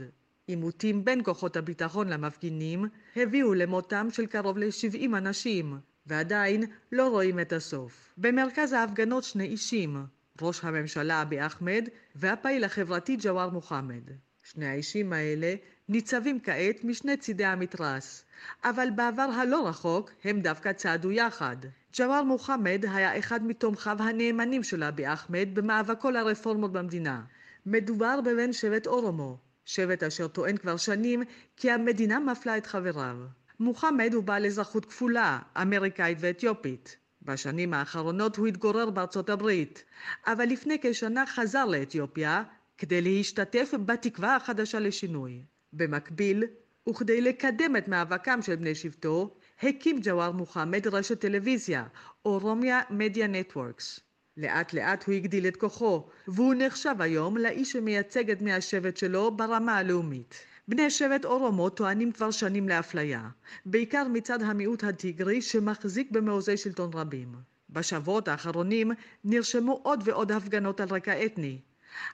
עימותים 0.46 1.04
בין 1.04 1.20
כוחות 1.24 1.56
הביטחון 1.56 2.08
למפגינים 2.08 2.84
הביאו 3.16 3.54
למותם 3.54 4.08
של 4.10 4.26
קרוב 4.26 4.58
ל-70 4.58 5.16
אנשים, 5.16 5.78
ועדיין 6.06 6.64
לא 6.92 7.08
רואים 7.08 7.40
את 7.40 7.52
הסוף. 7.52 8.14
במרכז 8.16 8.72
ההפגנות 8.72 9.24
שני 9.24 9.44
אישים, 9.44 9.96
ראש 10.40 10.64
הממשלה 10.64 11.22
אבי 11.22 11.46
אחמד 11.46 11.88
והפעיל 12.14 12.64
החברתי 12.64 13.16
ג'וואר 13.20 13.48
מוחמד. 13.48 14.02
שני 14.44 14.66
האישים 14.66 15.12
האלה 15.12 15.54
ניצבים 15.88 16.40
כעת 16.40 16.84
משני 16.84 17.16
צידי 17.16 17.44
המתרס, 17.44 18.24
אבל 18.64 18.88
בעבר 18.96 19.22
הלא 19.22 19.68
רחוק 19.68 20.10
הם 20.24 20.40
דווקא 20.40 20.72
צעדו 20.72 21.10
יחד. 21.10 21.56
ג'וואר 21.96 22.22
מוחמד 22.22 22.84
היה 22.92 23.18
אחד 23.18 23.44
מתומכיו 23.44 23.96
הנאמנים 24.02 24.62
של 24.62 24.82
אבי 24.82 25.12
אחמד 25.12 25.48
במאבקו 25.52 26.10
לרפורמות 26.10 26.72
במדינה. 26.72 27.22
מדובר 27.66 28.20
בבן 28.20 28.52
שבט 28.52 28.86
אורומו, 28.86 29.38
שבט 29.64 30.02
אשר 30.02 30.28
טוען 30.28 30.56
כבר 30.56 30.76
שנים 30.76 31.22
כי 31.56 31.70
המדינה 31.70 32.20
מפלה 32.20 32.56
את 32.56 32.66
חבריו. 32.66 33.16
מוחמד 33.60 34.14
הוא 34.14 34.24
בעל 34.24 34.46
אזרחות 34.46 34.84
כפולה, 34.84 35.38
אמריקאית 35.62 36.18
ואתיופית. 36.20 36.96
בשנים 37.24 37.74
האחרונות 37.74 38.36
הוא 38.36 38.46
התגורר 38.46 38.90
בארצות 38.90 39.30
הברית, 39.30 39.84
אבל 40.26 40.44
לפני 40.44 40.76
כשנה 40.82 41.26
חזר 41.26 41.64
לאתיופיה 41.64 42.42
כדי 42.78 43.02
להשתתף 43.02 43.74
בתקווה 43.86 44.36
החדשה 44.36 44.78
לשינוי. 44.78 45.42
במקביל, 45.72 46.44
וכדי 46.88 47.20
לקדם 47.20 47.76
את 47.76 47.88
מאבקם 47.88 48.42
של 48.42 48.56
בני 48.56 48.74
שבטו, 48.74 49.36
הקים 49.62 49.98
ג'וואר 50.02 50.32
מוחמד 50.32 50.86
רשת 50.86 51.20
טלוויזיה, 51.20 51.84
אורומיה 52.24 52.80
מדיה 52.90 53.26
נטוורקס. 53.26 54.00
לאט 54.36 54.72
לאט 54.74 55.04
הוא 55.04 55.14
הגדיל 55.14 55.46
את 55.46 55.56
כוחו, 55.56 56.08
והוא 56.28 56.54
נחשב 56.58 56.94
היום 56.98 57.36
לאיש 57.36 57.72
שמייצג 57.72 58.30
את 58.30 58.38
בני 58.38 58.52
השבט 58.52 58.96
שלו 58.96 59.36
ברמה 59.36 59.76
הלאומית. 59.76 60.51
בני 60.68 60.90
שבט 60.90 61.24
אורומו 61.24 61.70
טוענים 61.70 62.12
כבר 62.12 62.30
שנים 62.30 62.68
לאפליה, 62.68 63.28
בעיקר 63.66 64.08
מצד 64.08 64.42
המיעוט 64.42 64.84
הטיגרי 64.84 65.42
שמחזיק 65.42 66.10
במעוזי 66.10 66.56
שלטון 66.56 66.90
רבים. 66.94 67.34
בשבועות 67.70 68.28
האחרונים 68.28 68.92
נרשמו 69.24 69.80
עוד 69.82 70.02
ועוד 70.04 70.32
הפגנות 70.32 70.80
על 70.80 70.88
רקע 70.88 71.24
אתני, 71.26 71.60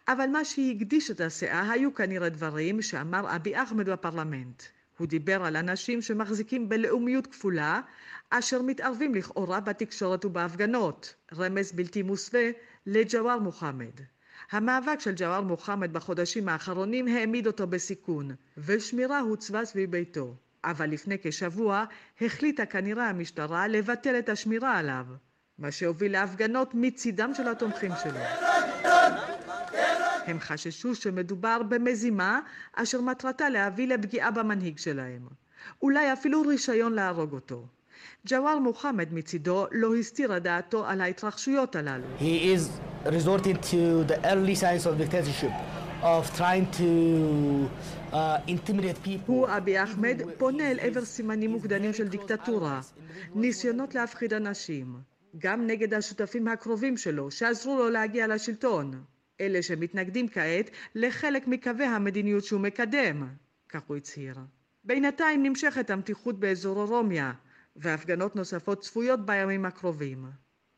אבל 0.09 0.27
מה 0.27 0.45
שהקדיש 0.45 1.11
את 1.11 1.21
הסאה 1.21 1.71
היו 1.71 1.95
כנראה 1.95 2.29
דברים 2.29 2.83
שאמר 2.83 3.37
אבי 3.37 3.63
אחמד 3.63 3.89
בפרלמנט. 3.89 4.63
הוא 4.99 5.07
דיבר 5.07 5.45
על 5.45 5.57
אנשים 5.57 6.03
שמחזיקים 6.03 6.69
בלאומיות 6.69 7.27
כפולה, 7.27 7.81
אשר 8.31 8.63
מתערבים 8.63 9.15
לכאורה 9.15 9.61
בתקשורת 9.61 10.25
ובהפגנות, 10.25 11.15
רמז 11.37 11.73
בלתי 11.73 12.03
מוסווה 12.03 12.51
לג'וואר 12.87 13.39
מוחמד. 13.39 14.01
המאבק 14.51 15.01
של 15.01 15.13
ג'וואר 15.17 15.41
מוחמד 15.41 15.93
בחודשים 15.93 16.49
האחרונים 16.49 17.09
העמיד 17.09 17.47
אותו 17.47 17.67
בסיכון, 17.67 18.31
ושמירה 18.59 19.21
הוצבה 19.21 19.65
סביב 19.65 19.91
ביתו. 19.91 20.35
אבל 20.65 20.91
לפני 20.91 21.17
כשבוע 21.23 21.85
החליטה 22.21 22.67
כנראה 22.67 23.09
המשטרה 23.09 23.69
לבטל 23.69 24.19
את 24.19 24.29
השמירה 24.29 24.79
עליו, 24.79 25.07
מה 25.59 25.71
שהוביל 25.71 26.13
להפגנות 26.13 26.71
מצידם 26.75 27.35
של 27.35 27.49
התומכים 27.49 27.93
שלו. 28.03 28.21
הם 30.27 30.41
חששו 30.41 30.95
שמדובר 30.95 31.63
במזימה 31.63 32.41
אשר 32.73 33.01
מטרתה 33.01 33.49
להביא 33.49 33.89
לפגיעה 33.89 34.31
במנהיג 34.31 34.79
שלהם. 34.79 35.29
אולי 35.83 36.13
אפילו 36.13 36.43
רישיון 36.43 36.93
להרוג 36.93 37.33
אותו. 37.33 37.67
ג'וואר 38.27 38.59
מוחמד 38.59 39.13
מצידו 39.13 39.67
לא 39.73 39.95
הסתיר 39.95 40.39
דעתו 40.39 40.87
על 40.87 41.01
ההתרחשויות 41.01 41.77
הללו. 41.77 42.07
He 42.19 42.57
is 42.57 42.69
resorting 43.07 43.57
to 43.57 44.05
the 44.11 44.19
early 44.25 44.55
signs 44.55 44.87
of 44.87 44.99
dictatorship, 44.99 45.53
of 46.03 46.37
trying 46.37 46.67
to 46.79 46.89
uh, 48.13 48.39
intimidate 48.49 49.03
people. 49.05 49.27
הוא, 49.27 49.49
אבי 49.57 49.83
אחמד, 49.83 50.23
פונה 50.39 50.71
אל 50.71 50.79
עבר 50.81 51.05
סימנים 51.05 51.51
מוקדמים 51.51 51.93
של 51.93 52.09
דיקטטורה, 52.09 52.81
ניסיונות 53.35 53.95
להפחיד 53.95 54.35
אנשים, 54.35 54.97
גם 55.39 55.67
נגד 55.67 55.95
השותפים 55.95 56.49
הקרובים 56.49 56.97
שלו, 56.97 57.31
שעזרו 57.31 57.77
לו 57.77 57.91
להגיע 57.91 58.27
לשלטון, 58.27 59.03
אלה 59.41 59.63
שמתנגדים 59.63 60.29
כעת 60.29 60.71
לחלק 60.95 61.47
מקווי 61.47 61.85
המדיניות 61.85 62.45
שהוא 62.45 62.61
מקדם, 62.61 63.29
כך 63.69 63.81
הוא 63.87 63.97
הצהיר. 63.97 64.35
בינתיים 64.85 65.43
נמשכת 65.43 65.91
המתיחות 65.91 66.41
באזור 66.41 66.81
אורומיה, 66.81 67.33
והפגנות 67.79 68.37
נוספות 68.37 68.81
צפויות 68.81 69.27
בימים 69.27 69.65
הקרובים. 69.65 70.25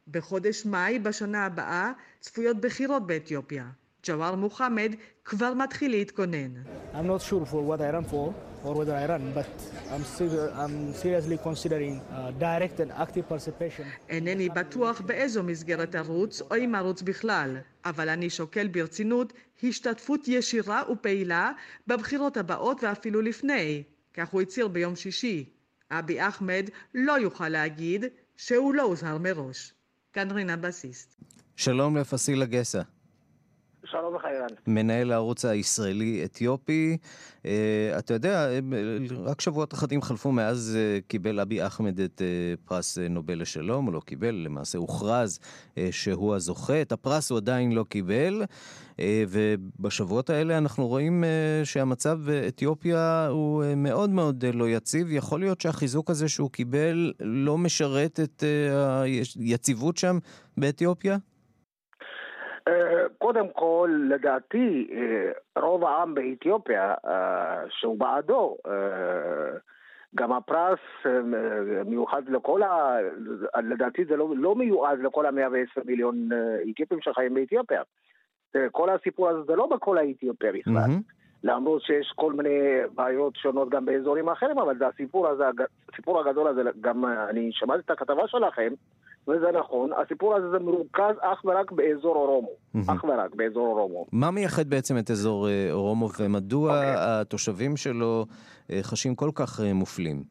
בחודש 0.09 0.66
מאי 0.66 0.98
בשנה 0.98 1.46
הבאה 1.46 1.92
צפויות 2.20 2.61
בחירות 2.61 3.07
באתיופיה. 3.07 3.66
ג'וואר 4.07 4.34
מוחמד 4.34 4.92
כבר 5.24 5.55
מתחיל 5.55 5.90
להתכונן. 5.90 6.62
I'm 6.94 7.07
not 7.07 7.22
sure 7.22 7.46
for 7.46 7.62
what 7.70 7.80
I 7.80 7.90
run 7.96 8.05
for 8.12 8.32
or 8.64 8.74
whether 8.74 8.94
I 8.94 9.07
run, 9.12 9.24
but 9.34 9.51
I'm, 9.92 10.05
ser- 10.18 10.53
I'm 10.62 10.94
seriously 11.03 11.38
considering 11.48 11.94
uh, 12.01 12.30
direct 12.38 12.80
and 12.80 12.90
active 12.92 13.28
participation. 13.28 13.84
אינני 14.09 14.48
בטוח 14.48 15.01
באיזו 15.01 15.42
מסגרת 15.42 15.94
ערוץ 15.94 16.42
או 16.42 16.57
אם 16.57 16.74
ערוץ 16.74 17.03
בכלל, 17.03 17.57
אבל 17.84 18.09
אני 18.09 18.30
שוקל 18.30 18.68
ברצינות 18.68 19.32
השתתפות 19.62 20.28
ישירה 20.28 20.82
ופעילה 20.92 21.53
בבחירות 21.86 22.36
הבאות 22.36 22.84
ואפילו 22.84 23.20
לפני, 23.22 23.82
כך 24.14 24.28
הוא 24.28 24.40
הצהיר 24.42 24.68
ביום 24.68 24.96
שישי. 24.96 25.60
אבי 25.91 26.28
אחמד 26.28 26.64
לא 26.95 27.12
יוכל 27.12 27.49
להגיד 27.49 28.05
שהוא 28.36 28.74
לא 28.74 28.82
הוזהר 28.82 29.18
מראש. 29.18 29.72
כאן 30.12 30.30
רינה 30.30 30.57
בסיסט. 30.57 31.14
שלום 31.57 31.97
לפסילה 31.97 32.47
גסה. 32.47 32.82
שלום 33.84 34.14
לך, 34.14 34.24
אירן. 34.24 34.47
מנהל 34.66 35.12
הערוץ 35.12 35.45
הישראלי-אתיופי. 35.45 36.97
Uh, 37.43 37.47
אתה 37.99 38.14
יודע, 38.14 38.49
רק 39.24 39.41
שבועות 39.41 39.74
אחדים 39.74 40.03
חלפו 40.03 40.32
מאז 40.32 40.78
uh, 40.78 41.09
קיבל 41.09 41.41
אבי 41.41 41.66
אחמד 41.66 42.01
את 42.01 42.22
uh, 42.22 42.68
פרס 42.68 42.99
uh, 42.99 43.01
נובל 43.11 43.41
לשלום, 43.41 43.86
הוא 43.86 43.95
לא 43.95 44.01
קיבל, 44.01 44.34
למעשה 44.34 44.78
הוכרז 44.78 45.38
uh, 45.38 45.78
שהוא 45.91 46.34
הזוכה. 46.34 46.82
את 46.82 46.93
הפרס 46.93 47.30
הוא 47.30 47.36
עדיין 47.36 47.72
לא 47.72 47.84
קיבל, 47.88 48.43
uh, 48.43 48.47
ובשבועות 49.28 50.30
האלה 50.30 50.59
אנחנו 50.59 50.86
רואים 50.86 51.24
uh, 51.24 51.64
שהמצב 51.64 52.18
באתיופיה 52.26 53.26
הוא 53.30 53.62
uh, 53.62 53.66
מאוד 53.76 54.11
מאוד 54.11 54.44
לא 54.55 54.64
יציב. 54.68 55.07
יכול 55.11 55.40
להיות 55.40 55.61
שהחיזוק 55.61 56.11
הזה 56.11 56.28
שהוא 56.28 56.51
קיבל 56.51 57.12
לא 57.20 57.59
משרת 57.59 58.20
את 58.24 58.42
היציבות 59.36 59.96
שם 59.96 60.16
באתיופיה? 60.57 61.16
קודם 63.18 63.46
כל, 63.53 63.90
לדעתי, 64.11 64.90
רוב 65.57 65.84
העם 65.84 66.14
באתיופיה, 66.14 66.94
שהוא 67.68 67.98
בעדו, 67.98 68.57
גם 70.14 70.32
הפרס 70.32 70.78
מיוחד 71.86 72.22
לכל 72.28 72.62
ה... 72.62 72.98
לדעתי 73.62 74.05
זה 74.05 74.16
לא, 74.16 74.28
לא 74.36 74.55
מיועד 74.55 74.98
לכל 74.98 75.26
ה-110 75.26 75.82
מיליון 75.84 76.28
אתיופים 76.70 76.98
שחיים 77.01 77.34
באתיופיה. 77.34 77.82
כל 78.70 78.90
הסיפור 78.90 79.28
הזה 79.28 79.42
זה 79.46 79.57
לא 79.57 79.66
בכל 79.66 79.98
האתיופיה 79.98 80.53
בכלל. 80.53 80.74
Mm-hmm. 80.74 81.20
למרות 81.44 81.82
שיש 81.82 82.12
כל 82.16 82.32
מיני 82.32 82.59
בעיות 82.94 83.36
שונות 83.36 83.70
גם 83.70 83.84
באזורים 83.84 84.28
אחרים, 84.28 84.59
אבל 84.59 84.78
זה 84.78 84.86
הסיפור 84.86 85.28
הזה, 85.28 85.44
הסיפור 85.92 86.20
הגדול 86.20 86.48
הזה, 86.48 86.61
גם 86.80 87.05
אני 87.30 87.48
שמעתי 87.53 87.82
את 87.84 87.90
הכתבה 87.90 88.28
שלכם, 88.28 88.72
וזה 89.28 89.46
נכון, 89.53 89.90
הסיפור 89.92 90.36
הזה 90.36 90.51
זה 90.51 90.59
מרוכז 90.59 91.14
אך 91.20 91.44
ורק 91.44 91.72
באזור 91.72 92.16
אורומו. 92.16 92.48
אך 92.88 93.05
ורק 93.05 93.34
באזור 93.34 93.66
אורומו. 93.66 94.07
מה 94.12 94.30
מייחד 94.30 94.68
בעצם 94.68 94.98
את 94.98 95.11
אזור 95.11 95.46
אורומו, 95.72 96.09
ומדוע 96.20 96.72
okay. 96.72 96.98
התושבים 96.98 97.76
שלו 97.76 98.26
חשים 98.82 99.14
כל 99.14 99.30
כך 99.34 99.61
מופלים? 99.74 100.22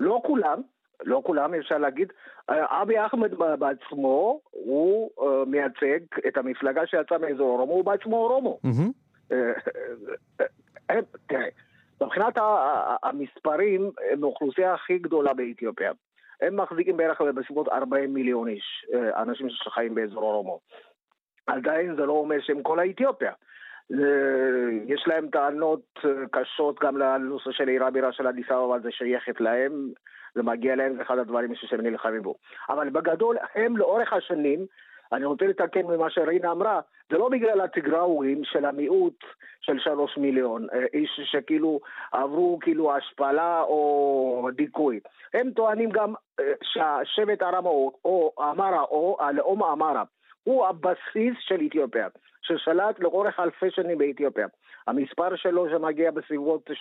לא 0.00 0.20
כולם, 0.26 0.60
לא 1.04 1.20
כולם, 1.24 1.54
אפשר 1.54 1.78
להגיד. 1.78 2.12
אבי 2.48 3.06
אחמד 3.06 3.34
בעצמו, 3.58 4.40
הוא 4.50 5.10
מייצג 5.46 5.98
את 6.28 6.36
המפלגה 6.36 6.86
שיצאה 6.86 7.18
מאזור 7.18 7.48
אורומו, 7.48 7.72
הוא 7.72 7.84
בעצמו 7.84 8.16
אורומו. 8.16 8.58
תראה, 11.28 11.48
מבחינת 12.02 12.38
המספרים, 13.02 13.90
הם 14.12 14.22
האוכלוסייה 14.24 14.74
הכי 14.74 14.98
גדולה 14.98 15.34
באתיופיה. 15.34 15.92
הם 16.40 16.60
מחזיקים 16.60 16.96
בערך 16.96 17.20
בסביבות 17.20 17.68
40 17.68 18.14
מיליון 18.14 18.48
איש, 18.48 18.86
אנשים 19.16 19.50
שחיים 19.50 19.94
באזור 19.94 20.22
אורומו. 20.22 20.60
עדיין 21.46 21.96
זה 21.96 22.06
לא 22.06 22.12
אומר 22.12 22.40
שהם 22.40 22.62
כל 22.62 22.78
האתיופיה. 22.78 23.32
יש 24.86 25.04
להם 25.06 25.28
טענות 25.28 25.98
קשות 26.32 26.80
גם 26.80 26.98
לנושא 26.98 27.52
של 27.52 27.68
עיר 27.68 27.84
הבירה 27.84 28.12
של 28.12 28.26
אדיס 28.26 28.50
אבבה, 28.50 28.78
זה 28.78 28.90
שייכת 28.90 29.40
להם, 29.40 29.92
זה 30.36 30.42
מגיע 30.42 30.76
להם, 30.76 30.96
זה 30.96 31.02
אחד 31.02 31.18
הדברים 31.18 31.54
שהם 31.54 31.80
נלחמים 31.80 32.22
בו. 32.22 32.34
אבל 32.68 32.88
בגדול, 32.88 33.36
הם 33.54 33.76
לאורך 33.76 34.12
השנים, 34.12 34.66
אני 35.12 35.24
רוצה 35.24 35.46
לתקן 35.46 35.86
ממה 35.86 36.10
שרינה 36.10 36.52
אמרה, 36.52 36.80
זה 37.10 37.18
לא 37.18 37.28
בגלל 37.28 37.60
התגראויים 37.60 38.44
של 38.44 38.64
המיעוט 38.64 39.24
של 39.60 39.78
שלוש 39.78 40.16
מיליון, 40.16 40.66
איש 40.94 41.20
שכאילו 41.24 41.80
עברו 42.12 42.58
כאילו 42.62 42.96
השפלה 42.96 43.60
או 43.62 44.48
דיכוי. 44.54 45.00
הם 45.34 45.50
טוענים 45.50 45.90
גם 45.90 46.14
שהשבט 46.62 47.42
ארמה 47.42 47.68
או 48.04 48.32
אמרה 48.38 48.82
או 48.82 49.16
הלאום 49.20 49.62
אמרה 49.62 50.02
הוא 50.44 50.66
הבסיס 50.66 51.36
של 51.40 51.66
אתיופיה, 51.66 52.08
ששלט 52.42 53.00
לאורך 53.00 53.40
אלפי 53.40 53.70
שנים 53.70 53.98
באתיופיה. 53.98 54.46
המספר 54.86 55.36
שלו 55.36 55.70
שמגיע 55.70 56.10
בסביבות 56.10 56.70
35-36 56.70 56.72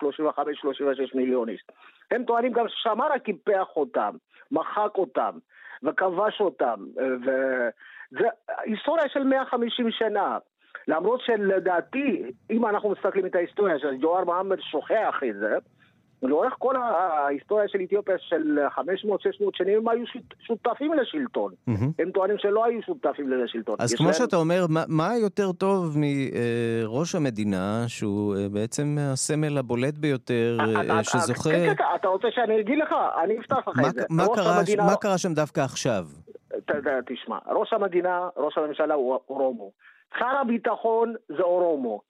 מיליון 1.13 1.49
איש. 1.49 1.63
הם 2.11 2.23
טוענים 2.23 2.51
גם 2.51 2.67
ששמרה 2.67 3.19
קיפח 3.19 3.67
אותם, 3.75 4.15
מחק 4.51 4.91
אותם 4.97 5.37
וכבש 5.83 6.41
אותם, 6.41 6.85
וזה 7.21 8.27
היסטוריה 8.57 9.09
של 9.09 9.23
150 9.23 9.91
שנה. 9.91 10.37
למרות 10.87 11.21
שלדעתי, 11.21 12.31
אם 12.51 12.65
אנחנו 12.65 12.89
מסתכלים 12.89 13.25
את 13.25 13.35
ההיסטוריה 13.35 13.79
של 13.79 13.97
ג'והר 14.01 14.23
מוחמד 14.23 14.59
שוכח 14.59 15.19
את 15.29 15.35
זה, 15.35 15.57
לאורך 16.27 16.53
כל 16.59 16.75
ההיסטוריה 16.75 17.67
של 17.67 17.79
אתיופיה 17.83 18.15
של 18.19 18.59
500-600 18.77 18.79
שנים 19.53 19.77
הם 19.77 19.87
היו 19.87 20.05
שותפים 20.39 20.93
לשלטון. 20.93 21.51
Mm-hmm. 21.69 21.85
הם 21.99 22.11
טוענים 22.11 22.37
שלא 22.37 22.65
היו 22.65 22.81
שותפים 22.81 23.29
לשלטון. 23.29 23.75
אז 23.79 23.93
כמו 23.93 24.05
להם... 24.05 24.13
שאתה 24.13 24.35
אומר, 24.35 24.65
מה, 24.69 24.83
מה 24.87 25.17
יותר 25.17 25.51
טוב 25.51 25.97
מראש 25.97 27.15
המדינה, 27.15 27.83
שהוא 27.87 28.35
בעצם 28.51 28.97
הסמל 28.99 29.57
הבולט 29.57 29.97
ביותר, 29.97 30.57
שזוכה... 31.03 31.49
כן, 31.49 31.75
כן, 31.77 31.83
אתה 31.95 32.07
רוצה 32.07 32.27
שאני 32.31 32.61
אגיד 32.61 32.77
לך? 32.77 32.95
אני 33.23 33.39
אפתח 33.39 33.67
לך 33.67 33.79
את 33.89 33.93
זה. 33.93 34.01
מה 34.09 34.25
קרה, 34.35 34.57
המדינה... 34.57 34.83
מה 34.85 34.95
קרה 34.95 35.17
שם 35.17 35.33
דווקא 35.33 35.61
עכשיו? 35.61 36.05
ת, 36.47 36.71
ת, 36.71 36.87
תשמע, 37.05 37.37
ראש 37.47 37.73
המדינה, 37.73 38.29
ראש 38.37 38.57
הממשלה 38.57 38.93
הוא 38.93 39.17
אורומו. 39.29 39.71
שר 40.19 40.37
הביטחון 40.41 41.13
זה 41.27 41.43
אורומו. 41.43 42.01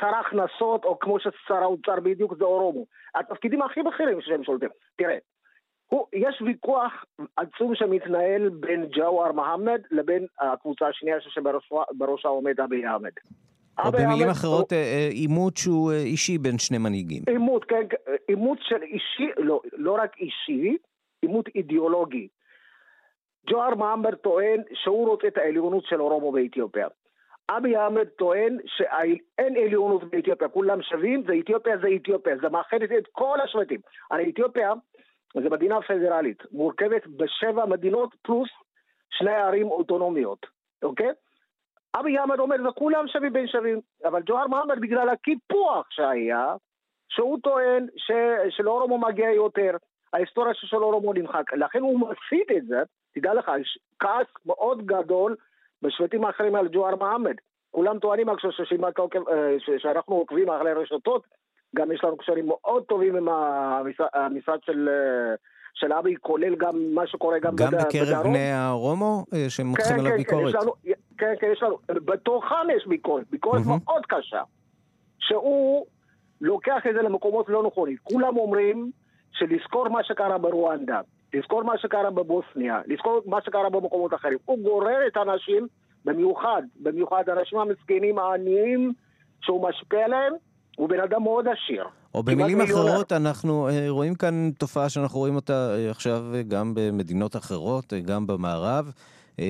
שר 0.00 0.06
ההכנסות, 0.06 0.84
או 0.84 0.98
כמו 0.98 1.20
ששר 1.20 1.54
האוצר 1.54 2.00
בדיוק, 2.00 2.36
זה 2.38 2.44
אורומו. 2.44 2.84
התפקידים 3.14 3.62
הכי 3.62 3.82
בכירים 3.82 4.20
שהם 4.20 4.44
שולטים. 4.44 4.68
תראה, 4.96 5.18
הוא, 5.86 6.06
יש 6.12 6.42
ויכוח 6.42 7.04
עצום 7.36 7.74
שמתנהל 7.74 8.48
בין 8.48 8.86
ג'וואר 8.92 9.32
מוחמד 9.32 9.80
לבין 9.90 10.26
הקבוצה 10.40 10.88
השנייה 10.88 11.16
שבראשה 11.20 12.28
עומד 12.28 12.60
אבי 12.60 12.82
אחמד. 12.86 13.10
או 13.84 13.92
במילים 13.92 14.28
אחרות, 14.28 14.72
עימות 15.10 15.56
שהוא 15.56 15.92
אישי 15.92 16.38
בין 16.38 16.58
שני 16.58 16.78
מנהיגים. 16.78 17.22
עימות, 17.26 17.64
כן, 17.64 17.82
עימות 18.28 18.58
של 18.60 18.82
אישי, 18.82 19.30
לא, 19.36 19.60
לא 19.72 19.96
רק 20.02 20.16
אישי, 20.20 20.76
עימות 21.22 21.48
אידיאולוגי. 21.54 22.28
ג'והר 23.50 23.74
מוחמד 23.74 24.14
טוען 24.14 24.62
שהוא 24.74 25.08
רוצה 25.08 25.26
את 25.26 25.38
העליונות 25.38 25.84
של 25.84 26.00
אורומו 26.00 26.32
באתיופיה. 26.32 26.86
אבי 27.50 27.76
אחמד 27.76 28.08
טוען 28.08 28.58
שאין 28.66 29.56
עליונות 29.56 30.04
באתיופיה, 30.04 30.48
כולם 30.48 30.82
שווים, 30.82 31.22
זה 31.26 31.32
אתיופיה 31.40 31.78
זה 31.78 31.86
אתיופיה, 31.96 32.36
זה 32.36 32.48
מאחדת 32.48 32.92
את 32.98 33.06
כל 33.12 33.40
השבטים. 33.40 33.80
הרי 34.10 34.30
אתיופיה 34.30 34.72
זה 35.34 35.50
מדינה 35.50 35.82
פדרלית, 35.82 36.42
מורכבת 36.52 37.06
בשבע 37.06 37.66
מדינות 37.66 38.14
פלוס 38.22 38.48
שני 39.10 39.34
ערים 39.34 39.66
אוטונומיות, 39.66 40.46
אוקיי? 40.82 41.10
אבי 41.96 42.18
אחמד 42.18 42.38
אומר, 42.38 42.56
זה 42.62 42.68
כולם 42.74 43.08
שווים 43.08 43.32
בין 43.32 43.48
שווים, 43.48 43.80
אבל 44.04 44.22
ג'והר 44.26 44.46
מוחמד 44.46 44.80
בגלל 44.80 45.08
הקיפוח 45.08 45.86
שהיה, 45.90 46.54
שהוא 47.08 47.38
טוען 47.42 47.86
ש... 47.96 48.10
שלאורומו 48.50 48.98
מגיע 48.98 49.30
יותר, 49.30 49.76
ההיסטוריה 50.12 50.54
של 50.54 50.76
אורומו 50.76 51.12
נמחק, 51.12 51.52
לכן 51.52 51.80
הוא 51.80 52.00
מסית 52.00 52.50
את 52.56 52.66
זה, 52.66 52.82
תדע 53.14 53.34
לך, 53.34 53.50
כעס 53.98 54.26
מאוד 54.46 54.86
גדול 54.86 55.36
בשבטים 55.82 56.24
האחרים 56.24 56.54
על 56.54 56.68
ג'והר 56.72 56.96
מוחמד. 56.96 57.34
כולם 57.70 57.98
טוענים 57.98 58.28
עכשיו 58.28 58.50
שאנחנו 59.78 60.14
עוקבים 60.14 60.50
אחרי 60.50 60.72
רשתות, 60.72 61.26
גם 61.76 61.92
יש 61.92 62.04
לנו 62.04 62.16
קשרים 62.16 62.46
מאוד 62.46 62.84
טובים 62.84 63.16
עם 63.16 63.28
המשרד, 64.14 64.58
של... 64.64 64.88
של 65.74 65.92
אבי, 65.92 66.14
כולל 66.20 66.54
גם 66.54 66.94
מה 66.94 67.06
שקורה 67.06 67.38
גם, 67.38 67.56
גם 67.56 67.70
בד... 67.70 67.80
בקרב 67.80 68.06
בדרום. 68.08 68.32
בני 68.32 68.52
הרומו 68.52 69.24
אה, 69.34 69.50
שמותחים 69.50 69.96
כן, 69.96 70.00
עליו 70.00 70.10
כן, 70.10 70.16
ביקורת? 70.16 70.54
כן, 70.54 70.92
כן, 71.18 71.34
כן, 71.40 71.46
יש 71.52 71.62
לנו, 71.62 71.78
בתוכם 71.88 72.70
יש 72.76 72.86
ביקורת, 72.86 73.30
ביקורת 73.30 73.62
mm-hmm. 73.62 73.80
מאוד 73.84 74.06
קשה, 74.08 74.42
שהוא 75.18 75.86
לוקח 76.40 76.82
את 76.88 76.94
זה 76.94 77.02
למקומות 77.02 77.48
לא 77.48 77.62
נכונים. 77.62 77.96
כולם 78.02 78.36
אומרים 78.36 78.90
שלזכור 79.32 79.88
מה 79.88 80.04
שקרה 80.04 80.38
ברואנדה, 80.38 81.00
לזכור 81.34 81.62
מה 81.62 81.78
שקרה 81.78 82.10
בבוסניה, 82.10 82.80
לזכור 82.86 83.22
מה 83.26 83.38
שקרה 83.44 83.70
במקומות 83.70 84.14
אחרים. 84.14 84.38
הוא 84.44 84.58
גורר 84.58 85.06
את 85.06 85.16
האנשים, 85.16 85.66
במיוחד, 86.04 86.62
במיוחד 86.80 87.28
האנשים 87.28 87.58
המסכנים 87.58 88.18
העניים, 88.18 88.92
שהוא 89.40 89.68
משפיע 89.68 90.04
עליהם, 90.04 90.32
הוא 90.76 90.88
בן 90.88 91.00
אדם 91.00 91.22
מאוד 91.22 91.44
עשיר. 91.48 91.84
או 92.14 92.22
במילים 92.22 92.60
אחרות, 92.60 93.12
אנחנו 93.12 93.68
אה, 93.68 93.86
רואים 93.88 94.14
כאן 94.14 94.50
תופעה 94.58 94.88
שאנחנו 94.88 95.18
רואים 95.18 95.36
אותה 95.36 95.74
אה, 95.74 95.90
עכשיו 95.90 96.24
אה, 96.34 96.42
גם 96.42 96.74
במדינות 96.74 97.36
אחרות, 97.36 97.92
גם 98.04 98.26
במערב. 98.26 98.92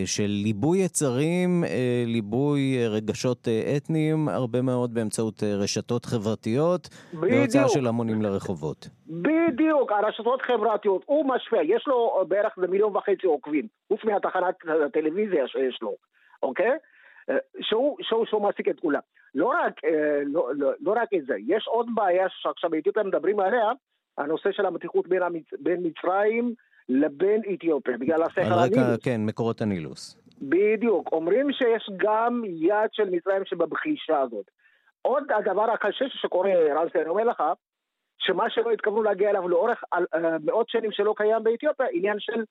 של 0.04 0.26
ליבוי 0.26 0.78
יצרים, 0.78 1.64
ליבוי 2.06 2.88
רגשות 2.88 3.48
אתניים, 3.76 4.28
הרבה 4.28 4.62
מאוד 4.62 4.94
באמצעות 4.94 5.42
רשתות 5.42 6.04
חברתיות, 6.04 6.88
והוצאה 7.20 7.68
של 7.68 7.86
המונים 7.86 8.22
לרחובות. 8.22 8.88
בדיוק, 9.06 9.92
הרשתות 9.92 10.42
חברתיות, 10.42 11.02
הוא 11.06 11.28
משפיע, 11.34 11.62
יש 11.62 11.84
לו 11.86 12.24
בערך 12.28 12.58
מיליון 12.58 12.96
וחצי 12.96 13.26
עוקבים, 13.26 13.66
חוץ 13.88 14.00
מהתחנת 14.04 14.54
הטלוויזיה 14.86 15.48
שיש 15.48 15.78
לו, 15.82 15.96
אוקיי? 16.42 16.72
שהוא, 17.60 17.96
שהוא, 18.00 18.26
שהוא 18.26 18.42
מעסיק 18.42 18.68
את 18.68 18.80
כולם. 18.80 19.00
לא 19.34 19.46
רק, 19.46 19.84
אה, 19.84 20.22
לא, 20.26 20.50
לא, 20.54 20.72
לא 20.80 20.92
רק 20.92 21.08
את 21.14 21.26
זה, 21.26 21.34
יש 21.46 21.66
עוד 21.66 21.86
בעיה 21.94 22.26
שעכשיו 22.28 22.70
באתיופיה 22.70 23.02
מדברים 23.02 23.40
עליה, 23.40 23.72
הנושא 24.18 24.52
של 24.52 24.66
המתיחות 24.66 25.08
בין, 25.08 25.22
המצ... 25.22 25.46
בין 25.60 25.80
מצרים 25.82 26.54
לבין 26.88 27.42
אתיופיה, 27.54 27.98
בגלל 27.98 28.22
הסכר 28.22 28.40
הנילוס. 28.40 28.78
על 28.78 28.84
רקע, 28.84 28.96
כן, 29.02 29.20
מקורות 29.26 29.60
הנילוס. 29.62 30.16
בדיוק. 30.42 31.12
אומרים 31.12 31.52
שיש 31.52 31.90
גם 31.96 32.42
יד 32.46 32.90
של 32.92 33.10
מצרים 33.10 33.44
שבבחישה 33.44 34.20
הזאת. 34.20 34.50
עוד 35.02 35.24
הדבר 35.38 35.70
הקשה 35.70 36.04
שקורה, 36.08 36.50
רנסי, 36.74 36.98
אני 36.98 37.08
אומר 37.08 37.24
לך, 37.24 37.42
שמה 38.18 38.50
שלא 38.50 38.70
התכוונו 38.70 39.02
להגיע 39.02 39.30
אליו 39.30 39.48
לאורך 39.48 39.84
uh, 39.94 39.98
מאות 40.44 40.68
שנים 40.68 40.92
שלא 40.92 41.14
קיים 41.16 41.44
באתיופיה, 41.44 41.86
עניין 41.92 42.16
של 42.18 42.44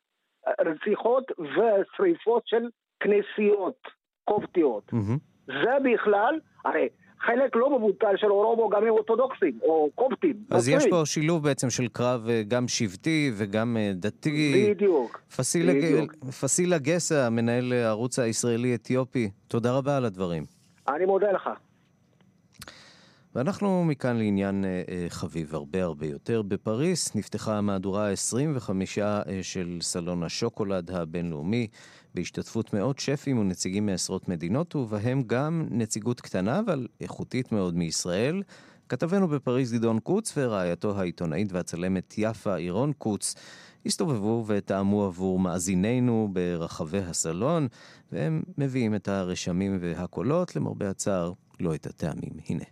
uh, 0.47 0.51
רציחות 0.65 1.31
ושריפות 1.39 2.47
של 2.47 2.69
כנסיות 2.99 3.79
קופטיות. 4.23 4.93
Mm-hmm. 4.93 5.19
זה 5.47 5.77
בכלל, 5.83 6.39
הרי 6.65 6.89
חלק 7.19 7.55
לא 7.55 7.77
מבוטל 7.77 8.17
של 8.17 8.31
אורומו 8.31 8.69
גם 8.69 8.83
הם 8.83 8.89
אורתודוקסים, 8.89 9.59
או 9.61 9.89
קופטים. 9.95 10.33
אז 10.49 10.69
יש 10.69 10.85
פה 10.89 11.01
שילוב 11.05 11.43
בעצם 11.43 11.69
של 11.69 11.87
קרב 11.87 12.29
אה, 12.29 12.43
גם 12.47 12.67
שבטי 12.67 13.31
וגם 13.37 13.77
אה, 13.77 13.91
דתי. 13.95 14.65
בדיוק. 14.69 15.21
פסילה, 15.35 15.73
בדיוק. 15.73 16.15
פסילה 16.15 16.77
גסה, 16.77 17.29
מנהל 17.29 17.73
הערוץ 17.73 18.19
הישראלי-אתיופי, 18.19 19.29
תודה 19.47 19.71
רבה 19.71 19.97
על 19.97 20.05
הדברים. 20.05 20.43
אני 20.87 21.05
מודה 21.05 21.31
לך. 21.31 21.49
ואנחנו 23.35 23.83
מכאן 23.85 24.17
לעניין 24.17 24.65
אה, 24.65 25.05
חביב 25.09 25.55
הרבה 25.55 25.83
הרבה 25.83 26.05
יותר. 26.05 26.41
בפריס 26.41 27.15
נפתחה 27.15 27.57
המהדורה 27.57 28.09
ה-25 28.09 28.69
של 29.41 29.77
סלון 29.81 30.23
השוקולד 30.23 30.91
הבינלאומי. 30.91 31.67
בהשתתפות 32.15 32.73
מאות 32.73 32.99
שפים 32.99 33.37
ונציגים 33.37 33.85
מעשרות 33.85 34.29
מדינות, 34.29 34.75
ובהם 34.75 35.23
גם 35.27 35.67
נציגות 35.71 36.21
קטנה 36.21 36.59
אבל 36.59 36.87
איכותית 37.01 37.51
מאוד 37.51 37.75
מישראל. 37.75 38.43
כתבנו 38.89 39.27
בפריז 39.27 39.73
גדעון 39.73 39.99
קוץ 39.99 40.33
ורעייתו 40.37 40.99
העיתונאית 40.99 41.53
והצלמת 41.53 42.13
יפה 42.17 42.55
אירון 42.55 42.93
קוץ 42.97 43.35
הסתובבו 43.85 44.43
וטעמו 44.47 45.05
עבור 45.05 45.39
מאזינינו 45.39 46.29
ברחבי 46.33 46.99
הסלון, 46.99 47.67
והם 48.11 48.43
מביאים 48.57 48.95
את 48.95 49.07
הרשמים 49.07 49.77
והקולות, 49.81 50.55
למרבה 50.55 50.89
הצער, 50.89 51.31
לא 51.59 51.75
את 51.75 51.85
הטעמים. 51.87 52.31
הנה. 52.49 52.63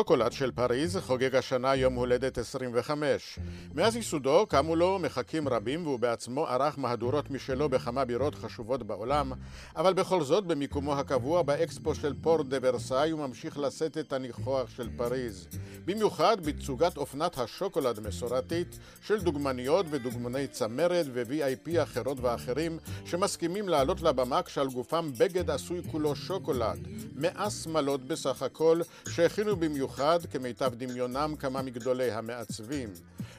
שוקולד 0.00 0.32
של 0.32 0.50
פריז 0.50 0.96
חוגג 0.96 1.34
השנה 1.34 1.74
יום 1.74 1.94
הולדת 1.94 2.38
25. 2.38 3.38
מאז 3.74 3.96
ייסודו 3.96 4.46
קמו 4.46 4.76
לו 4.76 4.98
מחכים 4.98 5.48
רבים 5.48 5.86
והוא 5.86 5.98
בעצמו 5.98 6.46
ערך 6.46 6.78
מהדורות 6.78 7.30
משלו 7.30 7.68
בכמה 7.68 8.04
בירות 8.04 8.34
חשובות 8.34 8.82
בעולם, 8.82 9.32
אבל 9.76 9.92
בכל 9.92 10.22
זאת 10.22 10.44
במיקומו 10.46 10.94
הקבוע 10.94 11.42
באקספו 11.42 11.94
של 11.94 12.14
פורט 12.22 12.46
דה 12.46 12.56
ורסאי 12.62 13.10
הוא 13.10 13.20
ממשיך 13.26 13.58
לשאת 13.58 13.98
את 13.98 14.12
הניחוח 14.12 14.70
של 14.76 14.88
פריז. 14.96 15.48
במיוחד 15.84 16.36
בתצוגת 16.44 16.96
אופנת 16.96 17.38
השוקולד 17.38 18.00
מסורתית 18.00 18.78
של 19.02 19.20
דוגמניות 19.20 19.86
ודוגמני 19.90 20.46
צמרת 20.46 21.06
ו-VIP 21.12 21.82
אחרות 21.82 22.20
ואחרים 22.20 22.78
שמסכימים 23.04 23.68
לעלות 23.68 24.02
לבמה 24.02 24.42
כשעל 24.42 24.68
גופם 24.68 25.10
בגד 25.18 25.50
עשוי 25.50 25.80
כולו 25.90 26.16
שוקולד. 26.16 26.88
מאה 27.14 27.50
שמלות 27.50 28.04
בסך 28.04 28.42
הכל 28.42 28.80
שהכינו 29.08 29.56
במיוחד 29.56 29.89
במיוחד, 29.90 30.18
כמיטב 30.30 30.74
דמיונם, 30.74 31.34
כמה 31.38 31.62
מגדולי 31.62 32.10
המעצבים. 32.10 32.88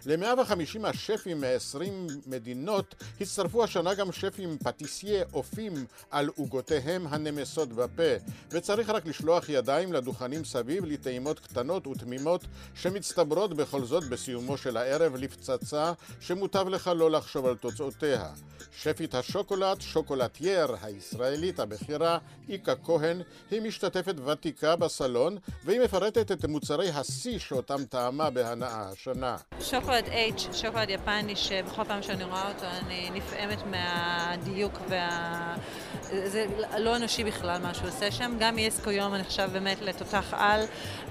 ל-150 0.06 0.88
השפים 0.88 1.42
מ-20 1.42 2.12
מדינות 2.28 2.96
הצטרפו 3.22 3.64
השנה 3.64 3.94
גם 3.94 4.12
שפים 4.12 4.58
פטיסייה 4.64 5.24
אופים 5.34 5.74
על 6.12 6.30
עוגותיהם 6.36 7.08
הנמסות 7.08 7.70
בפה, 7.70 8.32
וצריך 8.52 8.90
רק 8.90 9.06
לשלוח 9.06 9.50
ידיים 9.50 9.94
לדוכנים 9.94 10.46
סביב 10.46 10.86
לטעימות 10.86 11.40
קטנות 11.40 11.88
ותמימות 11.88 12.42
שמצטברות 12.76 13.54
בכל 13.54 13.84
זאת 13.86 14.04
בסיומו 14.04 14.58
של 14.58 14.78
הערב 14.78 15.16
לפצצה 15.16 15.94
שמוטב 16.20 16.68
לך 16.68 16.92
לא 16.96 17.12
לחשוב 17.12 17.46
על 17.46 17.56
תוצאותיה. 17.56 18.30
שפית 18.72 19.16
השוקולד, 19.16 19.82
שוקולטייר 19.82 20.76
הישראלית 20.82 21.60
הבכירה, 21.60 22.18
איקה 22.50 22.76
כהן, 22.76 23.22
היא 23.52 23.62
משתתפת 23.62 24.16
ותיקה 24.26 24.76
בסלון, 24.76 25.38
והיא 25.66 25.80
מפרטת 25.80 26.32
את 26.32 26.46
מוצרי 26.46 26.90
השיא 26.90 27.40
שאותם 27.40 27.86
טעמה 27.90 28.30
בהנאה 28.30 28.90
השנה. 28.90 29.38
שוקולד 29.62 29.91
H, 30.00 30.54
שוקולד 30.54 30.90
יפני, 30.90 31.36
שבכל 31.36 31.84
פעם 31.84 32.02
שאני 32.02 32.24
רואה 32.24 32.48
אותו 32.48 32.66
אני 32.86 33.10
נפעמת 33.14 33.60
מהדיוק 33.66 34.80
וה... 34.90 35.56
זה 36.02 36.46
לא 36.78 36.96
אנושי 36.96 37.24
בכלל 37.24 37.62
מה 37.62 37.74
שהוא 37.74 37.88
עושה 37.88 38.12
שם. 38.12 38.36
גם 38.40 38.60
יסקו 38.60 38.92
יום 38.92 39.16
נחשב 39.16 39.50
באמת 39.54 39.82
לתותח 39.82 40.34
על. 40.38 40.62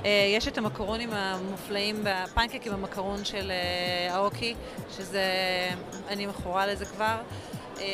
אה, 0.05 0.33
יש 0.37 0.49
את 0.49 0.59
המקרונים 0.59 1.11
המופלאים, 1.13 2.07
הפנקק 2.07 2.67
עם 2.67 2.73
המקרון 2.73 3.25
של 3.25 3.51
אה, 3.51 4.15
האוקי, 4.15 4.55
שזה... 4.97 5.25
אני 6.09 6.27
מכורה 6.27 6.67
לזה 6.67 6.85
כבר. 6.85 7.17
אה, 7.81 7.85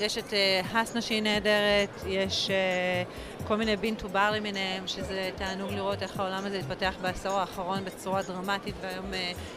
יש 0.00 0.18
את 0.18 0.34
הסנה 0.74 1.02
שהיא 1.02 1.22
נהדרת, 1.22 2.02
יש 2.06 2.50
כל 3.46 3.56
מיני 3.56 3.76
bean 3.76 3.94
to 3.94 4.08
bar 4.08 4.30
למיניהם, 4.30 4.86
שזה 4.86 5.30
תענוג 5.36 5.70
לראות 5.70 6.02
איך 6.02 6.20
העולם 6.20 6.46
הזה 6.46 6.58
התפתח 6.58 6.94
בעשור 7.02 7.32
האחרון 7.32 7.84
בצורה 7.84 8.22
דרמטית, 8.22 8.74
והיום 8.80 9.06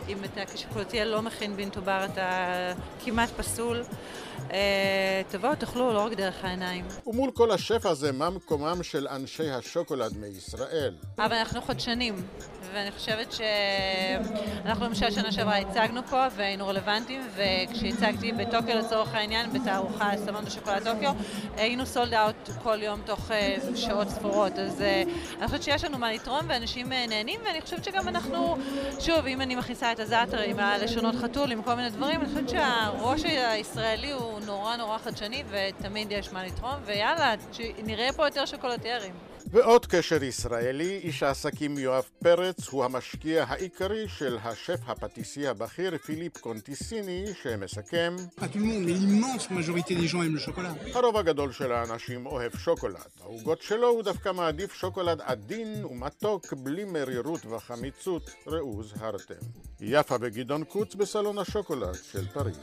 אם 0.10 0.18
אתה 0.24 0.46
כשוקולטייר 0.46 1.08
לא 1.08 1.22
מכין 1.22 1.56
bean 1.56 1.70
to 1.70 1.82
bar 1.82 2.06
אתה 2.06 2.52
כמעט 3.06 3.30
פסול. 3.30 3.84
אה, 4.52 5.22
תבואו, 5.30 5.56
תאכלו, 5.56 5.94
לא 5.94 6.06
רק 6.06 6.14
דרך 6.14 6.46
העיניים. 6.46 6.86
ומול 7.08 7.32
כל 7.32 7.52
השפע 7.52 7.90
הזה, 7.90 8.12
מה 8.12 8.30
מקומם 8.30 8.84
של 8.84 9.08
אנשי 9.08 9.52
השוקולד 9.52 10.18
מישראל? 10.18 10.96
אבל 11.18 11.34
אנחנו 11.34 11.62
חדשנים, 11.62 12.16
ואני 12.74 12.92
חושבת 12.92 13.32
שאנחנו 13.32 14.86
למשל 14.86 15.12
שנה 15.12 15.32
שעברה 15.32 15.58
הצגנו 15.58 16.02
פה 16.10 16.26
והיינו 16.36 16.68
רלוונטיים, 16.68 17.22
וכשהצגתי 17.36 18.32
בטוקיו 18.32 18.78
לצורך 18.78 19.16
העניין, 19.16 19.54
בתערוכה 19.54 20.12
Salon 20.26 20.46
du 20.46 20.53
Chocolat 20.53 20.84
טוקיו, 20.84 21.14
היינו 21.56 21.86
סולד 21.86 22.14
אאוט 22.14 22.50
כל 22.64 22.84
יום 22.84 23.02
תוך 23.06 23.32
אה, 23.32 23.58
שעות 23.76 24.10
ספורות. 24.10 24.60
אז 24.60 24.82
אה, 24.82 25.04
אני 25.40 25.48
חושבת 25.48 25.64
שיש 25.64 25.84
לנו 25.84 25.98
מה 25.98 26.14
לתרום 26.14 26.42
ואנשים 26.48 26.90
נהנים, 26.90 27.40
ואני 27.46 27.62
חושבת 27.62 27.84
שגם 27.84 28.08
אנחנו, 28.08 28.58
שוב, 29.00 29.26
אם 29.26 29.42
אני 29.42 29.56
מכניסה 29.56 29.92
את 29.92 30.00
הזאטר 30.00 30.40
עם 30.42 30.60
הלשונות 30.60 31.16
חתול, 31.16 31.52
עם 31.52 31.62
כל 31.62 31.74
מיני 31.76 31.90
דברים, 31.90 32.22
אני 32.22 32.30
חושבת 32.30 32.50
שהראש 32.50 33.24
הישראלי 33.24 34.12
הוא 34.12 34.40
נורא 34.46 34.76
נורא 34.76 34.98
חדשני 34.98 35.44
ותמיד 35.50 36.12
יש 36.12 36.34
מה 36.34 36.46
לתרום, 36.46 36.76
ויאללה, 36.86 37.34
נראה 37.84 38.12
פה 38.12 38.28
יותר 38.28 38.46
שוקולטיירים. 38.46 39.31
ועוד 39.50 39.86
קשר 39.86 40.24
ישראלי, 40.24 40.98
איש 40.98 41.24
העסקים 41.24 41.78
יואב 41.78 42.04
פרץ 42.20 42.68
הוא 42.68 42.86
המשקיע 42.86 43.46
העיקרי 43.48 44.08
של 44.08 44.38
השף 44.44 44.80
הפטיסי 44.88 45.48
הבכיר 45.48 45.98
פיליפ 45.98 46.38
קונטיסיני, 46.38 47.26
שמסכם 47.44 48.16
הרוב 50.94 51.18
הגדול 51.18 51.52
של 51.52 51.72
האנשים 51.72 52.26
אוהב 52.26 52.58
שוקולד. 52.58 52.96
העוגות 53.22 53.62
שלו 53.62 53.88
הוא 53.88 54.04
דווקא 54.04 54.32
מעדיף 54.32 54.74
שוקולד 54.74 55.22
עדין 55.22 55.86
ומתוק 55.86 56.54
בלי 56.54 56.86
מרירות 56.86 57.46
וחמיצות, 57.46 58.30
ראו 58.48 58.84
זהרתם. 58.84 59.46
יפה 59.80 60.16
וגדעון 60.22 60.64
קוץ 60.64 60.96
בסלון 60.96 61.38
השוקולד 61.38 61.98
של 62.12 62.28
פריז. 62.28 62.58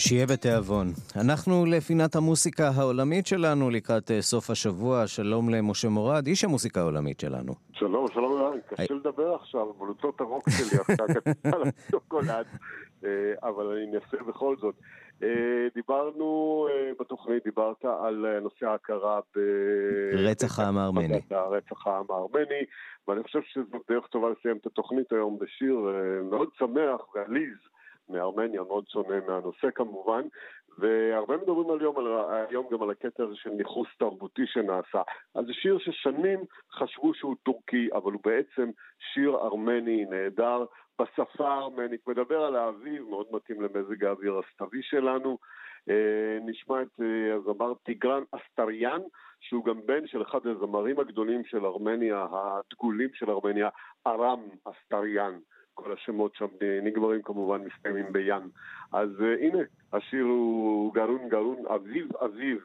שיהיה 0.00 0.26
בתיאבון. 0.26 0.86
אנחנו 1.20 1.66
לפינת 1.66 2.16
המוסיקה 2.16 2.68
העולמית 2.76 3.26
שלנו 3.26 3.70
לקראת 3.70 4.10
אה, 4.10 4.22
סוף 4.22 4.50
השבוע. 4.50 5.06
שלום 5.06 5.48
למשה 5.48 5.88
מורד, 5.88 6.26
איש 6.26 6.44
המוסיקה 6.44 6.80
העולמית 6.80 7.20
שלנו. 7.20 7.52
שלום, 7.72 8.06
שלום, 8.14 8.32
אה, 8.42 8.76
קשה 8.76 8.94
לדבר 8.94 9.34
עכשיו, 9.34 9.72
בלוטות 9.72 10.20
הרוק 10.20 10.44
שלי 10.50 10.78
עכשיו, 10.80 11.06
קטן 11.08 11.50
על 11.52 11.62
השוקולד, 11.62 12.46
אה, 13.04 13.10
אבל 13.42 13.66
אני 13.66 13.84
אנסה 13.86 14.24
בכל 14.28 14.56
זאת. 14.60 14.74
דיברנו 15.74 16.66
בתוכנית, 17.00 17.44
דיברת 17.44 17.84
על 17.84 18.26
נושא 18.42 18.66
ההכרה 18.66 19.20
ב... 19.36 19.38
רצח 20.14 20.58
העם 20.58 20.78
הארמני. 20.78 21.20
רצח 21.30 21.86
העם 21.86 22.04
הארמני, 22.08 22.64
ואני 23.08 23.22
חושב 23.22 23.40
שזו 23.42 23.78
דרך 23.90 24.06
טובה 24.06 24.28
לסיים 24.30 24.56
את 24.56 24.66
התוכנית 24.66 25.12
היום 25.12 25.38
בשיר 25.38 25.78
מאוד 26.30 26.48
שמח 26.58 27.14
ועליז. 27.14 27.58
מארמניה, 28.12 28.62
מאוד 28.62 28.84
שונה 28.88 29.20
מהנושא 29.26 29.70
כמובן, 29.74 30.22
והרבה 30.78 31.36
מדברים 31.36 31.70
על 31.70 31.82
יום, 31.82 31.98
על, 31.98 32.06
היום 32.48 32.66
גם 32.70 32.82
על 32.82 32.90
הזה 33.18 33.36
של 33.36 33.50
ניכוס 33.50 33.88
תרבותי 33.98 34.46
שנעשה. 34.46 35.02
אז 35.34 35.46
זה 35.46 35.52
שיר 35.52 35.78
ששנים 35.78 36.40
חשבו 36.72 37.14
שהוא 37.14 37.36
טורקי, 37.42 37.88
אבל 37.92 38.12
הוא 38.12 38.20
בעצם 38.24 38.70
שיר 38.98 39.36
ארמני 39.36 40.04
נהדר. 40.04 40.64
בשפה 41.00 41.48
הארמנית, 41.48 42.08
מדבר 42.08 42.40
על 42.40 42.56
האביב, 42.56 43.08
מאוד 43.08 43.26
מתאים 43.30 43.62
למזג 43.62 44.04
האוויר 44.04 44.38
הסתווי 44.38 44.82
שלנו. 44.82 45.38
אה, 45.88 46.38
נשמע 46.46 46.82
את 46.82 47.00
אה, 47.00 47.34
הזמר 47.34 47.74
טיגרן 47.74 48.22
אסטריאן, 48.32 49.00
שהוא 49.40 49.64
גם 49.64 49.80
בן 49.86 50.06
של 50.06 50.22
אחד 50.22 50.46
הזמרים 50.46 51.00
הגדולים 51.00 51.44
של 51.44 51.66
ארמניה, 51.66 52.26
הדגולים 52.32 53.08
של 53.14 53.30
ארמניה, 53.30 53.68
ארם 54.06 54.40
אסטריאן. 54.64 55.38
כל 55.74 55.92
השמות 55.92 56.34
שם 56.34 56.46
נגמרים 56.82 57.22
כמובן, 57.22 57.60
מסתיימים 57.64 58.12
ביאן. 58.12 58.48
אז 58.92 59.08
uh, 59.18 59.44
הנה, 59.44 59.58
השיר 59.92 60.24
הוא 60.24 60.94
גרון 60.94 61.28
גרון, 61.28 61.66
אביב 61.74 62.16
אביב, 62.16 62.58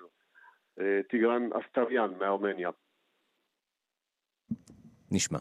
uh, 0.80 0.84
טיגרן 1.10 1.50
אסטריאן 1.54 2.18
מארמניה. 2.20 2.70
נשמע. 5.12 5.40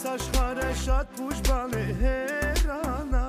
աշխարը 0.12 0.68
շատ 0.82 1.10
բուժ 1.18 1.40
բան 1.48 1.76
է 1.76 1.84
հերանա 2.00 3.24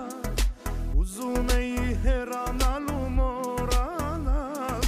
Ուզում 1.01 1.51
էի 1.57 1.95
հերանալու 2.05 3.09
մորանալ 3.17 4.87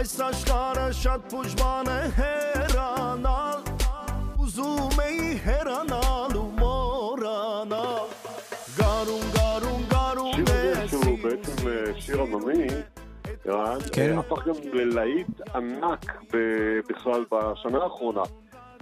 Այս 0.00 0.14
աշխարը 0.28 0.86
շատ 1.00 1.26
բուժ 1.32 1.56
բան 1.62 1.92
է 1.96 2.00
հերանալ 2.20 3.66
Ուզում 4.44 5.04
էի 5.08 5.34
հերանալու 5.48 6.50
שיר 12.10 12.22
עממי, 12.22 12.66
ערן, 13.44 13.78
כן. 13.92 14.18
הפך 14.18 14.46
גם 14.46 14.54
ללהיט 14.72 15.40
ענק 15.54 16.22
בכלל 16.88 17.24
בשנה 17.30 17.78
האחרונה 17.82 18.22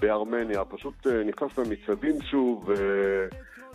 בארמניה. 0.03 0.65
פשוט 0.65 1.07
אה, 1.07 1.23
נכנס 1.23 1.51
למצעדים 1.57 2.21
שוב, 2.21 2.69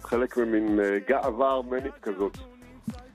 חלק 0.01 0.37
ממין 0.37 0.81
אה, 0.81 0.99
גאווה 1.09 1.53
ארמנית 1.53 1.95
כזאת. 2.03 2.39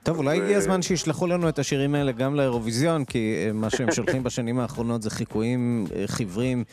טוב, 0.03 0.17
אולי 0.17 0.41
הגיע 0.41 0.57
הזמן 0.57 0.81
שישלחו 0.81 1.27
לנו 1.27 1.49
את 1.49 1.59
השירים 1.59 1.95
האלה 1.95 2.11
גם 2.11 2.35
לאירוויזיון, 2.35 3.05
כי 3.05 3.35
אה, 3.37 3.53
מה 3.53 3.69
שהם 3.69 3.91
שולחים 3.95 4.23
בשנים 4.23 4.59
האחרונות 4.59 5.01
זה 5.01 5.09
חיקויים 5.09 5.85
חיוורים 6.05 6.63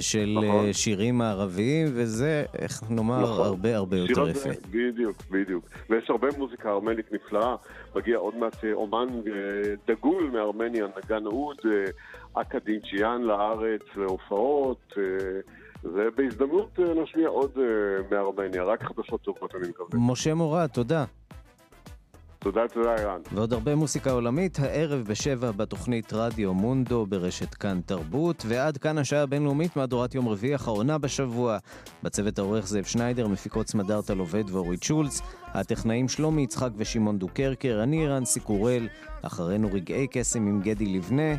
של 0.00 0.38
נכון. 0.44 0.72
שירים 0.72 1.18
מערביים, 1.18 1.86
וזה, 1.94 2.44
איך 2.58 2.82
נאמר, 2.90 3.22
נכון. 3.22 3.46
הרבה 3.46 3.76
הרבה 3.76 3.96
יותר 3.96 4.28
יפה. 4.28 4.50
בדיוק, 4.70 5.16
בדיוק. 5.30 5.64
ויש 5.90 6.10
הרבה 6.10 6.28
מוזיקה 6.38 6.70
ארמנית 6.70 7.12
נפלאה. 7.12 7.56
מגיע 7.94 8.16
עוד 8.16 8.36
מעט 8.36 8.64
אה, 8.64 8.72
אומן 8.72 9.08
אה, 9.08 9.74
דגול 9.88 10.30
מארמניה, 10.32 10.86
נגן 11.04 11.26
אוד, 11.26 11.56
אה, 11.64 11.84
אקדינצ'יאן 12.42 13.22
לארץ 13.22 13.82
להופעות. 13.96 14.92
ובהזדמנות 15.84 16.78
נשמיע 16.78 17.28
עוד 17.28 17.50
מארמניה, 18.10 18.64
רק 18.64 18.82
חדשות 18.82 19.22
טובות 19.22 19.54
אני 19.54 19.68
מקווה. 19.68 19.88
משה 19.92 20.34
מורד, 20.34 20.66
תודה. 20.66 21.04
תודה, 22.38 22.68
תודה, 22.68 22.94
ערן. 22.94 23.20
ועוד 23.32 23.52
הרבה 23.52 23.74
מוסיקה 23.74 24.10
עולמית, 24.10 24.58
הערב 24.58 25.04
בשבע 25.08 25.50
בתוכנית 25.50 26.12
רדיו 26.12 26.54
מונדו 26.54 27.06
ברשת 27.06 27.54
כאן 27.54 27.80
תרבות, 27.86 28.44
ועד 28.48 28.78
כאן 28.78 28.98
השעה 28.98 29.22
הבינלאומית 29.22 29.76
מהדורת 29.76 30.14
יום 30.14 30.28
רביעי 30.28 30.52
האחרונה 30.52 30.98
בשבוע. 30.98 31.58
בצוות 32.02 32.38
העורך 32.38 32.66
זאב 32.66 32.84
שניידר, 32.84 33.28
מפיקות 33.28 33.68
סמדארטה 33.68 34.14
לובד 34.14 34.50
ואורית 34.50 34.82
שולץ, 34.82 35.20
הטכנאים 35.46 36.08
שלומי 36.08 36.42
יצחק 36.42 36.70
ושמעון 36.76 37.18
דוקרקר, 37.18 37.80
אני 37.82 38.06
רנסי 38.06 38.40
קורל, 38.40 38.88
אחרינו 39.22 39.68
רגעי 39.72 40.06
קסם 40.10 40.46
עם 40.46 40.60
גדי 40.60 40.86
לבנה. 40.86 41.32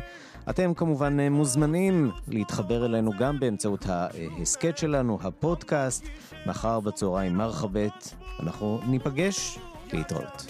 אתם 0.50 0.74
כמובן 0.74 1.20
אה, 1.20 1.30
מוזמנים 1.30 2.10
להתחבר 2.28 2.86
אלינו 2.86 3.12
גם 3.18 3.40
באמצעות 3.40 3.86
ההסכת 3.86 4.78
שלנו, 4.78 5.18
הפודקאסט. 5.22 6.06
מחר 6.46 6.80
בצהריים 6.80 7.34
מרחבת, 7.36 8.14
אנחנו 8.40 8.80
ניפגש 8.86 9.58
להתראות. 9.92 10.46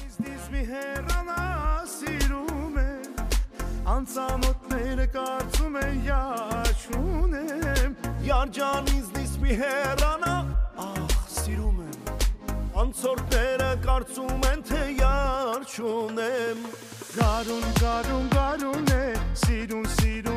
Yar 8.28 8.46
can 8.52 8.86
izlis 8.98 9.32
bir 9.42 9.58
her 9.58 9.98
ana 10.14 10.51
Անցորդները 12.82 13.66
կարծում 13.84 14.46
են, 14.48 14.62
թե 14.66 14.80
յար 14.96 15.66
չունեմ 15.70 16.64
Գարուն, 17.12 17.68
գարուն, 17.78 18.26
գարուն 18.32 18.92
է, 18.96 19.02
սիրուն, 19.44 19.88
սիրուն 20.00 20.31